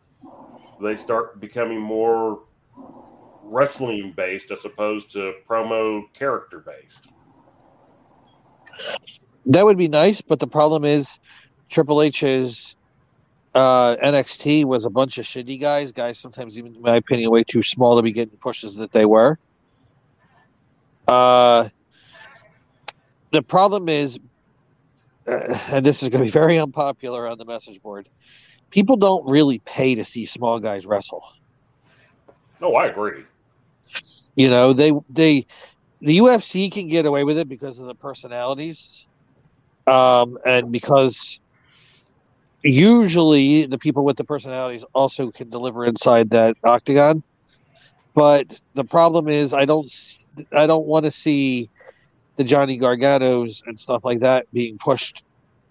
[0.82, 2.44] they start becoming more
[3.42, 7.08] wrestling based as opposed to promo character based.
[9.44, 11.20] That would be nice, but the problem is
[11.68, 12.76] Triple H H's
[13.56, 15.90] uh, NXT was a bunch of shitty guys.
[15.90, 19.06] Guys, sometimes even in my opinion, way too small to be getting pushes that they
[19.06, 19.38] were.
[21.08, 21.70] Uh,
[23.30, 24.18] the problem is,
[25.26, 28.10] uh, and this is going to be very unpopular on the message board.
[28.70, 31.24] People don't really pay to see small guys wrestle.
[32.60, 33.24] No, I agree.
[34.34, 35.46] You know, they they
[36.02, 39.06] the UFC can get away with it because of the personalities,
[39.86, 41.40] um, and because
[42.66, 47.22] usually the people with the personalities also can deliver inside that octagon.
[48.14, 49.90] But the problem is, I don't,
[50.52, 51.68] I don't want to see
[52.36, 55.24] the Johnny Garganos and stuff like that being pushed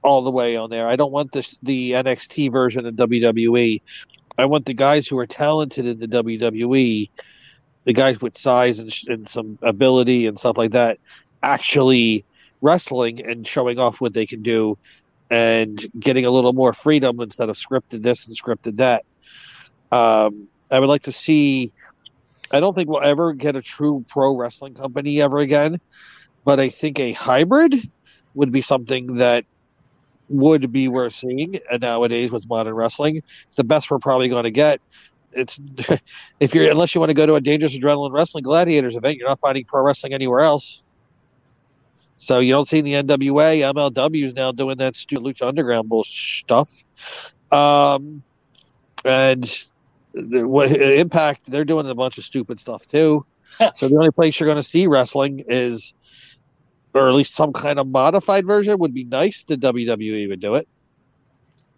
[0.03, 0.87] all the way on there.
[0.87, 3.81] I don't want the the NXT version of WWE.
[4.37, 7.09] I want the guys who are talented in the WWE,
[7.85, 10.99] the guys with size and, and some ability and stuff like that,
[11.41, 12.25] actually
[12.61, 14.77] wrestling and showing off what they can do
[15.29, 19.03] and getting a little more freedom instead of scripted this and scripted that.
[19.91, 21.71] Um, I would like to see.
[22.51, 25.79] I don't think we'll ever get a true pro wrestling company ever again,
[26.43, 27.89] but I think a hybrid
[28.35, 29.45] would be something that
[30.29, 33.21] would be worth seeing nowadays with modern wrestling.
[33.47, 34.79] It's the best we're probably going to get.
[35.33, 35.59] It's
[36.39, 39.27] if you're unless you want to go to a dangerous adrenaline wrestling gladiators event, you're
[39.27, 40.81] not finding pro wrestling anywhere else.
[42.17, 46.43] So you don't see the NWA, MLW is now doing that stupid Lucha Underground bullshit
[46.43, 46.83] stuff.
[47.51, 48.23] Um,
[49.03, 49.43] and
[50.13, 53.25] the, what Impact, they're doing a bunch of stupid stuff too.
[53.75, 55.93] so the only place you're going to see wrestling is,
[56.93, 59.43] or at least some kind of modified version would be nice.
[59.43, 60.67] The WWE would do it.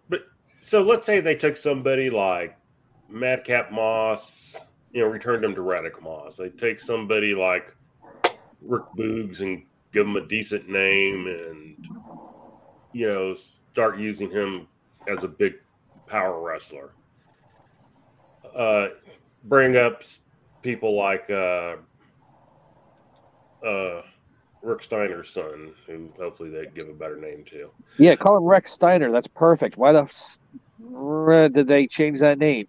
[0.07, 0.27] But
[0.59, 2.57] so let's say they took somebody like
[3.09, 4.55] Madcap Moss,
[4.91, 6.35] you know, returned him to Riddick Moss.
[6.35, 7.75] They take somebody like
[8.61, 9.63] Rick Boogs and
[9.97, 11.87] give him a decent name and,
[12.93, 13.35] you know,
[13.71, 14.67] start using him
[15.07, 15.55] as a big
[16.05, 16.91] power wrestler.
[18.55, 18.89] Uh,
[19.45, 20.03] bring up
[20.61, 21.77] people like uh,
[23.65, 24.01] uh,
[24.61, 27.71] Rick Steiner's son, who hopefully they give a better name to.
[27.97, 29.11] Yeah, call him Rex Steiner.
[29.11, 29.77] That's perfect.
[29.77, 32.67] Why the f- did they change that name?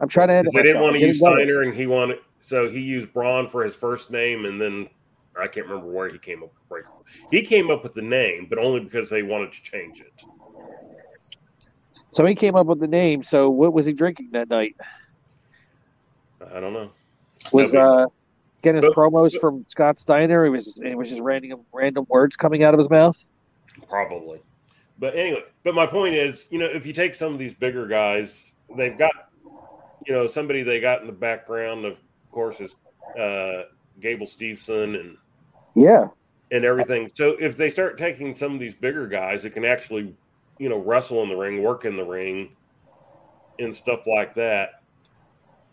[0.00, 0.50] I'm trying to.
[0.50, 3.74] They didn't want to use Steiner, and he wanted so he used Bron for his
[3.74, 4.88] first name, and then
[5.40, 6.84] I can't remember where he came up with.
[7.30, 10.24] He came up with the name, but only because they wanted to change it.
[12.10, 13.22] So he came up with the name.
[13.22, 14.76] So what was he drinking that night?
[16.54, 16.90] I don't know.
[17.52, 18.06] Was uh,
[18.62, 20.44] getting his promos from Scott Steiner?
[20.44, 23.24] It was it was just random random words coming out of his mouth.
[23.88, 24.40] Probably.
[24.98, 27.86] But anyway, but my point is, you know, if you take some of these bigger
[27.86, 29.30] guys, they've got,
[30.06, 31.96] you know, somebody they got in the background, of
[32.30, 32.76] course, is
[33.18, 33.62] uh,
[34.00, 35.16] Gable Steveson and
[35.74, 36.08] Yeah,
[36.50, 37.10] and everything.
[37.14, 40.14] So if they start taking some of these bigger guys that can actually,
[40.58, 42.56] you know, wrestle in the ring, work in the ring,
[43.58, 44.82] and stuff like that,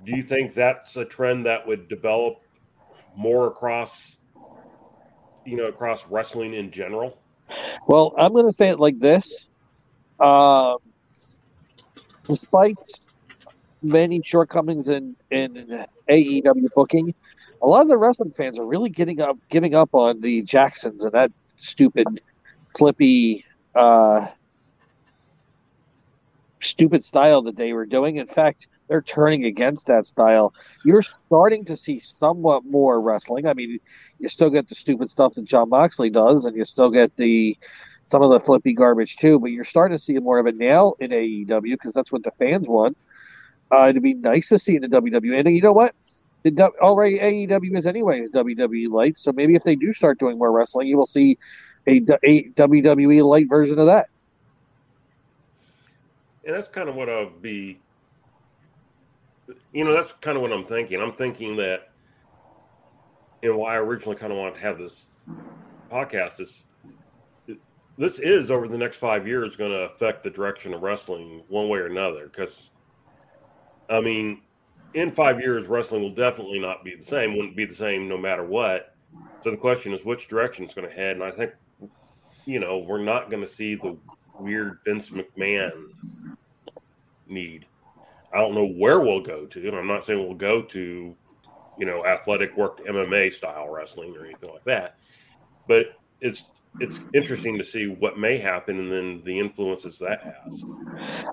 [0.06, 2.42] do you think that's a trend that would develop
[3.16, 4.18] more across,
[5.46, 7.18] you know, across wrestling in general?
[7.88, 9.48] Well, I'm going to say it like this.
[10.20, 10.78] Um,
[12.28, 12.78] despite
[13.82, 17.14] many shortcomings in, in AEW booking,
[17.62, 21.04] a lot of the wrestling fans are really getting up, giving up on the Jacksons
[21.04, 22.22] and that stupid,
[22.78, 23.46] flippy,
[23.76, 24.28] uh,
[26.62, 28.18] stupid style that they were doing.
[28.18, 30.54] In fact, they're turning against that style.
[30.86, 33.46] You're starting to see somewhat more wrestling.
[33.46, 33.80] I mean,
[34.20, 37.58] you still get the stupid stuff that Jon Moxley does, and you still get the
[38.06, 39.40] some of the flippy garbage too.
[39.40, 42.32] But you're starting to see more of it now in AEW because that's what the
[42.32, 42.98] fans want.
[43.72, 45.40] Uh, it'd be nice to see in the WWE.
[45.40, 45.94] And you know what?
[46.44, 49.18] The already AEW is anyways WWE light.
[49.18, 51.38] So maybe if they do start doing more wrestling, you will see
[51.88, 54.08] a WWE light version of that.
[56.46, 57.80] And that's kind of what I'll be.
[59.74, 61.02] You know, that's kind of what I'm thinking.
[61.02, 61.90] I'm thinking that,
[63.42, 64.94] you know, why I originally kind of wanted to have this
[65.92, 66.66] podcast is
[67.98, 71.68] this is over the next five years going to affect the direction of wrestling one
[71.68, 72.28] way or another.
[72.28, 72.70] Because,
[73.90, 74.42] I mean,
[74.98, 77.36] in five years, wrestling will definitely not be the same.
[77.36, 78.96] Wouldn't be the same no matter what.
[79.42, 81.16] So the question is, which direction it's going to head?
[81.16, 81.52] And I think,
[82.46, 83.96] you know, we're not going to see the
[84.40, 85.72] weird Vince McMahon
[87.28, 87.68] need.
[88.34, 91.16] I don't know where we'll go to, and I'm not saying we'll go to,
[91.78, 94.98] you know, athletic worked MMA style wrestling or anything like that.
[95.68, 96.46] But it's
[96.80, 100.66] it's interesting to see what may happen and then the influences that has.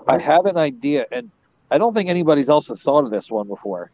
[0.07, 1.31] I have an idea, and
[1.75, 3.91] I don't think anybody's else has thought of this one before.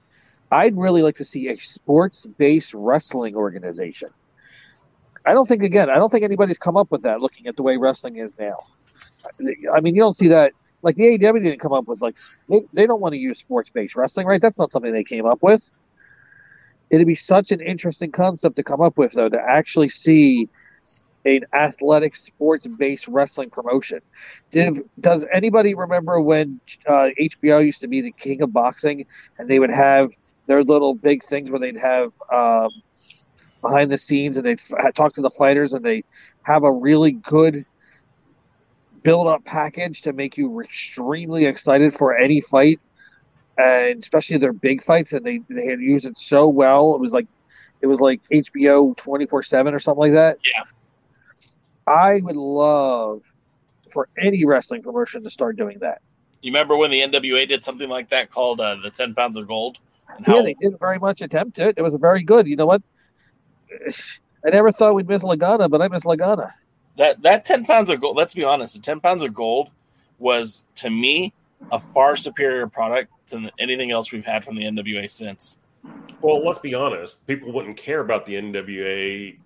[0.53, 4.11] I'd really like to see a sports based wrestling organization.
[5.25, 7.63] I don't think, again, I don't think anybody's come up with that looking at the
[7.63, 8.67] way wrestling is now.
[9.73, 10.53] I mean, you don't see that.
[10.83, 12.17] Like the AEW didn't come up with like
[12.51, 14.43] they, they don't want to use sports based wrestling, right?
[14.43, 15.71] That's not something they came up with.
[16.91, 20.51] It'd be such an interesting concept to come up with, though, to actually see
[21.25, 24.01] an athletic sports based wrestling promotion.
[25.01, 29.05] Does anybody remember when uh, HBO used to be the king of boxing
[29.39, 30.11] and they would have
[30.47, 32.71] their little big things where they'd have um,
[33.63, 36.03] behind the scenes and they f- talk to the fighters and they
[36.45, 37.65] have a really good
[39.03, 42.81] build up package to make you extremely excited for any fight
[43.59, 47.13] and especially their big fights and they they had used it so well it was
[47.13, 47.27] like
[47.83, 50.65] it was like hbo 24-7 or something like that Yeah.
[51.91, 53.23] I would love
[53.91, 56.01] for any wrestling promotion to start doing that
[56.43, 59.47] You remember when the NWA did something like that called uh, the Ten Pounds of
[59.47, 59.79] Gold?
[60.17, 62.67] And yeah how they didn't very much attempt it it was very good you know
[62.67, 62.83] what
[64.47, 66.53] i never thought we'd miss lagana but i miss lagana
[67.01, 68.17] that that ten pounds of gold.
[68.17, 69.71] Let's be honest, the ten pounds of gold
[70.19, 71.33] was to me
[71.73, 75.59] a far superior product than anything else we've had from the NWA since.
[76.21, 77.25] Well, let's be honest.
[77.27, 79.39] People wouldn't care about the NWA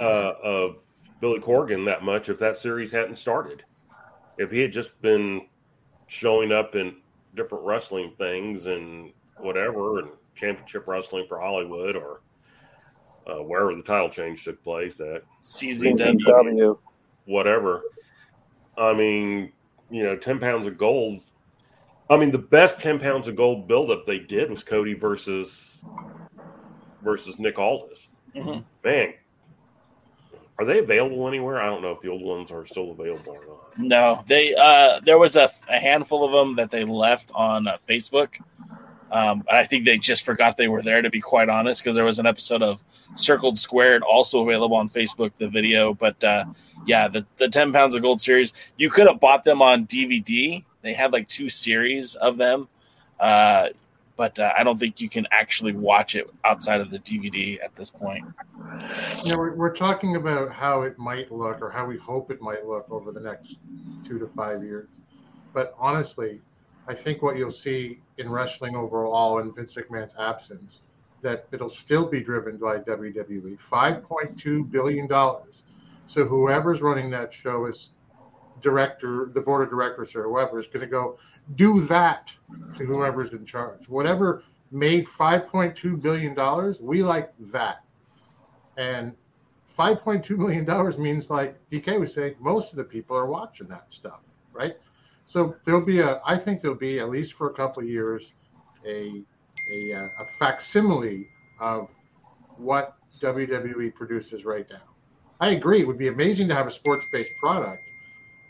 [0.00, 0.76] uh, of
[1.20, 3.64] Billy Corgan that much if that series hadn't started.
[4.36, 5.46] If he had just been
[6.06, 6.96] showing up in
[7.34, 12.20] different wrestling things and whatever, and championship wrestling for Hollywood or
[13.26, 16.78] uh, wherever the title change took place, that CZW.
[17.26, 17.82] whatever.
[18.76, 19.52] I mean,
[19.90, 21.20] you know, 10 pounds of gold.
[22.08, 25.78] I mean, the best 10 pounds of gold buildup they did was Cody versus
[27.02, 28.10] versus Nick Aldis.
[28.34, 28.64] Mhm.
[28.84, 29.14] Man,
[30.58, 31.60] are they available anywhere?
[31.60, 33.78] I don't know if the old ones are still available or not.
[33.78, 37.76] No, they uh, there was a, a handful of them that they left on uh,
[37.88, 38.40] Facebook.
[39.10, 42.04] Um, I think they just forgot they were there, to be quite honest, because there
[42.04, 42.82] was an episode of
[43.16, 45.94] Circled Squared also available on Facebook, the video.
[45.94, 46.44] But uh,
[46.86, 50.62] yeah, the, the 10 pounds of gold series, you could have bought them on DVD.
[50.82, 52.68] They had like two series of them.
[53.18, 53.68] Uh,
[54.18, 57.72] but uh, I don't think you can actually watch it outside of the DVD at
[57.76, 58.24] this point.
[59.24, 62.66] Know, we're, we're talking about how it might look or how we hope it might
[62.66, 63.58] look over the next
[64.04, 64.88] two to five years.
[65.54, 66.40] But honestly,
[66.88, 70.80] I think what you'll see in wrestling overall in Vince McMahon's absence,
[71.22, 73.56] that it'll still be driven by WWE.
[73.56, 75.08] $5.2 billion.
[76.08, 77.90] So whoever's running that show is
[78.62, 81.18] director, the board of directors or whoever is going to go
[81.56, 82.32] do that
[82.76, 83.88] to whoever's in charge.
[83.88, 87.84] Whatever made $5.2 billion, we like that.
[88.76, 89.14] And
[89.78, 94.20] $5.2 million means, like DK was saying, most of the people are watching that stuff,
[94.52, 94.76] right?
[95.26, 98.32] So there'll be a, I think there'll be, at least for a couple of years,
[98.86, 99.22] a,
[99.70, 101.28] a, uh, a facsimile
[101.60, 101.88] of
[102.56, 104.82] what WWE produces right now.
[105.40, 105.80] I agree.
[105.80, 107.87] It would be amazing to have a sports based product.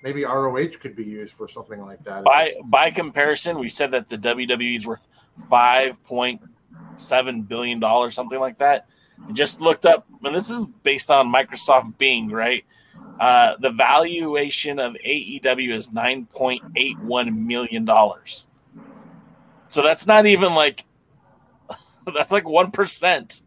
[0.03, 2.25] Maybe ROH could be used for something like that.
[2.25, 5.09] By by comparison, we said that the WWE is worth
[5.51, 6.41] five point
[6.97, 8.87] seven billion dollars, something like that.
[9.29, 12.65] I just looked up, and this is based on Microsoft Bing, right?
[13.19, 18.47] Uh, the valuation of AEW is nine point eight one million dollars.
[19.69, 20.85] So that's not even like
[22.15, 23.43] that's like one percent,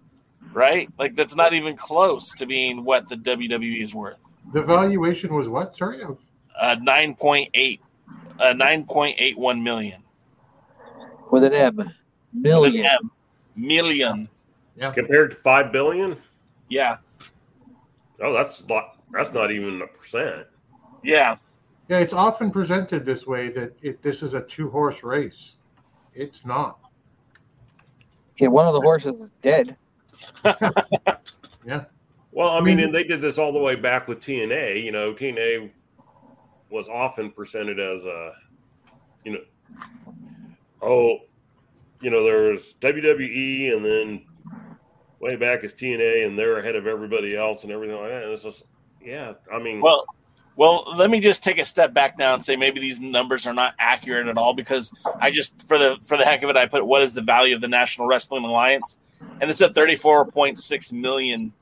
[0.51, 0.89] right?
[0.99, 4.17] Like that's not even close to being what the WWE is worth.
[4.53, 5.77] The valuation was what?
[5.77, 6.01] Sorry,
[6.59, 7.81] Uh, nine point eight,
[8.39, 10.01] uh, nine point eight one million.
[11.31, 11.75] with an M.
[11.77, 11.93] With an
[12.41, 12.85] Million.
[12.85, 13.11] M.
[13.55, 14.29] Million.
[14.77, 14.91] yeah.
[14.91, 16.15] Compared to 5 billion?
[16.69, 16.97] Yeah.
[18.21, 20.47] Oh, that's not, that's not even a percent.
[21.03, 21.35] Yeah.
[21.89, 25.55] Yeah, it's often presented this way that it, this is a two horse race.
[26.13, 26.79] It's not.
[28.37, 29.75] Yeah, one of the horses is dead.
[31.65, 31.83] Yeah.
[32.31, 34.81] Well, I I mean, mean- and they did this all the way back with TNA.
[34.83, 35.69] You know, TNA
[36.71, 38.33] was often presented as a,
[39.23, 39.39] you know,
[40.81, 41.17] oh,
[42.01, 44.25] you know, there's WWE, and then
[45.19, 48.23] way back is TNA, and they're ahead of everybody else and everything like that.
[48.23, 48.63] And it's just,
[49.03, 50.05] yeah, I mean, Well,
[50.55, 53.53] well, let me just take a step back now and say maybe these numbers are
[53.53, 56.65] not accurate at all because I just for the for the heck of it I
[56.65, 58.97] put what is the value of the National Wrestling Alliance
[59.39, 61.53] and it's at thirty four point six million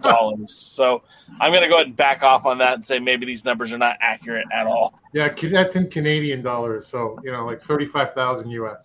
[0.00, 0.54] dollars.
[0.54, 1.02] so
[1.40, 3.72] I'm going to go ahead and back off on that and say maybe these numbers
[3.72, 5.00] are not accurate at all.
[5.12, 6.86] Yeah, that's in Canadian dollars.
[6.86, 8.76] So, you know, like 35,000 US.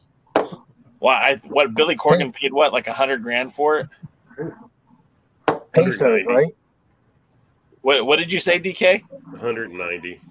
[1.02, 3.88] Well, I, what Billy Corgan paid what like a hundred grand for it?
[5.74, 6.28] Pesos, 190.
[6.28, 6.56] right?
[7.82, 9.02] What what did you say, DK?
[9.32, 10.22] 190.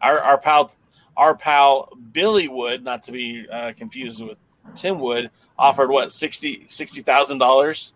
[0.00, 0.72] our our pal
[1.16, 4.38] our pal Billy Wood, not to be uh, confused with
[4.74, 7.92] Tim Wood, offered what sixty sixty thousand dollars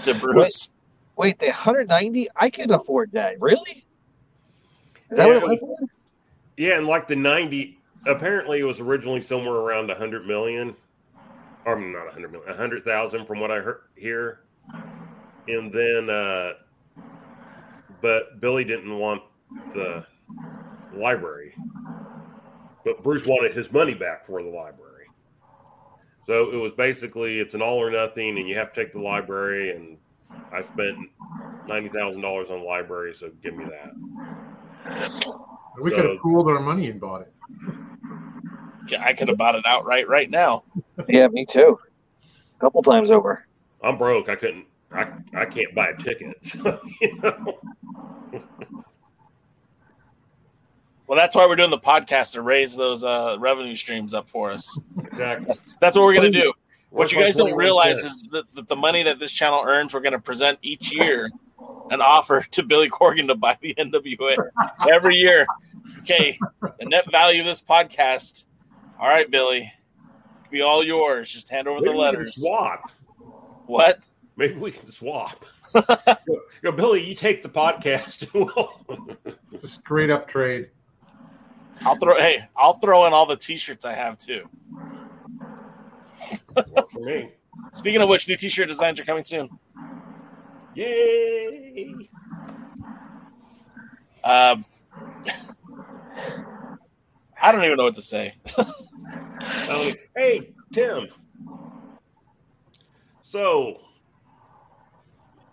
[0.00, 0.70] to Bruce.
[1.16, 2.28] Wait, the 190?
[2.36, 3.40] I can afford that.
[3.40, 3.84] Really?
[5.10, 5.88] Is that Yeah, what it it was?
[6.56, 10.74] Yeah, and like the 90, apparently it was originally somewhere around 100 million.
[11.64, 14.40] Or not 100 million, 100,000 from what I heard here.
[15.48, 16.52] And then, uh,
[18.00, 19.22] but Billy didn't want
[19.74, 20.06] the
[20.94, 21.54] library.
[22.84, 24.87] But Bruce wanted his money back for the library.
[26.28, 29.00] So it was basically it's an all or nothing, and you have to take the
[29.00, 29.74] library.
[29.74, 29.96] And
[30.52, 30.98] I spent
[31.66, 33.94] ninety thousand dollars on the library, so give me that.
[35.80, 37.32] We could have pooled our money and bought it.
[39.00, 40.64] I could have bought it outright right now.
[41.08, 41.78] Yeah, me too.
[42.58, 43.46] A couple times over.
[43.82, 44.28] I'm broke.
[44.28, 44.66] I couldn't.
[44.92, 46.36] I I can't buy a ticket.
[46.44, 47.58] So, you know.
[51.08, 54.50] Well, that's why we're doing the podcast to raise those uh, revenue streams up for
[54.50, 54.78] us.
[54.98, 55.56] Exactly.
[55.80, 56.52] That's what we're going to do.
[56.90, 59.94] What Where's you guys don't realize is that, that the money that this channel earns,
[59.94, 61.30] we're going to present each year
[61.90, 64.36] an offer to Billy Corgan to buy the NWA
[64.90, 65.46] every year.
[66.00, 68.44] Okay, the net value of this podcast.
[69.00, 69.72] All right, Billy,
[70.40, 71.30] it'll be all yours.
[71.30, 72.34] Just hand over Maybe the we can letters.
[72.34, 72.90] swap.
[73.64, 74.00] What?
[74.36, 75.42] Maybe we can swap.
[75.72, 77.02] go, go, Billy.
[77.02, 78.28] You take the podcast.
[79.52, 80.68] It's a straight up trade.
[81.82, 82.16] I'll throw.
[82.16, 84.48] Hey, I'll throw in all the T-shirts I have too.
[86.54, 87.30] For me.
[87.72, 89.48] Speaking of which, new T-shirt designs are coming soon.
[90.74, 92.08] Yay!
[94.24, 94.64] Um,
[97.40, 98.34] I don't even know what to say.
[99.70, 101.08] Um, hey, Tim.
[103.22, 103.80] So,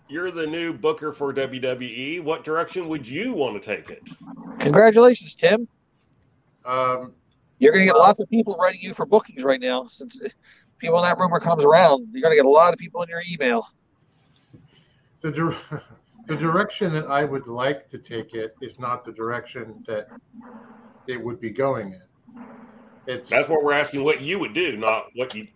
[0.08, 2.22] you're the new booker for WWE.
[2.22, 4.02] What direction would you want to take it?
[4.58, 5.68] Congratulations, Tim.
[6.66, 7.14] Um,
[7.58, 9.86] You're going to get lots of people writing you for bookings right now.
[9.86, 10.20] Since
[10.78, 13.08] people in that rumor comes around, you're going to get a lot of people in
[13.08, 13.66] your email.
[15.20, 15.56] the dir-
[16.26, 20.08] the direction that I would like to take it is not the direction that
[21.06, 22.02] it would be going in.
[23.06, 24.02] It's That's what we're asking.
[24.02, 25.46] What you would do, not what you.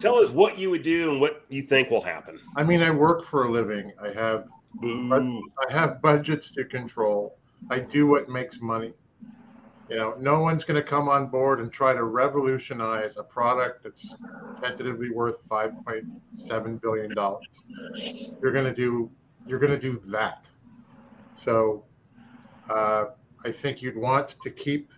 [0.00, 2.40] Tell us what you would do and what you think will happen.
[2.56, 3.92] I mean, I work for a living.
[4.02, 5.42] I have Boo.
[5.68, 7.38] I have budgets to control.
[7.70, 8.94] I do what makes money.
[9.92, 13.82] You know, no one's going to come on board and try to revolutionize a product
[13.82, 14.14] that's
[14.58, 17.44] tentatively worth 5.7 billion dollars.
[18.40, 19.10] You're going to do
[19.46, 20.46] you're going to do that.
[21.36, 21.84] So,
[22.70, 23.06] uh,
[23.44, 24.92] I think you'd want to keep,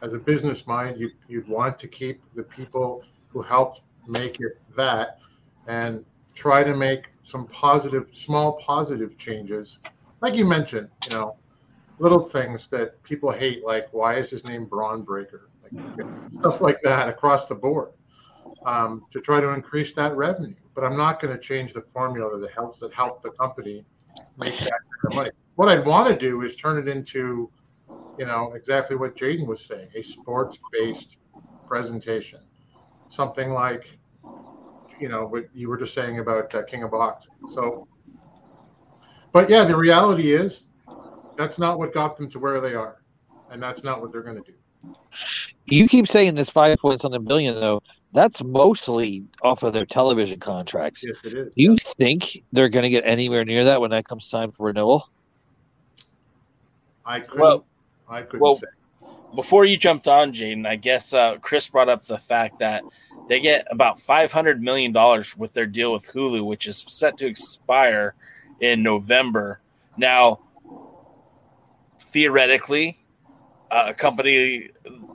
[0.00, 4.58] as a business mind, you you'd want to keep the people who helped make it
[4.74, 5.18] that,
[5.66, 9.78] and try to make some positive, small positive changes,
[10.22, 10.88] like you mentioned.
[11.04, 11.36] You know,
[11.98, 16.06] little things that people hate, like why is his name Bron Breakker, like
[16.38, 17.90] stuff like that across the board,
[18.66, 20.54] um, to try to increase that revenue.
[20.74, 23.84] But I'm not going to change the formula that helps that help the company
[24.38, 25.30] make that kind of money.
[25.56, 27.50] What I'd want to do is turn it into,
[28.18, 31.18] you know, exactly what Jaden was saying, a sports-based
[31.66, 32.40] presentation,
[33.08, 33.84] something like,
[34.98, 37.34] you know, what you were just saying about uh, King of Boxing.
[37.52, 37.86] So,
[39.32, 40.70] but yeah, the reality is
[41.42, 43.02] that's not what got them to where they are,
[43.50, 44.94] and that's not what they're going to do.
[45.66, 47.82] You keep saying this five point something billion though.
[48.12, 51.02] That's mostly off of their television contracts.
[51.04, 51.46] Yes, it is.
[51.56, 54.66] Do you think they're going to get anywhere near that when that comes time for
[54.66, 55.10] renewal?
[57.04, 57.40] I couldn't.
[57.40, 57.66] Well-
[58.08, 58.66] I couldn't well, say.
[59.34, 62.82] Before you jumped on, Jaden, I guess uh, Chris brought up the fact that
[63.28, 67.16] they get about five hundred million dollars with their deal with Hulu, which is set
[67.18, 68.14] to expire
[68.60, 69.60] in November.
[69.96, 70.40] Now,
[72.12, 72.98] theoretically,
[73.70, 74.70] uh, a company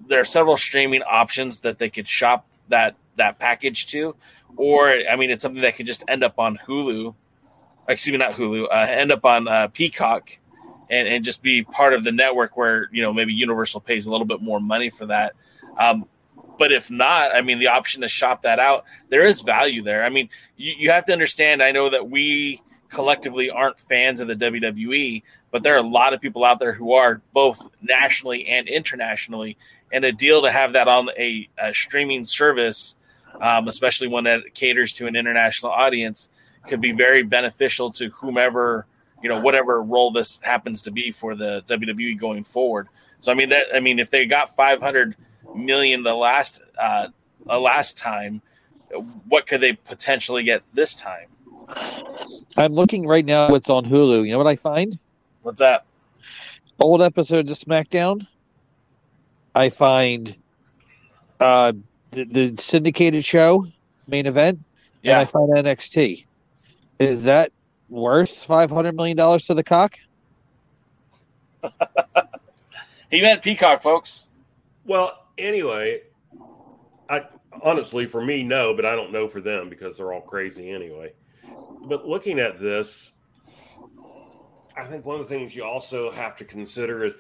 [0.07, 4.15] there are several streaming options that they could shop that that package to,
[4.56, 7.15] or I mean, it's something that could just end up on Hulu.
[7.88, 8.65] Excuse me, not Hulu.
[8.65, 10.38] Uh, end up on uh, Peacock,
[10.90, 14.11] and and just be part of the network where you know maybe Universal pays a
[14.11, 15.34] little bit more money for that.
[15.78, 16.06] Um,
[16.57, 20.03] but if not, I mean, the option to shop that out, there is value there.
[20.03, 21.61] I mean, you, you have to understand.
[21.61, 25.22] I know that we collectively aren't fans of the WWE,
[25.57, 29.57] but there are a lot of people out there who are both nationally and internationally.
[29.91, 32.95] And a deal to have that on a, a streaming service,
[33.41, 36.29] um, especially one that caters to an international audience,
[36.67, 38.85] could be very beneficial to whomever
[39.23, 42.88] you know whatever role this happens to be for the WWE going forward.
[43.19, 45.15] So I mean that I mean if they got 500
[45.55, 47.07] million the last uh,
[47.47, 48.43] last time,
[49.27, 51.29] what could they potentially get this time?
[52.57, 53.49] I'm looking right now.
[53.49, 54.23] What's on Hulu?
[54.23, 54.99] You know what I find?
[55.48, 55.86] What's that?
[56.78, 58.28] Old episodes of SmackDown.
[59.56, 60.36] I find
[61.40, 61.72] uh,
[62.11, 63.65] the, the syndicated show
[64.10, 64.60] main event,
[65.06, 66.26] and I find NXT.
[66.99, 67.53] Is that
[67.88, 69.95] worth five hundred million dollars to the cock?
[73.10, 74.28] he meant Peacock, folks.
[74.84, 76.02] Well, anyway,
[77.10, 77.24] I
[77.64, 81.14] honestly for me no, but I don't know for them because they're all crazy anyway.
[81.86, 83.14] But looking at this,
[84.78, 87.14] I think one of the things you also have to consider is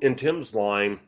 [0.00, 1.00] in Tim's line,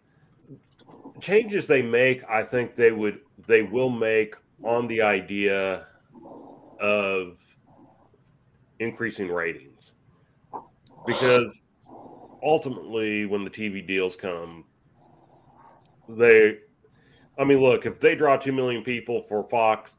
[1.20, 5.86] changes they make, I think they would they will make on the idea
[6.78, 7.38] of
[8.78, 9.92] increasing ratings
[11.06, 11.60] because
[12.42, 14.64] ultimately when the TV deals come
[16.08, 16.58] they
[17.38, 19.90] I mean look if they draw 2 million people for Fox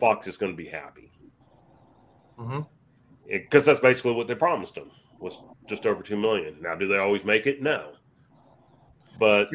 [0.00, 1.08] Fox is going to be happy
[2.38, 2.60] Mm-hmm.
[3.28, 4.90] Because that's basically what they promised them
[5.20, 7.92] was just over 2 million now do they always make it no
[9.18, 9.50] but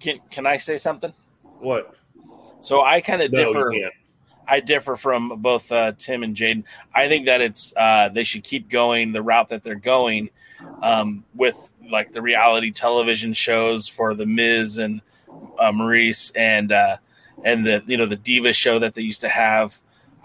[0.00, 1.12] Can can I say something?
[1.58, 1.94] what
[2.60, 3.72] So I kind of no differ.
[4.46, 6.64] I differ from both uh, Tim and Jaden.
[6.94, 10.30] I think that it's uh, they should keep going the route that they're going
[10.82, 15.02] um, with like the reality television shows for the Miz and
[15.58, 16.96] uh, Maurice and uh,
[17.44, 19.78] and the you know the Diva show that they used to have.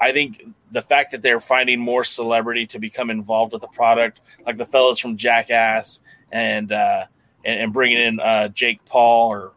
[0.03, 4.19] I think the fact that they're finding more celebrity to become involved with the product,
[4.45, 6.01] like the fellas from Jackass
[6.31, 7.05] and uh,
[7.45, 9.53] and, and bringing in uh, Jake Paul or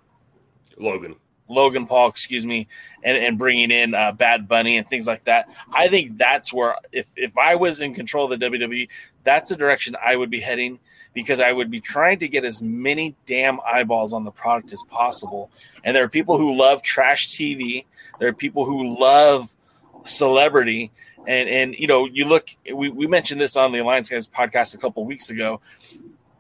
[0.78, 1.16] Logan
[1.48, 2.68] Logan Paul, excuse me,
[3.02, 5.48] and, and bringing in uh, Bad Bunny and things like that.
[5.72, 8.88] I think that's where, if, if I was in control of the WWE,
[9.22, 10.78] that's the direction I would be heading
[11.14, 14.82] because I would be trying to get as many damn eyeballs on the product as
[14.88, 15.50] possible.
[15.82, 17.86] And there are people who love trash TV,
[18.18, 19.54] there are people who love
[20.06, 20.92] celebrity.
[21.26, 24.74] And, and you know, you look, we, we mentioned this on the Alliance Guys podcast
[24.74, 25.60] a couple weeks ago.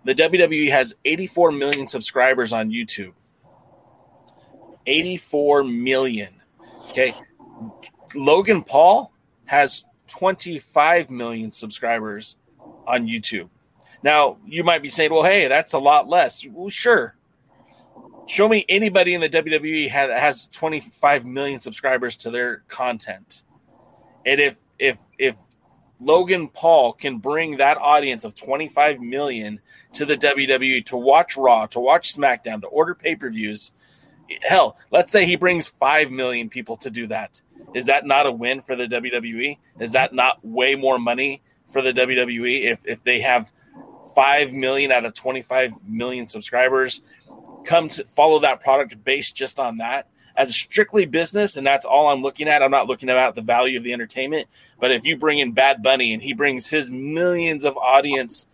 [0.04, 3.12] The WWE has 84 million subscribers on YouTube.
[4.86, 6.34] 84 million.
[6.90, 7.14] Okay.
[8.14, 9.12] Logan Paul
[9.46, 12.36] has 25 million subscribers
[12.86, 13.48] on YouTube.
[14.02, 16.46] Now, you might be saying, well, hey, that's a lot less.
[16.48, 17.16] Well, sure.
[18.26, 23.42] Show me anybody in the WWE that has 25 million subscribers to their content.
[24.26, 25.36] And if if if
[26.00, 29.60] Logan Paul can bring that audience of 25 million
[29.94, 33.72] to the WWE to watch Raw, to watch SmackDown, to order pay-per-views,
[34.42, 37.40] hell, let's say he brings 5 million people to do that.
[37.74, 39.56] Is that not a win for the WWE?
[39.80, 43.52] Is that not way more money for the WWE if if they have
[44.14, 47.00] 5 million out of 25 million subscribers
[47.64, 50.08] come to follow that product based just on that?
[50.36, 52.62] As a strictly business, and that's all I'm looking at.
[52.62, 54.48] I'm not looking at the value of the entertainment.
[54.78, 58.46] But if you bring in Bad Bunny and he brings his millions of audience,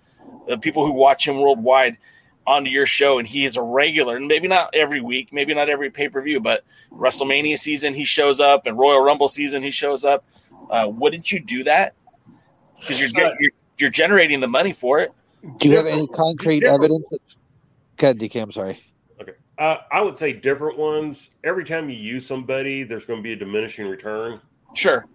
[0.46, 1.98] the people who watch him worldwide,
[2.44, 5.68] onto your show and he is a regular and maybe not every week maybe not
[5.68, 10.24] every pay-per-view but wrestlemania season he shows up and royal rumble season he shows up
[10.68, 11.94] uh, wouldn't you do that
[12.80, 15.12] because you're, ge- you're you're generating the money for it
[15.58, 17.08] Do you have any concrete evidence?
[17.10, 17.20] That...
[17.96, 18.42] Go ahead, DK.
[18.42, 18.80] I'm sorry.
[19.62, 21.30] Uh, I would say different ones.
[21.44, 24.40] Every time you use somebody, there's going to be a diminishing return.
[24.74, 25.06] sure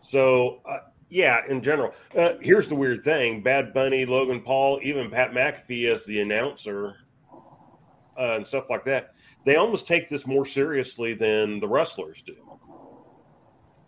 [0.00, 0.78] So, uh,
[1.08, 1.94] yeah, in general.
[2.16, 6.96] Uh, here's the weird thing Bad Bunny, Logan Paul, even Pat McAfee as the announcer
[8.18, 9.14] uh, and stuff like that,
[9.44, 12.34] they almost take this more seriously than the wrestlers do.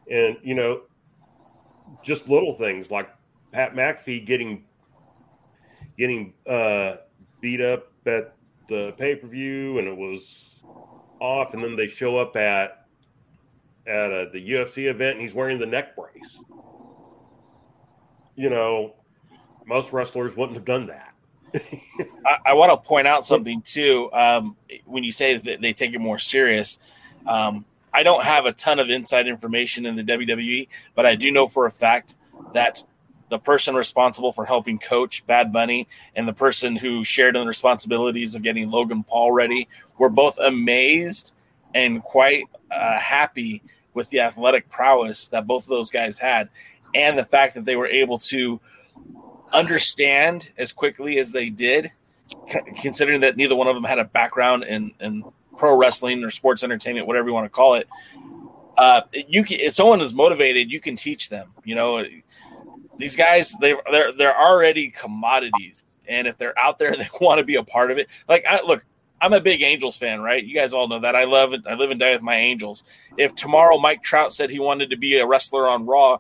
[0.08, 0.82] And, you know,
[2.04, 3.10] just little things like
[3.50, 4.64] Pat McAfee getting
[5.98, 6.98] getting uh,
[7.40, 8.36] beat up at
[8.72, 10.60] the pay per view, and it was
[11.20, 12.86] off, and then they show up at
[13.86, 16.40] at uh, the UFC event, and he's wearing the neck brace.
[18.34, 18.94] You know,
[19.66, 21.14] most wrestlers wouldn't have done that.
[22.26, 24.10] I, I want to point out something too.
[24.12, 26.78] Um, when you say that they take it more serious,
[27.26, 31.30] um, I don't have a ton of inside information in the WWE, but I do
[31.30, 32.14] know for a fact
[32.54, 32.82] that
[33.32, 37.48] the person responsible for helping coach Bad Bunny and the person who shared in the
[37.48, 41.32] responsibilities of getting Logan Paul ready were both amazed
[41.74, 43.62] and quite uh, happy
[43.94, 46.50] with the athletic prowess that both of those guys had,
[46.94, 48.60] and the fact that they were able to
[49.54, 51.90] understand as quickly as they did,
[52.82, 55.24] considering that neither one of them had a background in, in
[55.56, 57.88] pro wrestling or sports entertainment, whatever you want to call it.
[58.76, 61.50] Uh, you can, if someone is motivated, you can teach them.
[61.64, 62.04] You know,
[63.02, 67.38] these guys they they're they're already commodities, and if they're out there and they want
[67.38, 68.84] to be a part of it, like I look.
[69.20, 70.42] I'm a big Angels fan, right?
[70.42, 71.14] You guys all know that.
[71.14, 71.60] I love it.
[71.64, 72.82] I live and die with my Angels.
[73.16, 76.18] If tomorrow Mike Trout said he wanted to be a wrestler on Raw,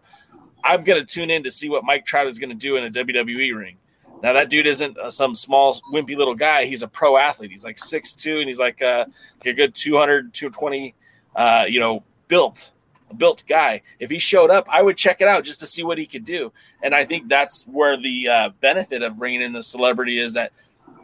[0.62, 2.84] I'm going to tune in to see what Mike Trout is going to do in
[2.84, 3.78] a WWE ring.
[4.22, 6.66] Now that dude isn't uh, some small wimpy little guy.
[6.66, 7.50] He's a pro athlete.
[7.50, 9.06] He's like 6'2 and he's like, uh,
[9.40, 10.94] like a good 200 220
[11.34, 12.72] uh, you know, built
[13.12, 13.82] built guy.
[13.98, 16.24] If he showed up, I would check it out just to see what he could
[16.24, 16.52] do.
[16.82, 20.52] And I think that's where the uh, benefit of bringing in the celebrity is that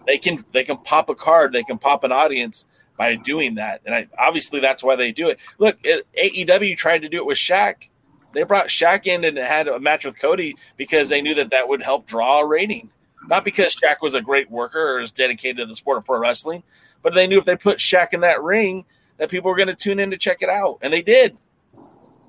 [0.06, 2.66] they can they can pop a card, they can pop an audience
[2.97, 3.80] by doing that.
[3.86, 5.39] And I, obviously that's why they do it.
[5.59, 7.89] Look, AEW tried to do it with Shaq.
[8.32, 11.68] They brought Shaq in and had a match with Cody because they knew that that
[11.68, 12.90] would help draw a rating.
[13.26, 16.18] Not because Shaq was a great worker or is dedicated to the sport of pro
[16.18, 16.62] wrestling,
[17.02, 18.85] but they knew if they put Shaq in that ring,
[19.18, 21.36] that people were going to tune in to check it out, and they did.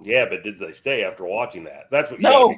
[0.02, 1.86] Yeah, but did they stay after watching that?
[1.92, 2.48] That's what you No.
[2.48, 2.56] gotta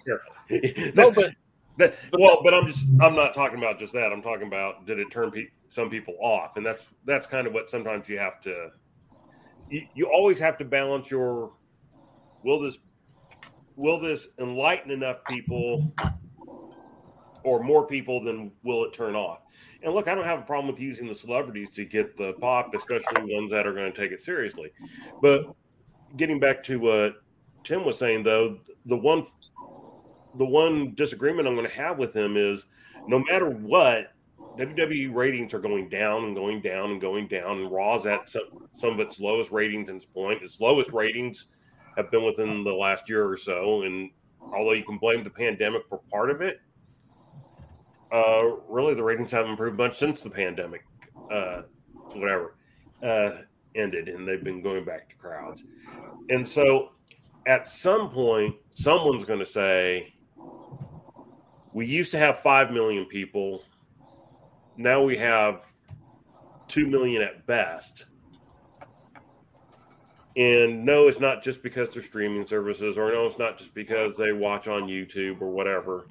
[0.49, 0.93] be careful.
[0.95, 1.31] No, but
[1.77, 4.11] That, well, but I'm just I'm not talking about just that.
[4.11, 7.53] I'm talking about did it turn pe- some people off, and that's that's kind of
[7.53, 8.69] what sometimes you have to.
[9.69, 11.53] You, you always have to balance your
[12.43, 12.77] will this
[13.77, 15.93] will this enlighten enough people
[17.43, 19.39] or more people than will it turn off.
[19.81, 22.75] And look, I don't have a problem with using the celebrities to get the pop,
[22.75, 24.71] especially ones that are going to take it seriously.
[25.21, 25.45] But
[26.17, 27.15] getting back to what
[27.63, 29.25] Tim was saying, though, the one
[30.35, 32.65] the one disagreement I'm going to have with him is
[33.07, 34.13] no matter what,
[34.57, 38.67] WWE ratings are going down and going down and going down, and Raw's at some,
[38.77, 40.43] some of its lowest ratings in its point.
[40.43, 41.45] Its lowest ratings
[41.97, 44.11] have been within the last year or so, and
[44.53, 46.59] although you can blame the pandemic for part of it,
[48.11, 50.83] uh, really the ratings haven't improved much since the pandemic,
[51.31, 51.61] uh,
[52.13, 52.55] whatever,
[53.03, 53.31] uh,
[53.75, 55.63] ended, and they've been going back to crowds.
[56.29, 56.91] And so,
[57.45, 60.13] at some point, someone's going to say,
[61.73, 63.63] "We used to have five million people.
[64.77, 65.63] Now we have
[66.67, 68.05] two million at best."
[70.37, 74.15] And no, it's not just because they're streaming services, or no, it's not just because
[74.15, 76.07] they watch on YouTube or whatever.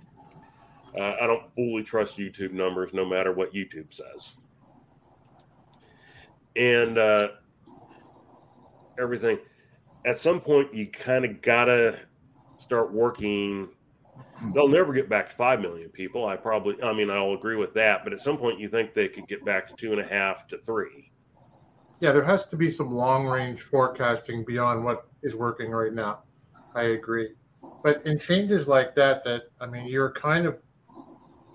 [0.97, 4.35] Uh, I don't fully trust YouTube numbers, no matter what YouTube says.
[6.57, 7.29] And uh,
[8.99, 9.39] everything.
[10.05, 11.99] At some point, you kind of gotta
[12.57, 13.69] start working.
[14.55, 16.27] They'll never get back to five million people.
[16.27, 18.05] I probably, I mean, I'll agree with that.
[18.05, 20.47] But at some point, you think they could get back to two and a half
[20.49, 21.11] to three.
[22.01, 26.21] Yeah, there has to be some long range forecasting beyond what is working right now.
[26.75, 27.35] I agree.
[27.83, 30.59] But in changes like that, that I mean, you're kind of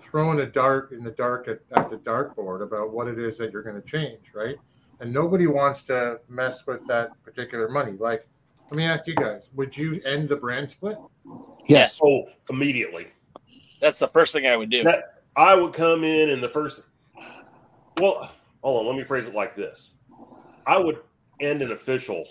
[0.00, 3.52] throwing a dart in the dark at, at the dartboard about what it is that
[3.52, 4.56] you're going to change, right?
[5.00, 7.92] And nobody wants to mess with that particular money.
[7.98, 8.26] Like,
[8.70, 10.98] let me ask you guys: Would you end the brand split?
[11.68, 11.98] Yes.
[12.02, 13.08] Oh, immediately.
[13.80, 14.82] That's the first thing I would do.
[14.84, 16.82] That I would come in and the first.
[18.00, 18.30] Well,
[18.62, 18.86] hold on.
[18.86, 19.94] Let me phrase it like this:
[20.66, 20.98] I would
[21.40, 22.24] end an official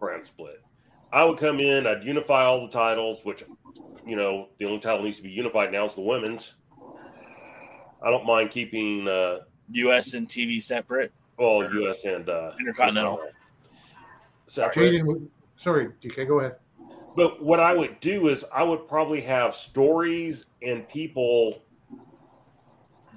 [0.00, 0.62] brand split.
[1.12, 1.86] I would come in.
[1.86, 3.44] I'd unify all the titles, which
[4.06, 6.54] you know the only title needs to be unified now is the women's.
[8.02, 9.40] I don't mind keeping uh,
[9.72, 10.14] U.S.
[10.14, 11.12] and TV separate.
[11.36, 12.04] well U.S.
[12.04, 13.20] and uh, Intercontinental.
[14.48, 15.04] Separate.
[15.06, 16.56] Would- sorry, DK, go ahead.
[17.16, 21.62] But what I would do is I would probably have stories and people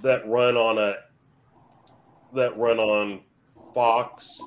[0.02, 0.95] that run on a
[2.34, 3.22] that run on
[3.76, 4.41] Fox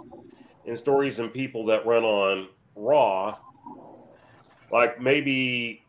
[0.66, 3.39] and stories and people that run on Raw.
[4.73, 5.85] Like maybe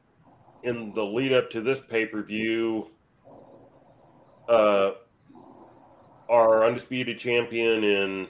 [0.64, 2.88] in the lead up to this pay per view,
[4.48, 4.92] uh,
[6.30, 8.30] our undisputed champion in well,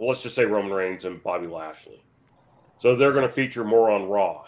[0.00, 2.02] let's just say Roman Reigns and Bobby Lashley.
[2.78, 4.44] So they're going to feature more on Raw.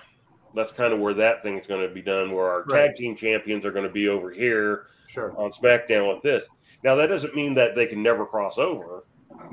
[0.55, 2.33] That's kind of where that thing is going to be done.
[2.33, 2.89] Where our Right.
[2.89, 5.33] tag team champions are going to be over here Sure.
[5.37, 6.47] on SmackDown with this.
[6.85, 9.05] Now that doesn't mean that they can never cross over,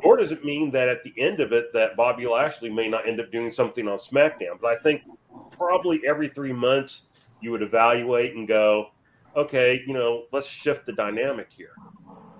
[0.03, 3.07] nor does it mean that at the end of it that Bobby Lashley may not
[3.07, 4.59] end up doing something on SmackDown.
[4.61, 5.03] But I think
[5.51, 7.07] probably every three months
[7.41, 8.89] you would evaluate and go,
[9.35, 11.73] okay, you know, let's shift the dynamic here,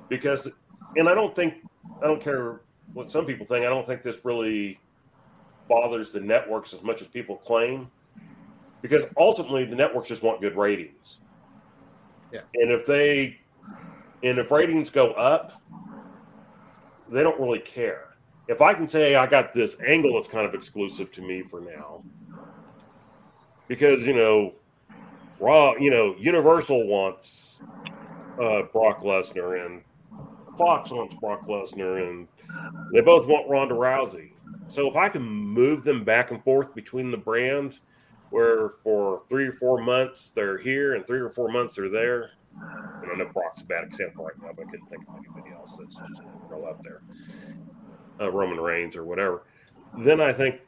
[0.09, 0.47] because,
[0.95, 1.55] and I don't think
[2.01, 2.61] I don't care
[2.95, 3.65] what some people think.
[3.65, 4.79] I don't think this really
[5.67, 7.91] bothers the networks as much as people claim,
[8.81, 11.19] because ultimately the networks just want good ratings.
[12.31, 12.41] Yeah.
[12.55, 13.39] And if they
[14.23, 15.61] and if ratings go up,
[17.09, 18.15] they don't really care.
[18.47, 21.59] If I can say I got this angle that's kind of exclusive to me for
[21.59, 22.01] now,
[23.67, 24.53] because you know,
[25.39, 27.59] Raw, you know, Universal wants
[28.41, 29.81] uh, Brock Lesnar and
[30.57, 32.27] Fox wants Brock Lesnar, and
[32.93, 34.31] they both want Ronda Rousey.
[34.67, 37.81] So if I can move them back and forth between the brands,
[38.29, 42.31] where for three or four months they're here and three or four months they're there.
[43.01, 45.53] And I know Brock's a bad example right now, but I couldn't think of anybody
[45.53, 47.01] else that's just real up there.
[48.19, 49.43] Uh, Roman Reigns or whatever.
[49.99, 50.61] Then I think,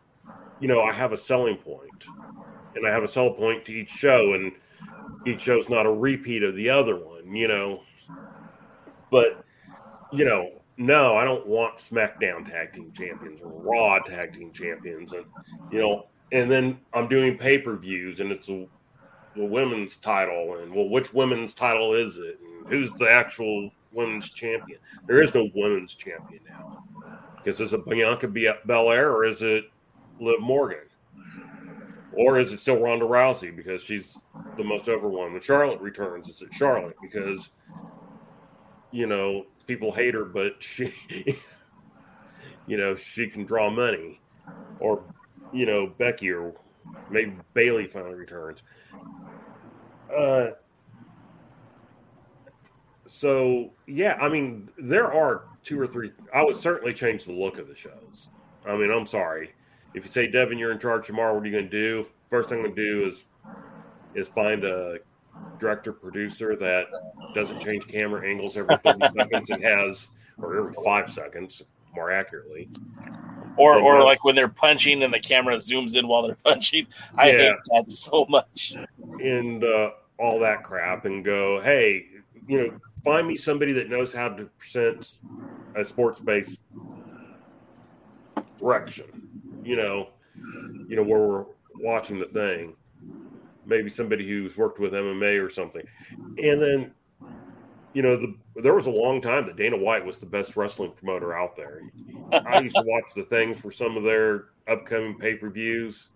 [0.59, 2.05] you know, I have a selling point,
[2.75, 4.51] and I have a sell point to each show, and
[5.25, 7.81] each show's not a repeat of the other one, you know.
[9.09, 9.43] But,
[10.11, 15.11] you know, no, I don't want SmackDown tag team champions or Raw tag team champions,
[15.13, 15.25] and
[15.71, 18.67] you know, and then I'm doing pay per views, and it's a,
[19.35, 24.29] the women's title, and well, which women's title is it, and who's the actual women's
[24.29, 24.79] champion?
[25.07, 26.83] There is no women's champion now,
[27.37, 29.65] because is it Bianca Belair or is it
[30.19, 30.85] Liv Morgan,
[32.13, 33.55] or is it still Ronda Rousey?
[33.55, 34.19] Because she's
[34.57, 35.33] the most over one?
[35.33, 37.49] When Charlotte returns, is it Charlotte because
[38.91, 40.91] you know people hate her, but she
[42.67, 44.19] you know, she can draw money,
[44.79, 45.03] or
[45.53, 46.53] you know, Becky or
[47.09, 48.63] maybe Bayley finally returns.
[50.15, 50.49] Uh,
[53.05, 56.11] so yeah, I mean, there are two or three.
[56.33, 58.29] I would certainly change the look of the shows.
[58.65, 59.53] I mean, I'm sorry
[59.97, 61.33] if you say Devin, you're in charge tomorrow.
[61.33, 62.05] What are you going to do?
[62.29, 63.19] First thing I'm going to do is
[64.15, 64.97] is find a
[65.59, 66.85] director producer that
[67.33, 70.09] doesn't change camera angles every 30 seconds and has
[70.41, 71.63] or every five seconds
[71.95, 72.69] more accurately
[73.55, 76.37] Or, And, or uh, like when they're punching and the camera zooms in while they're
[76.43, 76.87] punching.
[77.17, 77.37] I Yeah.
[77.37, 78.75] hate that so much.
[79.19, 82.05] and uh, all that crap and go, hey,
[82.47, 82.71] you know,
[83.03, 85.11] find me somebody that knows how to present
[85.75, 86.57] a sports based
[88.57, 89.05] direction.
[89.63, 90.09] You know,
[90.87, 91.45] you know where we're
[91.81, 92.75] watching the thing.
[93.67, 95.85] Maybe somebody who's worked with MMA or something,
[96.41, 96.91] and then.
[97.93, 100.91] You know, the there was a long time that Dana White was the best wrestling
[100.91, 101.81] promoter out there.
[102.31, 106.09] I used to watch the things for some of their upcoming pay per views,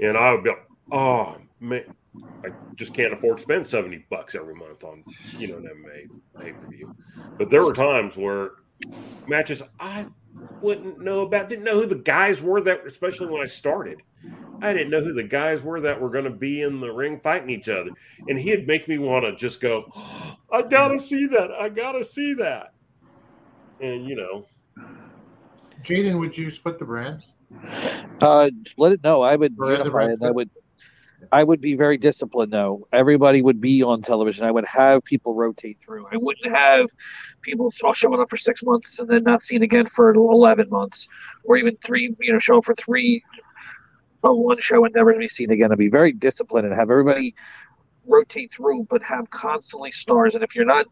[0.00, 1.94] and I would be, like, oh man,
[2.42, 5.04] I just can't afford to spend 70 bucks every month on,
[5.36, 6.94] you know, an MMA pay per view.
[7.36, 8.52] But there were times where
[9.26, 10.06] matches I
[10.60, 14.02] wouldn't know about, didn't know who the guys were that, especially when I started.
[14.62, 17.20] I didn't know who the guys were that were going to be in the ring
[17.20, 17.90] fighting each other.
[18.28, 19.90] And he'd make me want to just go,
[20.50, 21.50] I got to see that.
[21.52, 22.72] I got to see that.
[23.80, 24.46] And, you know,
[25.82, 27.32] Jaden, would you split the brands?
[28.20, 29.22] Uh, let it know.
[29.22, 30.18] I would Or the unify it.
[30.22, 30.50] I would.
[31.32, 32.86] I would be very disciplined though.
[32.92, 34.44] Everybody would be on television.
[34.44, 36.06] I would have people rotate through.
[36.12, 36.88] I wouldn't have
[37.42, 41.08] people showing up for six months and then not seen again for eleven months,
[41.44, 42.14] or even three.
[42.20, 43.22] You know, show up for three
[44.22, 45.72] on one show and never be seen again.
[45.72, 47.34] I'd be very disciplined and have everybody
[48.06, 50.34] rotate through, but have constantly stars.
[50.34, 50.86] And if you're not,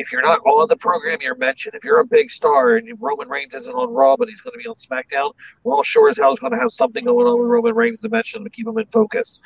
[0.00, 3.28] if you're not on the program you're mentioned, if you're a big star and Roman
[3.28, 5.32] Reigns isn't on Raw but he's going to be on SmackDown,
[5.62, 8.08] well, sure as hell is going to have something going on with Roman Reigns to
[8.08, 9.40] mention to keep him in focus.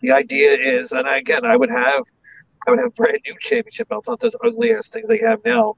[0.00, 2.04] The idea is, and again, I would have,
[2.66, 5.76] I would have brand new championship belts, not those ugly ass things they have now.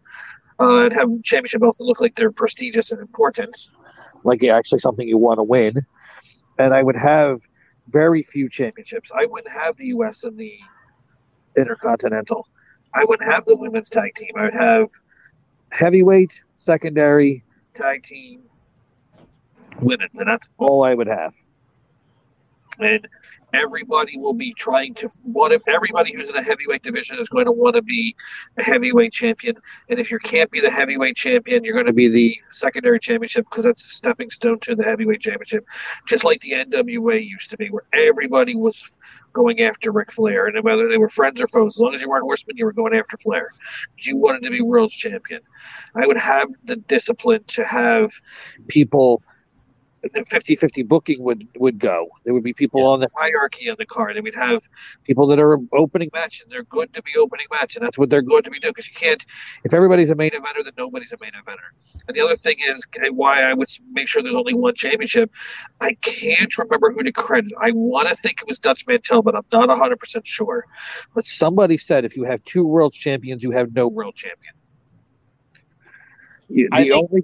[0.60, 3.56] Uh, I'd have championship belts that look like they're prestigious and important,
[4.22, 5.74] like actually something you want to win.
[6.58, 7.40] And I would have
[7.88, 9.10] very few championships.
[9.12, 10.22] I wouldn't have the U.S.
[10.22, 10.56] and the
[11.56, 12.46] Intercontinental.
[12.94, 14.30] I wouldn't have the women's tag team.
[14.36, 14.88] I would have
[15.72, 17.44] heavyweight, secondary,
[17.74, 18.42] tag team,
[19.80, 21.34] women's, and that's all I would have.
[22.78, 23.06] And
[23.54, 27.46] everybody will be trying to what if everybody who's in a heavyweight division is going
[27.46, 28.14] to want to be
[28.58, 29.56] a heavyweight champion.
[29.88, 33.46] And if you can't be the heavyweight champion, you're going to be the secondary championship
[33.50, 35.64] because that's a stepping stone to the heavyweight championship,
[36.06, 38.82] just like the NWA used to be, where everybody was
[39.32, 42.08] going after Ric Flair, and whether they were friends or foes, as long as you
[42.08, 43.50] weren't Horseman, you were going after Flair.
[43.98, 45.40] You wanted to be world champion.
[45.94, 48.10] I would have the discipline to have
[48.68, 49.22] people.
[50.02, 52.08] The 50-50 booking would would go.
[52.24, 54.66] There would be people on the hierarchy on the card, and we'd have
[55.04, 58.08] people that are opening match, and they're good to be opening match, and that's what
[58.08, 58.72] they're good to be doing.
[58.74, 59.24] Because you can't,
[59.62, 61.98] if everybody's a main eventer, then nobody's a main eventer.
[62.08, 65.30] And the other thing is okay, why I would make sure there's only one championship.
[65.82, 67.52] I can't remember who to credit.
[67.60, 70.64] I want to think it was Dutch Mantell, but I'm not 100% sure.
[71.14, 74.54] But somebody said if you have two world champions, you have no world champion.
[76.48, 77.22] You- I the think- only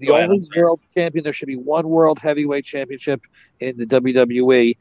[0.00, 3.20] the Go only I'm world champion there should be one world heavyweight championship
[3.60, 4.76] in the WWE.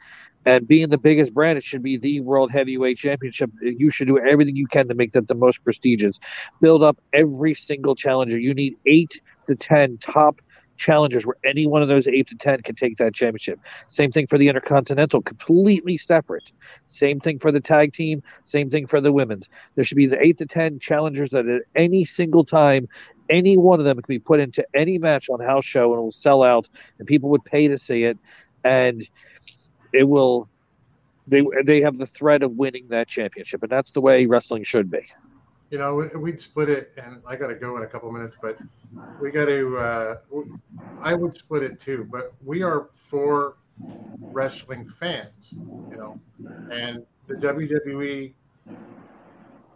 [0.45, 3.51] And being the biggest brand, it should be the world heavyweight championship.
[3.61, 6.19] You should do everything you can to make that the most prestigious.
[6.61, 8.39] Build up every single challenger.
[8.39, 10.41] You need eight to ten top
[10.77, 13.59] challengers where any one of those eight to ten can take that championship.
[13.89, 16.53] Same thing for the Intercontinental, completely separate.
[16.85, 18.23] Same thing for the tag team.
[18.45, 19.49] Same thing for the women's.
[19.75, 22.87] There should be the eight to ten challengers that at any single time,
[23.29, 26.03] any one of them can be put into any match on house show and it
[26.03, 28.17] will sell out, and people would pay to see it,
[28.63, 29.07] and
[29.93, 30.49] it will.
[31.27, 34.89] They they have the threat of winning that championship, and that's the way wrestling should
[34.89, 35.05] be.
[35.69, 38.35] You know, we- we'd split it, and I got to go in a couple minutes,
[38.41, 38.57] but
[39.21, 39.77] we got to.
[39.77, 40.17] Uh,
[41.01, 43.57] I would split it too, but we are four
[44.31, 45.53] wrestling fans,
[45.91, 46.19] you know,
[46.71, 48.33] and the WWE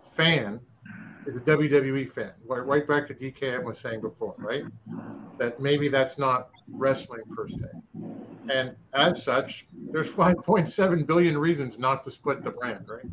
[0.03, 0.59] fan
[1.25, 2.31] is a WWE fan.
[2.45, 4.63] Right right back to DKM was saying before, right?
[5.39, 7.57] That maybe that's not wrestling per se.
[8.49, 13.05] And as such, there's 5.7 billion reasons not to split the brand, right?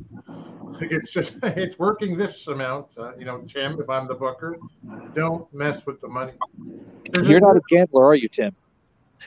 [0.80, 2.96] Like it's just it's working this amount.
[2.98, 4.56] Uh, you know, Tim, if I'm the booker,
[5.14, 6.32] don't mess with the money.
[7.10, 8.52] There's You're a- not a gambler, are you, Tim?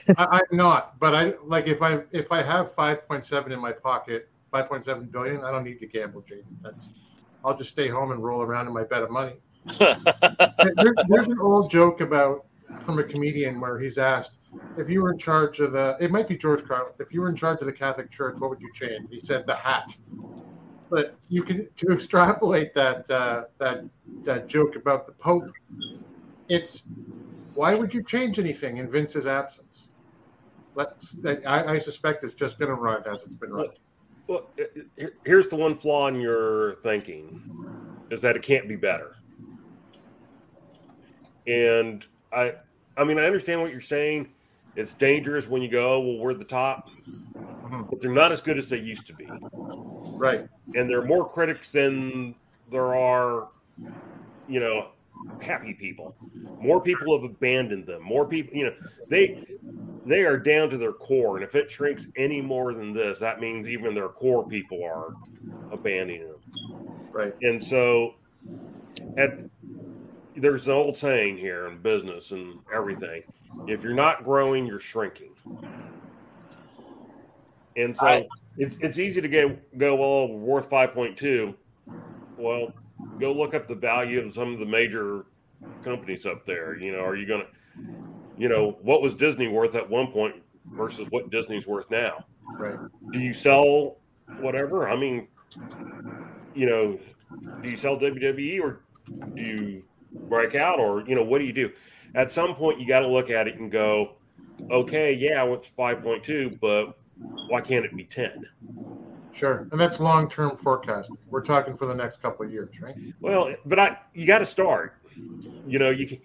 [0.17, 4.29] I, I'm not, but I like if I if I have 5.7 in my pocket,
[4.51, 6.43] 5.7 billion, I don't need to gamble, Jaden.
[6.61, 6.89] That's
[7.43, 9.33] I'll just stay home and roll around in my bed of money.
[9.79, 12.45] There- there's an old joke about
[12.81, 14.31] from a comedian where he's asked
[14.77, 15.97] if you were in charge of the.
[15.99, 16.93] It might be George Carlin.
[16.99, 19.07] If you were in charge of the Catholic Church, what would you change?
[19.09, 19.95] He said the hat.
[20.89, 23.83] But you can to extrapolate that uh, that
[24.23, 25.51] that joke about the Pope.
[26.49, 26.83] It's
[27.55, 29.87] why would you change anything in Vince's absence?
[30.75, 31.17] Let's.
[31.45, 33.67] I, I suspect it's just going to run as it's been run.
[34.27, 37.41] Well, uh, here's the one flaw in your thinking
[38.09, 39.15] is that it can't be better.
[41.45, 42.55] And I
[42.95, 44.29] I mean I understand what you're saying.
[44.75, 47.83] It's dangerous when you go, well, we're the top, mm-hmm.
[47.89, 49.29] but they're not as good as they used to be.
[50.13, 50.47] Right.
[50.73, 52.33] And there are more critics than
[52.71, 53.49] there are,
[54.47, 54.87] you know,
[55.41, 56.15] happy people.
[56.59, 58.01] More people have abandoned them.
[58.01, 58.73] More people, you know,
[59.09, 59.45] they
[60.05, 61.37] they are down to their core.
[61.37, 65.09] And if it shrinks any more than this, that means even their core people are
[65.71, 66.39] abandoning them.
[67.11, 67.33] Right.
[67.41, 68.15] And so
[69.17, 69.37] at
[70.35, 73.23] there's an old saying here in business and everything.
[73.67, 75.29] If you're not growing, you're shrinking.
[77.77, 78.27] And so I-
[78.57, 81.55] it's it's easy to get go, well, worth five point two.
[82.37, 82.71] Well,
[83.19, 85.25] go look up the value of some of the major
[85.83, 86.77] companies up there.
[86.77, 87.47] You know, are you gonna
[88.37, 90.35] you know, what was Disney worth at one point
[90.71, 92.25] versus what Disney's worth now?
[92.57, 92.77] Right.
[93.11, 93.97] Do you sell
[94.39, 94.87] whatever?
[94.89, 95.27] I mean,
[96.53, 96.99] you know,
[97.61, 98.81] do you sell WWE or
[99.35, 99.83] do you
[100.27, 101.71] break out or you know what do you do?
[102.15, 104.13] At some point, you got to look at it and go,
[104.69, 106.97] okay, yeah, it's five point two, but
[107.47, 108.45] why can't it be ten?
[109.33, 109.67] Sure.
[109.71, 111.09] And that's long term forecast.
[111.29, 112.95] We're talking for the next couple of years, right?
[113.19, 114.95] Well, but I you got to start.
[115.67, 116.19] You know, you can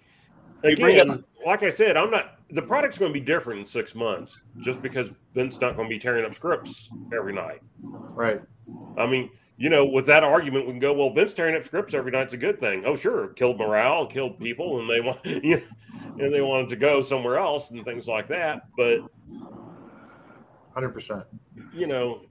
[0.63, 2.35] again, up- like I said, I'm not.
[2.51, 5.95] The product's going to be different in six months, just because Vince's not going to
[5.95, 7.61] be tearing up scripts every night.
[7.83, 8.41] Right.
[8.97, 11.93] I mean, you know, with that argument, we can go, well, Vince tearing up scripts
[11.93, 12.83] every night's a good thing.
[12.85, 16.75] Oh, sure, killed morale, killed people, and they want, you know, and they wanted to
[16.75, 18.63] go somewhere else and things like that.
[18.75, 19.01] But
[20.75, 21.25] 100%.
[21.73, 22.21] you know,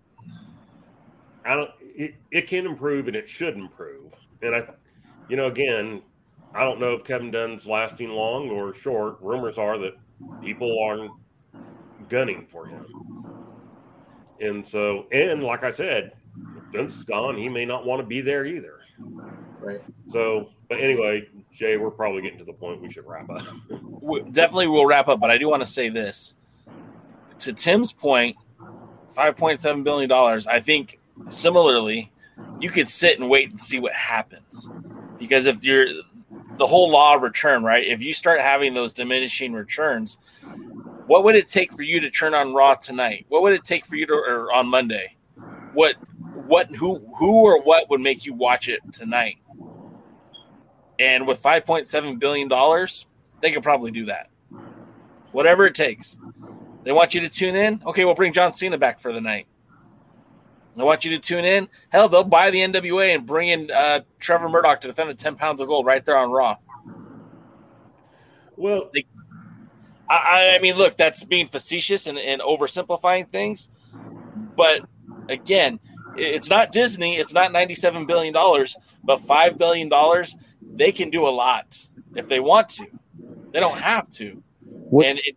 [1.44, 1.70] I don't.
[1.80, 4.12] It, it can improve and it should improve.
[4.42, 4.68] And I,
[5.28, 6.02] you know, again,
[6.54, 9.18] I don't know if Kevin Dunn's lasting long or short.
[9.20, 9.94] Rumors are that
[10.42, 11.12] people aren't
[12.08, 12.86] gunning for him.
[14.40, 16.12] And so, and like I said,
[16.56, 17.36] if Vince is gone.
[17.36, 18.80] He may not want to be there either.
[19.60, 19.82] Right.
[20.10, 23.42] So, but anyway, Jay, we're probably getting to the point we should wrap up.
[23.82, 26.34] we- definitely we'll wrap up, but I do want to say this.
[27.40, 28.36] To Tim's point,
[29.14, 30.46] five point seven billion dollars.
[30.46, 30.98] I think
[31.28, 32.10] similarly,
[32.60, 34.68] you could sit and wait and see what happens,
[35.18, 35.86] because if you're
[36.58, 37.86] the whole law of return, right?
[37.86, 40.18] If you start having those diminishing returns,
[41.06, 43.26] what would it take for you to turn on Raw tonight?
[43.28, 45.16] What would it take for you to or on Monday?
[45.72, 45.96] What
[46.46, 49.36] what who who or what would make you watch it tonight?
[50.98, 53.06] And with five point seven billion dollars,
[53.40, 54.28] they could probably do that.
[55.32, 56.16] Whatever it takes.
[56.84, 57.82] They want you to tune in.
[57.86, 59.46] Okay, we'll bring John Cena back for the night.
[60.78, 61.68] They want you to tune in.
[61.88, 65.34] Hell, they'll buy the NWA and bring in uh, Trevor Murdoch to defend the 10
[65.34, 66.56] pounds of gold right there on Raw.
[68.56, 68.90] Well,
[70.08, 73.68] I, I mean, look, that's being facetious and, and oversimplifying things.
[74.56, 74.82] But
[75.28, 75.80] again,
[76.16, 77.16] it's not Disney.
[77.16, 80.24] It's not $97 billion, but $5 billion,
[80.76, 81.76] they can do a lot
[82.14, 82.86] if they want to.
[83.52, 84.42] They don't have to.
[84.64, 85.36] What's, and it,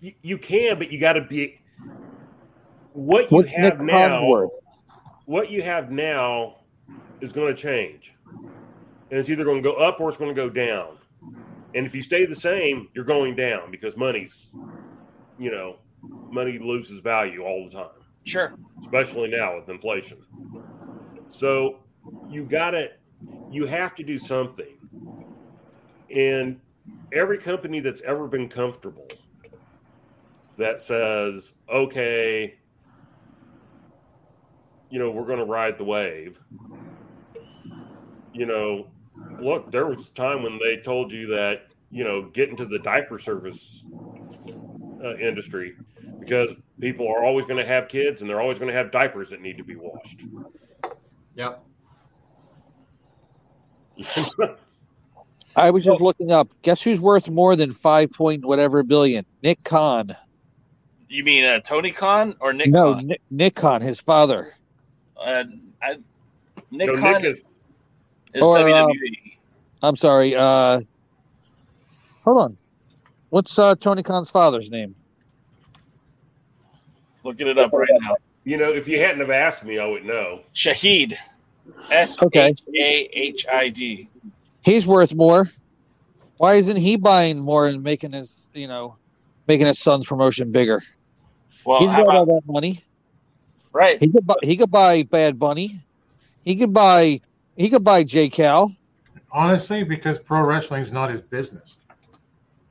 [0.00, 1.60] you, you can, but you got to be
[2.92, 4.08] what you what's have Nick now.
[4.08, 4.50] Khan's worth?
[5.28, 6.60] What you have now
[7.20, 10.42] is going to change, and it's either going to go up or it's going to
[10.42, 10.96] go down.
[11.74, 14.46] And if you stay the same, you're going down because money's,
[15.38, 17.90] you know, money loses value all the time.
[18.24, 18.54] Sure.
[18.80, 20.16] especially now with inflation.
[21.28, 21.80] So
[22.30, 22.88] you got to,
[23.50, 24.78] you have to do something.
[26.10, 26.58] And
[27.12, 29.08] every company that's ever been comfortable
[30.56, 32.57] that says, okay,
[34.90, 36.40] you know, we're going to ride the wave.
[38.32, 38.88] You know,
[39.40, 42.78] look, there was a time when they told you that, you know, get into the
[42.78, 43.84] diaper service
[45.02, 45.76] uh, industry
[46.20, 49.30] because people are always going to have kids and they're always going to have diapers
[49.30, 50.22] that need to be washed.
[51.34, 51.64] Yep.
[55.56, 56.48] I was just looking up.
[56.62, 59.24] Guess who's worth more than five point whatever billion?
[59.42, 60.16] Nick Khan.
[61.08, 63.06] You mean uh, Tony Khan or Nick no, Khan?
[63.06, 64.54] Nick, Nick Khan, his father.
[65.18, 65.44] Uh,
[65.82, 65.98] I,
[66.70, 67.44] Nick So Khan Nick is
[68.34, 69.36] is Or, uh, WWE.
[69.82, 70.34] I'm sorry.
[70.34, 70.80] Uh,
[72.24, 72.56] hold on.
[73.30, 74.94] What's uh, Tony Khan's father's name?
[77.24, 78.14] Looking it up right now.
[78.44, 80.40] you know, if you hadn't have asked me, I would know.
[80.54, 81.16] Shahid.
[81.90, 82.48] S Okay.
[82.48, 84.08] H A H I D.
[84.62, 85.50] He's worth more.
[86.38, 88.96] Why isn't he buying more and making his, you know,
[89.46, 90.82] making his son's promotion bigger?
[91.64, 92.84] Well, He's how got all that money.
[93.78, 94.00] Right.
[94.00, 94.34] He could buy.
[94.42, 95.80] He could buy Bad Bunny.
[96.44, 97.20] He could buy.
[97.56, 98.74] He could buy J Cal.
[99.30, 101.76] Honestly, because pro wrestling's not his business.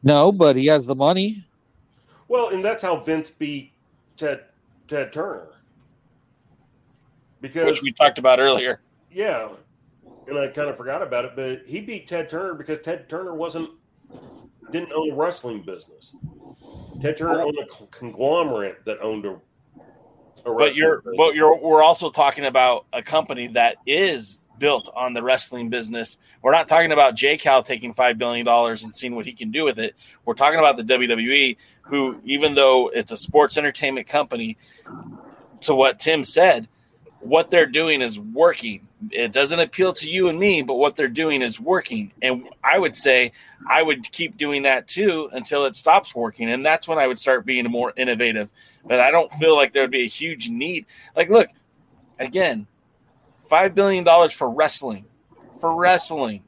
[0.03, 1.43] No, but he has the money.
[2.27, 3.71] Well, and that's how Vince beat
[4.17, 4.43] Ted
[4.87, 5.47] Ted Turner.
[7.41, 8.81] Because Which we talked about earlier.
[9.11, 9.49] yeah,
[10.27, 13.33] and I kind of forgot about it, but he beat Ted Turner because Ted Turner
[13.35, 13.69] wasn't
[14.71, 16.15] didn't own a wrestling business.
[17.01, 19.39] Ted Turner owned a conglomerate that owned a.
[20.55, 21.15] But you're business.
[21.17, 26.17] but you're we're also talking about a company that is built on the wrestling business.
[26.41, 29.51] We're not talking about J Cal taking five billion dollars and seeing what he can
[29.51, 29.95] do with it.
[30.25, 34.57] We're talking about the WWE, who even though it's a sports entertainment company,
[35.61, 36.67] to what Tim said,
[37.19, 38.86] what they're doing is working.
[39.11, 42.11] It doesn't appeal to you and me, but what they're doing is working.
[42.21, 43.31] And I would say
[43.69, 46.51] I would keep doing that too until it stops working.
[46.51, 48.51] And that's when I would start being more innovative.
[48.85, 50.87] But I don't feel like there would be a huge need.
[51.15, 51.49] Like, look,
[52.19, 52.65] again,
[53.47, 55.05] $5 billion for wrestling.
[55.59, 56.43] For wrestling.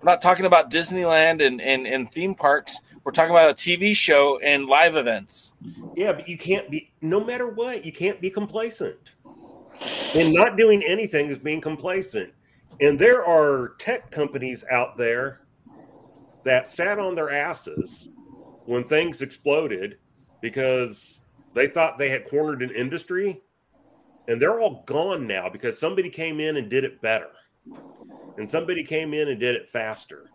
[0.00, 2.80] We're not talking about Disneyland and, and, and theme parks.
[3.04, 5.54] We're talking about a TV show and live events.
[5.96, 6.90] Yeah, but you can't be.
[7.00, 9.14] No matter what, you can't be complacent.
[10.14, 12.32] And not doing anything is being complacent.
[12.80, 15.40] And there are tech companies out there
[16.44, 18.08] that sat on their asses
[18.64, 19.98] when things exploded
[20.40, 21.20] because
[21.54, 23.42] they thought they had cornered an industry.
[24.28, 27.30] And they're all gone now because somebody came in and did it better.
[28.36, 30.30] And somebody came in and did it faster.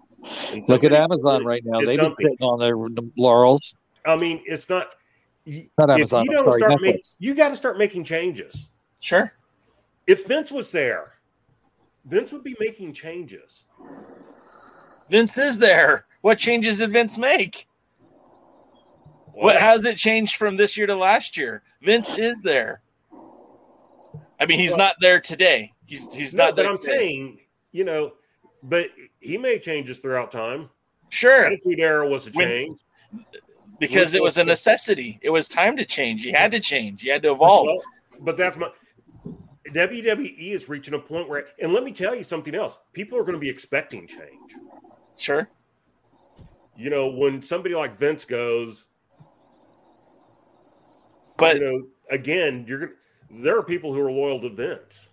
[0.67, 1.79] Look at Amazon right now.
[1.81, 2.75] They've been sitting on their
[3.17, 3.75] laurels.
[4.05, 4.89] I mean, it's not.
[5.45, 7.15] Not if Amazon, you don't sorry, start making, Netflix.
[7.19, 8.69] you got to start making changes.
[9.05, 9.31] Sure.
[10.07, 11.13] If Vince was there,
[12.05, 13.65] Vince would be making changes.
[15.11, 16.07] Vince is there.
[16.21, 17.67] What changes did Vince make?
[19.31, 21.61] What how's it changed from this year to last year?
[21.83, 22.81] Vince is there.
[24.39, 25.71] I mean, he's Well- not there today.
[25.85, 26.65] He's he's No, not but.
[26.65, 26.97] I'm today.
[26.97, 27.39] saying,
[27.73, 28.13] you know,
[28.63, 30.71] but he made changes throughout time.
[31.09, 32.79] sure Attitude era was a When- change.
[33.79, 35.19] because it was a necessity.
[35.21, 36.23] It was time to change.
[36.23, 37.03] He had to change.
[37.03, 37.67] He had to evolve.
[37.67, 37.83] Well,
[38.21, 38.71] but that's my
[39.69, 42.77] WWE is reaching a point where, and let me tell you something else.
[42.93, 44.53] People are going to be expecting change.
[45.17, 45.49] Sure.
[46.77, 48.85] You know, when somebody like Vince goes,
[51.37, 52.91] But you know, again, you're.
[53.29, 55.09] There are people who are loyal to Vince.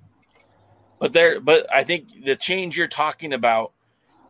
[1.01, 3.73] but there but I think the change you're talking about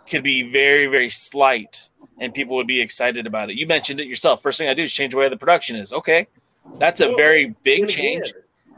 [0.09, 3.57] could be very very slight and people would be excited about it.
[3.57, 4.40] You mentioned it yourself.
[4.43, 5.93] First thing I do is change the way the production is.
[5.93, 6.28] Okay.
[6.78, 8.32] That's a Well, very big again, change.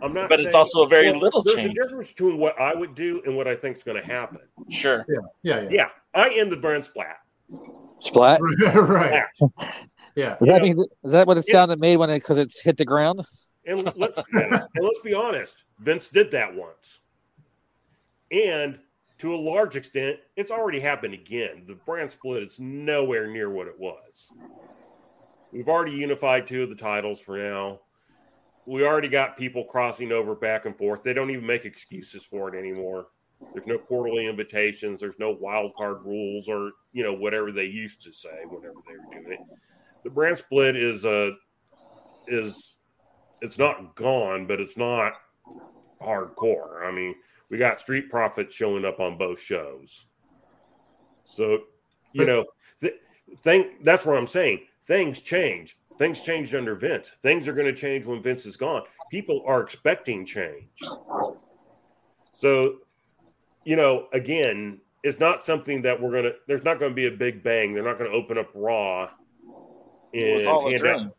[0.04, 1.78] I'm not, but it's also a very well, little there's change.
[1.78, 4.40] a difference between what I would do and what I think is going to happen.
[4.68, 5.06] Sure.
[5.08, 5.68] Yeah, yeah, yeah.
[5.70, 7.16] Yeah, I end the brand splat.
[8.00, 8.38] Splat.
[8.74, 9.22] right.
[9.34, 9.74] Splat.
[10.14, 10.36] Yeah.
[10.40, 11.52] Is that, mean, is that what it Yeah.
[11.54, 13.24] sounded made when it because it's hit the ground?
[13.66, 17.00] And let's and let's be honest, Vince did that once,
[18.30, 18.78] and
[19.20, 21.64] to a large extent, it's already happened again.
[21.66, 24.30] The brand split is nowhere near what it was.
[25.50, 27.80] We've already unified two of the titles for now.
[28.66, 31.02] We already got people crossing over back and forth.
[31.02, 33.08] They don't even make excuses for it anymore.
[33.52, 35.00] There's no quarterly invitations.
[35.00, 38.96] There's no wild card rules or you know whatever they used to say whenever they
[38.96, 39.40] were doing it.
[40.02, 41.32] The brand split is uh
[42.26, 42.76] is
[43.42, 45.12] it's not gone, but it's not
[46.00, 46.84] hardcore.
[46.86, 47.14] I mean,
[47.50, 50.06] we got Street Profits showing up on both shows.
[51.24, 51.64] So,
[52.12, 52.44] you know,
[52.80, 52.96] th-
[53.42, 54.60] thing that's what I'm saying.
[54.86, 55.76] Things change.
[55.98, 57.12] Things changed under Vince.
[57.22, 58.82] Things are going to change when Vince is gone.
[59.10, 60.68] People are expecting change.
[62.32, 62.78] So,
[63.64, 67.06] you know, again, it's not something that we're going to, there's not going to be
[67.06, 67.74] a big bang.
[67.74, 69.10] They're not going to open up Raw
[70.12, 71.16] and hand out,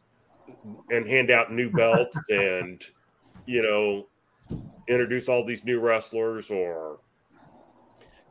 [0.91, 2.83] and hand out new belts and,
[3.45, 4.07] you know,
[4.87, 6.99] introduce all these new wrestlers or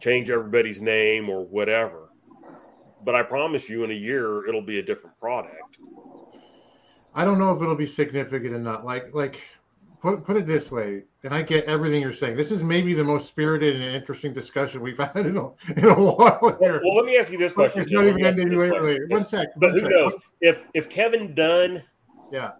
[0.01, 2.11] change everybody's name or whatever.
[3.03, 5.79] But I promise you, in a year, it'll be a different product.
[7.15, 8.85] I don't know if it'll be significant or not.
[8.85, 9.41] Like, like,
[10.03, 12.37] put put it this way, and I get everything you're saying.
[12.37, 15.47] This is maybe the most spirited and interesting discussion we've had in a,
[15.77, 16.81] in a while Well, here.
[16.85, 17.83] well, let me ask you this question.
[17.83, 18.49] it's not even me ask ending.
[18.51, 18.87] this Wait, question.
[18.87, 19.49] wait, one If- sec.
[19.57, 19.91] But one who sec.
[19.91, 20.13] knows?
[20.41, 21.83] If if Kevin Dunn
[22.33, 22.53] Yeah.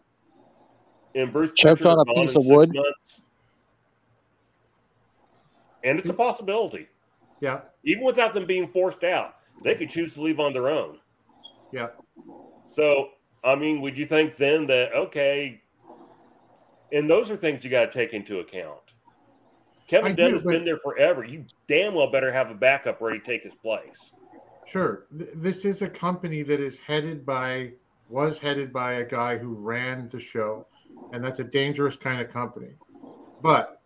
[1.15, 2.73] and Bruce Choked on a gone piece of wood?
[2.75, 3.21] months,
[5.83, 6.89] and it's a possibility,
[7.41, 7.61] Yeah.
[7.85, 10.99] even without them being forced out, they could choose to leave on their own.
[11.73, 11.89] Yeah.
[12.73, 13.11] So,
[13.45, 15.63] I mean, would you think then that okay?
[16.93, 18.81] And those are things you got to take into account.
[19.87, 21.25] Kevin I Dunn do, has but- been there forever.
[21.25, 24.13] You damn well better have a backup ready to take his place.
[24.67, 25.05] Sure.
[25.11, 27.73] This is a company that is headed by,
[28.09, 30.67] was headed by a guy who ran the show,
[31.13, 32.71] and that's a dangerous kind of company.
[33.43, 33.83] But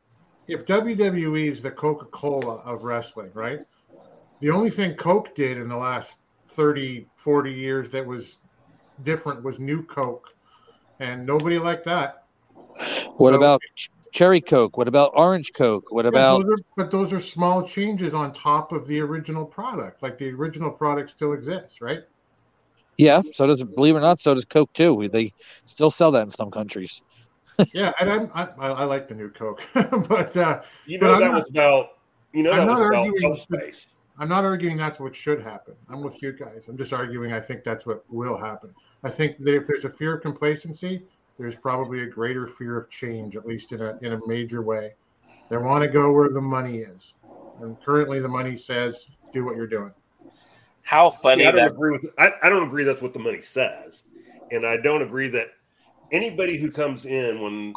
[0.46, 3.60] if WWE is the Coca Cola of wrestling, right?
[4.40, 6.16] The only thing Coke did in the last
[6.50, 8.38] 30, 40 years that was
[9.04, 10.34] different was New Coke,
[11.00, 12.24] and nobody liked that.
[13.16, 13.60] What So- about
[14.12, 14.76] cherry Coke?
[14.78, 15.90] What about orange Coke?
[15.90, 20.02] What about those are, but those are small changes on top of the original product.
[20.02, 22.00] Like the original product still exists, right?
[22.96, 23.22] yeah?
[23.34, 25.08] So does believe it or not, so does Coke too.
[25.08, 25.32] They
[25.66, 27.00] still sell that in some countries.
[27.72, 31.14] yeah, and I'm, I, I I like the new Coke, but uh, You but know
[31.14, 31.86] I'm that not- was about.
[32.32, 33.86] You know I'm that not was about arguing space.
[34.18, 35.74] I'm not arguing that's what should happen.
[35.88, 36.66] I'm with you guys.
[36.68, 38.74] I'm just arguing I think that's what will happen.
[39.04, 41.02] I think that if there's a fear of complacency,
[41.38, 44.94] there's probably a greater fear of change, at least in a in a major way.
[45.48, 47.14] They want to go where the money is,
[47.60, 49.92] and currently the money says do what you're doing.
[50.82, 52.06] How funny See, I don't that agree with.
[52.18, 54.04] I, I don't agree that's what the money says,
[54.50, 55.48] and I don't agree that
[56.10, 57.72] anybody who comes in when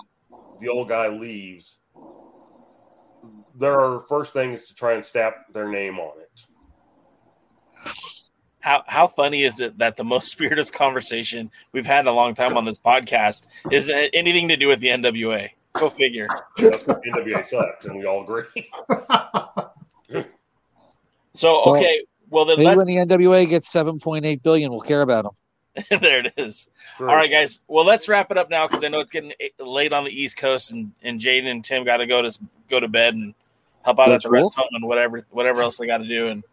[0.60, 1.78] the old guy leaves,
[3.56, 6.46] their first thing is to try and stamp their name on it.
[8.60, 12.34] how how funny is it that the most spirited conversation we've had in a long
[12.34, 15.50] time on this podcast is anything to do with the NWA?
[15.74, 16.28] Go figure.
[16.58, 18.70] That's what NWA sucks, and we all agree.
[21.34, 24.82] So okay, well then Maybe when let's the NWA gets seven point eight billion, we'll
[24.82, 26.00] care about them.
[26.02, 26.68] there it is.
[27.00, 27.62] All right, guys.
[27.68, 30.38] Well, let's wrap it up now because I know it's getting late on the East
[30.38, 33.34] Coast, and and Jaden and Tim got to go to go to bed and
[33.84, 34.64] help out That's at the rest cool.
[34.64, 36.44] home and whatever whatever else they got to do, and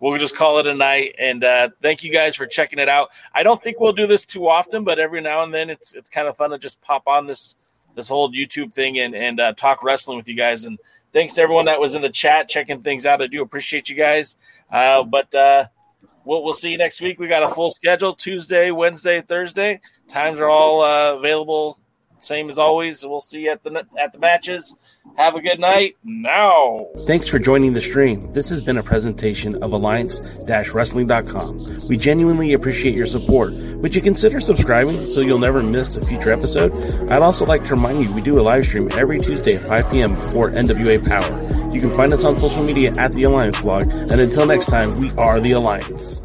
[0.00, 1.14] we'll just call it a night.
[1.18, 3.10] And uh, thank you guys for checking it out.
[3.34, 6.08] I don't think we'll do this too often, but every now and then it's it's
[6.08, 7.56] kind of fun to just pop on this
[7.94, 10.64] this whole YouTube thing and and uh, talk wrestling with you guys.
[10.64, 10.78] And
[11.12, 13.22] thanks to everyone that was in the chat checking things out.
[13.22, 14.36] I do appreciate you guys.
[14.70, 15.66] Uh, but uh,
[16.24, 17.18] we'll we'll see you next week.
[17.18, 19.80] We got a full schedule: Tuesday, Wednesday, Thursday.
[20.08, 21.79] Times are all uh, available,
[22.22, 23.04] same as always.
[23.04, 24.74] We'll see you at the at the matches.
[25.16, 25.96] Have a good night.
[26.04, 26.86] Now.
[27.06, 28.20] Thanks for joining the stream.
[28.32, 31.88] This has been a presentation of Alliance-Wrestling.com.
[31.88, 33.54] We genuinely appreciate your support.
[33.54, 36.72] Would you consider subscribing so you'll never miss a future episode?
[37.10, 39.90] I'd also like to remind you we do a live stream every Tuesday at 5
[39.90, 40.16] p.m.
[40.32, 41.74] for NWA Power.
[41.74, 43.90] You can find us on social media at the Alliance blog.
[43.90, 46.22] And until next time, we are the Alliance.